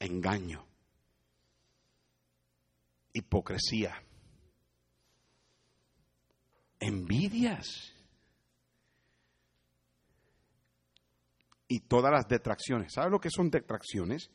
Engaño. 0.00 0.66
Hipocresía. 3.12 3.94
Envidias. 6.80 7.94
Y 11.68 11.80
todas 11.80 12.10
las 12.10 12.26
detracciones. 12.26 12.92
¿Sabe 12.94 13.10
lo 13.10 13.20
que 13.20 13.30
son 13.30 13.50
detracciones? 13.50 14.30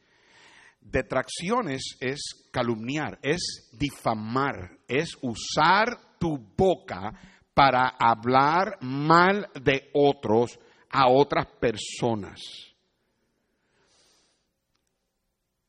Detracciones 0.80 1.98
es 2.00 2.48
calumniar, 2.52 3.20
es 3.22 3.70
difamar, 3.74 4.78
es 4.88 5.18
usar 5.22 6.18
tu 6.20 6.38
boca 6.38 7.14
para 7.54 7.88
hablar 8.00 8.78
mal 8.82 9.50
de 9.62 9.90
otros 9.94 10.60
a 10.90 11.10
otras 11.10 11.48
personas. 11.60 12.40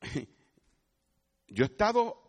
Yo 1.49 1.65
he 1.65 1.69
estado, 1.69 2.21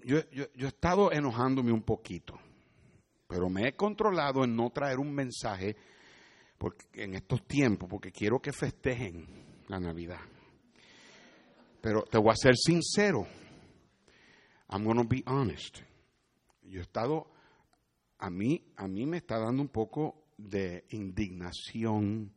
yo, 0.00 0.18
he 0.18 0.66
estado 0.66 1.12
enojándome 1.12 1.70
un 1.70 1.82
poquito, 1.82 2.34
pero 3.28 3.48
me 3.48 3.68
he 3.68 3.76
controlado 3.76 4.42
en 4.42 4.56
no 4.56 4.70
traer 4.70 4.98
un 4.98 5.14
mensaje 5.14 5.76
porque, 6.60 7.04
en 7.04 7.14
estos 7.14 7.46
tiempos, 7.46 7.88
porque 7.88 8.12
quiero 8.12 8.38
que 8.38 8.52
festejen 8.52 9.26
la 9.68 9.80
Navidad. 9.80 10.20
Pero 11.80 12.02
te 12.02 12.18
voy 12.18 12.32
a 12.32 12.36
ser 12.36 12.54
sincero. 12.54 13.26
I'm 14.68 14.84
going 14.84 14.98
to 14.98 15.08
be 15.08 15.22
honest. 15.26 15.78
Yo 16.62 16.80
he 16.80 16.82
estado, 16.82 17.30
a 18.18 18.28
mí, 18.28 18.62
a 18.76 18.86
mí 18.86 19.06
me 19.06 19.16
está 19.16 19.38
dando 19.38 19.62
un 19.62 19.70
poco 19.70 20.26
de 20.36 20.84
indignación 20.90 22.30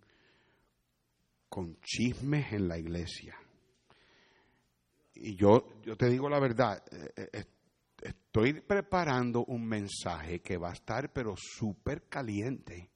con 1.50 1.78
chismes 1.82 2.54
en 2.54 2.70
la 2.70 2.80
iglesia. 2.80 3.38
Y 5.16 5.36
yo, 5.36 5.82
yo 5.84 5.98
te 5.98 6.08
digo 6.08 6.30
la 6.30 6.40
verdad, 6.40 6.82
eh, 6.90 7.30
eh, 7.34 7.44
estoy 8.02 8.62
preparando 8.62 9.44
un 9.44 9.68
mensaje 9.68 10.40
que 10.40 10.56
va 10.56 10.70
a 10.70 10.74
estar 10.74 11.12
pero 11.12 11.36
súper 11.36 12.08
caliente. 12.08 12.94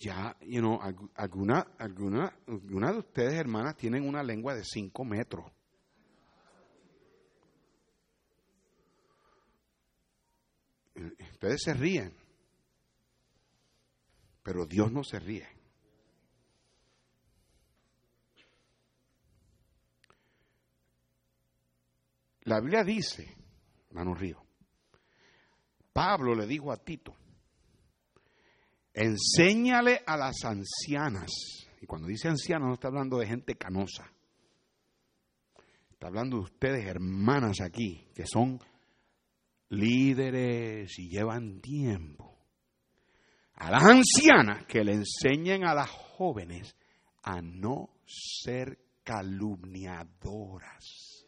Ya, 0.00 0.36
you 0.40 0.60
know, 0.60 0.80
alguna, 1.14 1.66
alguna, 1.78 2.32
alguna 2.46 2.92
de 2.92 2.98
ustedes, 2.98 3.34
hermanas, 3.34 3.76
tienen 3.76 4.08
una 4.08 4.22
lengua 4.22 4.54
de 4.54 4.64
cinco 4.64 5.04
metros. 5.04 5.50
Ustedes 11.32 11.62
se 11.62 11.74
ríen, 11.74 12.14
pero 14.42 14.66
Dios 14.66 14.92
no 14.92 15.02
se 15.02 15.18
ríe. 15.18 15.48
La 22.44 22.60
Biblia 22.60 22.82
dice, 22.82 23.36
hermano 23.88 24.14
Río, 24.14 24.42
Pablo 25.92 26.34
le 26.34 26.46
dijo 26.46 26.72
a 26.72 26.76
Tito, 26.78 27.14
enséñale 29.00 30.02
a 30.06 30.16
las 30.16 30.44
ancianas, 30.44 31.30
y 31.80 31.86
cuando 31.86 32.08
dice 32.08 32.28
ancianas 32.28 32.68
no 32.68 32.74
está 32.74 32.88
hablando 32.88 33.18
de 33.18 33.26
gente 33.26 33.54
canosa, 33.54 34.10
está 35.90 36.08
hablando 36.08 36.36
de 36.36 36.42
ustedes 36.42 36.86
hermanas 36.86 37.60
aquí, 37.60 38.06
que 38.14 38.26
son 38.26 38.60
líderes 39.70 40.98
y 40.98 41.08
llevan 41.08 41.60
tiempo. 41.60 42.36
A 43.54 43.70
las 43.70 43.84
ancianas 43.84 44.64
que 44.66 44.84
le 44.84 44.92
enseñen 44.92 45.64
a 45.64 45.74
las 45.74 45.90
jóvenes 45.90 46.76
a 47.22 47.42
no 47.42 47.90
ser 48.06 48.78
calumniadoras. 49.04 51.26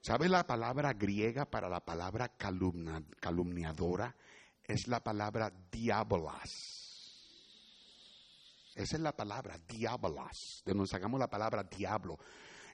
¿Sabe 0.00 0.28
la 0.28 0.44
palabra 0.44 0.94
griega 0.94 1.44
para 1.44 1.68
la 1.68 1.80
palabra 1.80 2.32
calumniadora? 2.36 4.16
Es 4.72 4.88
la 4.88 5.00
palabra 5.00 5.52
diabolas. 5.70 6.48
Esa 8.74 8.96
es 8.96 9.02
la 9.02 9.14
palabra, 9.14 9.58
diabolas. 9.68 10.62
De 10.64 10.72
donde 10.72 10.86
sacamos 10.86 11.20
la 11.20 11.28
palabra 11.28 11.62
diablo. 11.62 12.18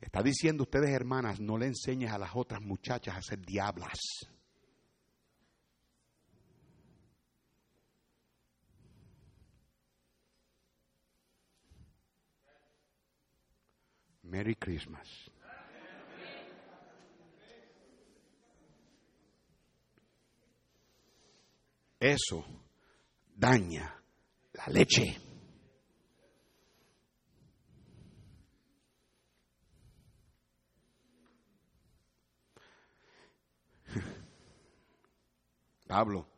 Está 0.01 0.23
diciendo 0.23 0.63
ustedes, 0.63 0.91
hermanas, 0.91 1.41
no 1.41 1.59
le 1.59 1.67
enseñes 1.67 2.13
a 2.13 2.19
las 2.19 2.37
otras 2.37 2.63
muchachas 2.63 3.17
a 3.17 3.23
ser 3.23 3.41
diablas. 3.45 3.99
Merry 14.23 14.55
Christmas. 14.55 15.09
Eso 21.99 22.45
daña 23.35 24.03
la 24.53 24.67
leche. 24.69 25.17
Pablo 35.87 36.29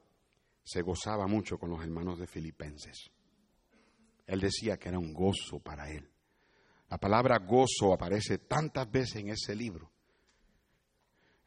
se 0.63 0.83
gozaba 0.83 1.27
mucho 1.27 1.59
con 1.59 1.71
los 1.71 1.83
hermanos 1.83 2.19
de 2.19 2.27
Filipenses. 2.27 3.11
Él 4.27 4.41
decía 4.41 4.79
que 4.79 4.89
era 4.89 4.99
un 4.99 5.13
gozo 5.13 5.59
para 5.59 5.91
él 5.91 6.11
la 6.91 6.99
palabra 6.99 7.39
gozo 7.39 7.95
aparece 7.95 8.39
tantas 8.39 8.91
veces 8.91 9.17
en 9.17 9.29
ese 9.29 9.55
libro. 9.55 9.93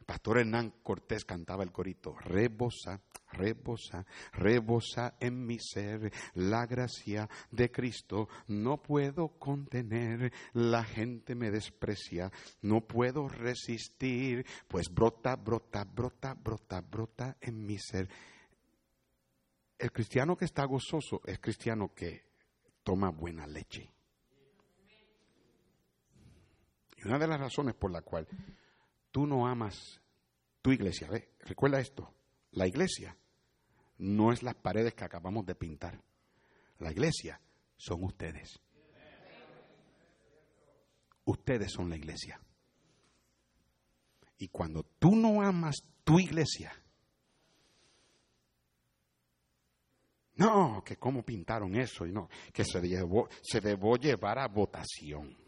Pastor 0.04 0.38
Hernán 0.38 0.70
Cortés 0.82 1.24
cantaba 1.24 1.62
el 1.62 1.72
corito, 1.72 2.14
rebosa, 2.18 3.00
rebosa, 3.32 4.04
rebosa 4.32 5.16
en 5.20 5.44
mi 5.44 5.58
ser 5.58 6.12
la 6.34 6.66
gracia 6.66 7.28
de 7.50 7.70
Cristo. 7.70 8.28
No 8.46 8.82
puedo 8.82 9.28
contener, 9.38 10.32
la 10.52 10.84
gente 10.84 11.34
me 11.34 11.50
desprecia, 11.50 12.30
no 12.62 12.86
puedo 12.86 13.28
resistir, 13.28 14.46
pues 14.68 14.92
brota, 14.92 15.36
brota, 15.36 15.84
brota, 15.84 16.34
brota, 16.34 16.80
brota 16.80 17.36
en 17.40 17.64
mi 17.64 17.78
ser. 17.78 18.08
El 19.78 19.90
cristiano 19.92 20.36
que 20.36 20.44
está 20.44 20.64
gozoso 20.64 21.20
es 21.26 21.38
cristiano 21.38 21.92
que 21.94 22.24
toma 22.82 23.10
buena 23.10 23.46
leche. 23.46 23.90
una 27.04 27.18
de 27.18 27.28
las 27.28 27.38
razones 27.38 27.74
por 27.74 27.90
la 27.90 28.00
cual 28.00 28.26
tú 29.14 29.28
no 29.28 29.46
amas 29.46 30.00
tu 30.60 30.72
iglesia, 30.72 31.08
¿ve? 31.08 31.28
recuerda 31.38 31.78
esto, 31.78 32.12
la 32.50 32.66
iglesia 32.66 33.16
no 33.98 34.32
es 34.32 34.42
las 34.42 34.56
paredes 34.56 34.92
que 34.94 35.04
acabamos 35.04 35.46
de 35.46 35.54
pintar. 35.54 36.02
La 36.80 36.90
iglesia 36.90 37.40
son 37.76 38.02
ustedes. 38.02 38.58
Ustedes 41.26 41.70
son 41.70 41.90
la 41.90 41.96
iglesia. 41.96 42.40
Y 44.36 44.48
cuando 44.48 44.82
tú 44.98 45.14
no 45.14 45.42
amas 45.42 45.76
tu 46.02 46.18
iglesia, 46.18 46.72
no, 50.34 50.82
que 50.84 50.96
cómo 50.96 51.24
pintaron 51.24 51.76
eso 51.76 52.04
y 52.04 52.10
no, 52.10 52.28
que 52.52 52.64
se, 52.64 52.80
llevó, 52.80 53.28
se 53.40 53.60
llevar 53.60 54.40
a 54.40 54.48
votación. 54.48 55.43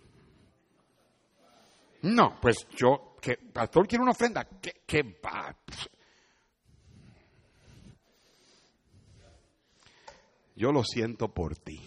No, 2.07 2.39
pues 2.41 2.69
yo, 2.77 3.17
que 3.21 3.37
pastor 3.37 3.89
quiere 3.89 4.03
una 4.03 4.13
ofrenda, 4.13 4.45
que, 4.45 5.03
va. 5.03 5.57
Yo 10.55 10.71
lo 10.71 10.85
siento 10.85 11.35
por 11.35 11.57
ti. 11.57 11.81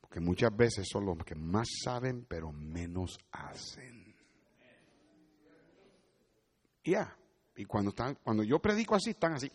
Porque 0.00 0.20
muchas 0.20 0.56
veces 0.56 0.86
son 0.88 1.04
los 1.04 1.18
que 1.24 1.34
más 1.34 1.66
saben, 1.82 2.26
pero 2.26 2.52
menos 2.52 3.18
hacen. 3.32 4.14
Ya. 6.84 7.16
Y 7.56 7.64
cuando 7.64 7.90
están, 7.90 8.14
cuando 8.22 8.44
yo 8.44 8.60
predico 8.60 8.94
así, 8.94 9.10
están 9.10 9.32
así. 9.32 9.50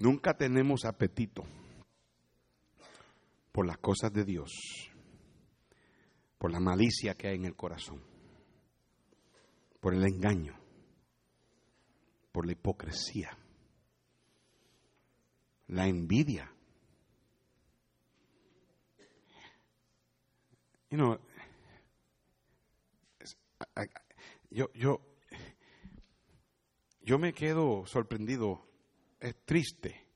Nunca 0.00 0.34
tenemos 0.34 0.86
apetito 0.86 1.44
por 3.52 3.66
las 3.66 3.76
cosas 3.76 4.10
de 4.10 4.24
Dios, 4.24 4.50
por 6.38 6.50
la 6.50 6.58
malicia 6.58 7.14
que 7.14 7.28
hay 7.28 7.36
en 7.36 7.44
el 7.44 7.54
corazón, 7.54 8.02
por 9.78 9.92
el 9.92 10.02
engaño, 10.02 10.58
por 12.32 12.46
la 12.46 12.52
hipocresía, 12.52 13.36
la 15.66 15.86
envidia. 15.86 16.50
You 20.88 20.96
know, 20.96 21.18
yo, 24.50 24.72
yo, 24.72 25.02
yo 27.02 27.18
me 27.18 27.34
quedo 27.34 27.84
sorprendido 27.84 28.69
es 29.20 29.44
triste 29.44 30.06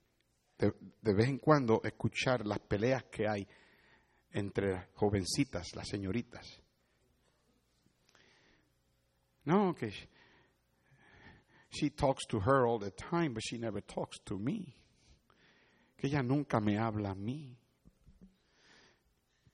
de, 0.57 1.13
vez 1.13 1.27
en 1.27 1.37
cuando 1.37 1.81
escuchar 1.83 2.45
las 2.45 2.59
peleas 2.59 3.03
que 3.05 3.27
hay 3.27 3.47
entre 4.31 4.71
las 4.71 4.87
jovencitas, 4.93 5.75
las 5.75 5.87
señoritas. 5.87 6.61
No, 9.45 9.75
que 9.75 9.91
she, 11.69 11.91
talks 11.91 12.25
to 12.27 12.39
her 12.39 12.65
all 12.65 12.79
the 12.79 12.91
time, 12.91 13.33
but 13.33 13.43
she 13.43 13.57
never 13.57 13.81
talks 13.81 14.19
to 14.23 14.37
me. 14.39 14.75
Que 15.95 16.07
ella 16.07 16.23
nunca 16.23 16.59
me 16.59 16.77
habla 16.77 17.11
a 17.11 17.15
mí. 17.15 17.55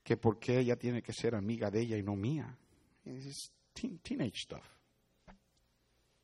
Que 0.04 0.18
por 0.18 0.39
qué 0.39 0.60
ella 0.60 0.78
tiene 0.78 1.02
que 1.02 1.14
ser 1.14 1.36
amiga 1.36 1.70
de 1.70 1.82
ella 1.82 1.97
y 1.97 2.04
no 2.04 2.16
mía. 2.16 2.58
Es 3.04 3.52
teen- 3.74 3.99
teenage 4.02 4.43
stuff. 4.45 4.66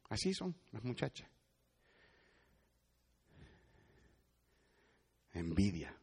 Así 0.10 0.34
son 0.34 0.56
las 0.72 0.84
muchachas. 0.84 1.30
Envidia. 5.38 5.96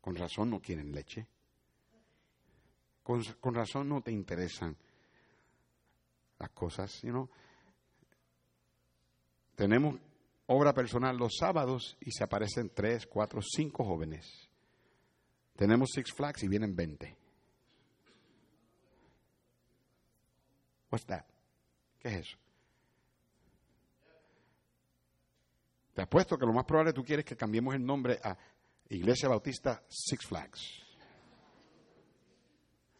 Con 0.00 0.16
razón 0.16 0.50
no 0.50 0.60
quieren 0.60 0.92
leche. 0.92 1.26
Con, 3.02 3.22
con 3.40 3.54
razón 3.54 3.88
no 3.88 4.02
te 4.02 4.12
interesan 4.12 4.76
las 6.38 6.50
cosas, 6.50 7.02
you. 7.02 7.28
Tenemos 9.54 9.96
obra 10.46 10.72
personal 10.72 11.16
los 11.16 11.36
sábados 11.38 11.96
y 12.00 12.12
se 12.12 12.22
aparecen 12.22 12.70
tres, 12.74 13.06
cuatro, 13.06 13.40
cinco 13.42 13.84
jóvenes. 13.84 14.48
Tenemos 15.56 15.90
Six 15.92 16.12
Flags 16.12 16.44
y 16.44 16.48
vienen 16.48 16.76
20. 16.76 17.16
What's 20.90 21.04
that? 21.06 21.24
¿Qué 21.98 22.08
es 22.08 22.14
eso? 22.14 22.38
Te 25.98 26.02
apuesto 26.02 26.38
que 26.38 26.46
lo 26.46 26.52
más 26.52 26.64
probable 26.64 26.92
tú 26.92 27.02
quieres 27.02 27.24
que 27.24 27.36
cambiemos 27.36 27.74
el 27.74 27.84
nombre 27.84 28.20
a 28.22 28.38
Iglesia 28.88 29.28
Bautista 29.28 29.82
Six 29.88 30.26
Flags. 30.26 30.80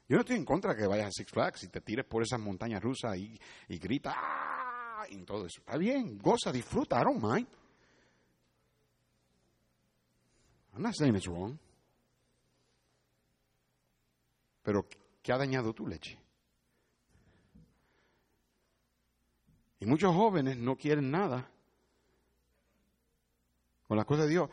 Yo 0.09 0.17
no 0.17 0.23
estoy 0.23 0.35
en 0.35 0.45
contra 0.45 0.75
de 0.75 0.81
que 0.81 0.87
vayas 0.89 1.07
a 1.07 1.13
Six 1.13 1.31
Flags 1.31 1.63
y 1.63 1.69
te 1.69 1.81
tires 1.81 2.05
por 2.05 2.25
esas 2.25 2.41
montañas 2.41 2.83
rusas 2.83 3.17
y, 3.17 3.39
y 3.69 3.79
grita 3.79 4.15
¡ah! 4.17 5.05
y 5.11 5.17
todo 5.19 5.47
eso. 5.47 5.61
Está 5.61 5.77
bien, 5.77 6.19
goza, 6.19 6.51
disfruta, 6.51 7.01
I 7.01 7.05
don't 7.05 7.23
mind. 7.23 7.47
I'm 10.75 10.83
not 10.83 10.95
saying 10.97 11.15
it's 11.15 11.29
wrong. 11.29 11.57
Pero, 14.65 14.89
¿qué 15.23 15.33
ha 15.33 15.39
dañado 15.39 15.73
tu 15.73 15.87
leche? 15.87 16.19
Y 19.79 19.87
muchos 19.87 20.13
jóvenes 20.13 20.57
no 20.57 20.75
quieren 20.75 21.13
nada 21.13 21.49
con 23.89 23.97
las 23.97 24.07
cosas 24.07 24.27
de 24.27 24.33
Dios. 24.33 24.51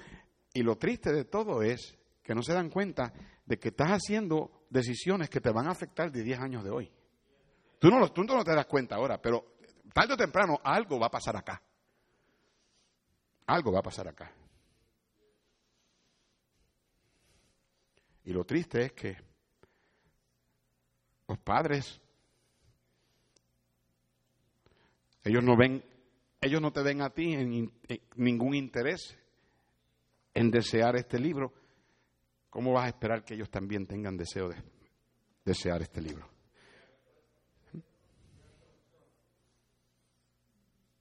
Y 0.54 0.64
lo 0.64 0.78
triste 0.78 1.12
de 1.12 1.26
todo 1.26 1.62
es 1.62 1.98
que 2.24 2.34
no 2.34 2.42
se 2.42 2.54
dan 2.54 2.70
cuenta 2.70 3.14
de 3.46 3.60
que 3.60 3.68
estás 3.68 3.92
haciendo 3.92 4.66
decisiones 4.70 5.30
que 5.30 5.42
te 5.42 5.52
van 5.52 5.68
a 5.68 5.72
afectar 5.72 6.12
de 6.12 6.24
10 6.24 6.40
años 6.40 6.64
de 6.64 6.72
hoy. 6.72 6.92
Tú 7.78 7.90
no, 7.90 8.12
tú 8.12 8.24
no 8.24 8.44
te 8.44 8.56
das 8.56 8.66
cuenta 8.66 8.96
ahora, 8.96 9.22
pero 9.22 9.58
tarde 9.94 10.14
o 10.14 10.18
temprano 10.18 10.60
algo 10.64 10.98
va 10.98 11.08
a 11.08 11.12
pasar 11.12 11.36
acá. 11.36 11.62
Algo 13.48 13.74
va 13.74 13.80
a 13.80 13.84
pasar 13.84 14.08
acá. 14.08 14.34
Y 18.24 18.32
lo 18.32 18.44
triste 18.44 18.86
es 18.86 18.94
que 18.94 19.18
los 21.28 21.38
padres, 21.40 22.02
ellos 25.24 25.44
no 25.44 25.56
ven, 25.56 25.84
ellos 26.42 26.62
no 26.62 26.72
te 26.72 26.82
ven 26.82 27.02
a 27.02 27.10
ti 27.12 27.34
en, 27.34 27.72
en 27.88 28.02
ningún 28.16 28.56
interés 28.56 29.16
en 30.36 30.52
desear 30.52 30.96
este 30.98 31.18
libro. 31.18 31.52
¿Cómo 32.52 32.74
vas 32.74 32.86
a 32.86 32.90
esperar 32.90 33.24
que 33.24 33.34
ellos 33.34 33.50
también 33.50 33.88
tengan 33.88 34.16
deseo 34.16 34.50
de 34.50 34.58
desear 35.44 35.82
este 35.82 36.02
libro? 36.02 36.30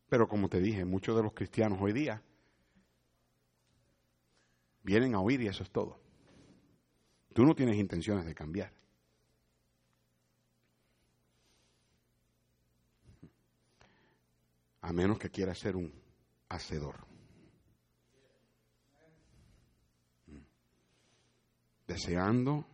Pero 0.09 0.29
como 0.29 0.49
te 0.49 0.61
dije, 0.61 0.85
muchos 0.85 1.17
de 1.17 1.23
los 1.23 1.33
cristianos 1.33 1.79
hoy 1.83 1.93
día 1.93 2.23
vienen 4.83 5.15
a 5.15 5.21
oír 5.21 5.41
y 5.43 5.49
eso 5.49 5.65
es 5.65 5.71
todo. 5.71 5.99
Tú 7.33 7.45
no 7.45 7.55
tienes 7.55 7.77
intenciones 7.77 8.25
de 8.25 8.35
cambiar. 8.35 8.73
A 14.83 14.93
menos 14.93 15.19
que 15.19 15.31
quieras 15.31 15.59
ser 15.59 15.75
un 15.75 15.93
hacedor. 16.49 17.14
Deseando 21.95 22.67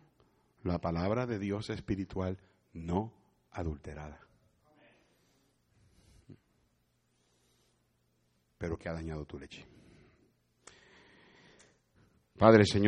la 0.63 0.79
palabra 0.79 1.27
de 1.27 1.37
Dios 1.37 1.69
espiritual 1.69 2.39
no 2.73 3.13
adulterada. 3.51 4.19
Pero 8.57 8.79
que 8.79 8.89
ha 8.89 8.93
dañado 8.93 9.23
tu 9.25 9.37
leche. 9.37 9.63
Padre 12.35 12.65
Señor. 12.65 12.79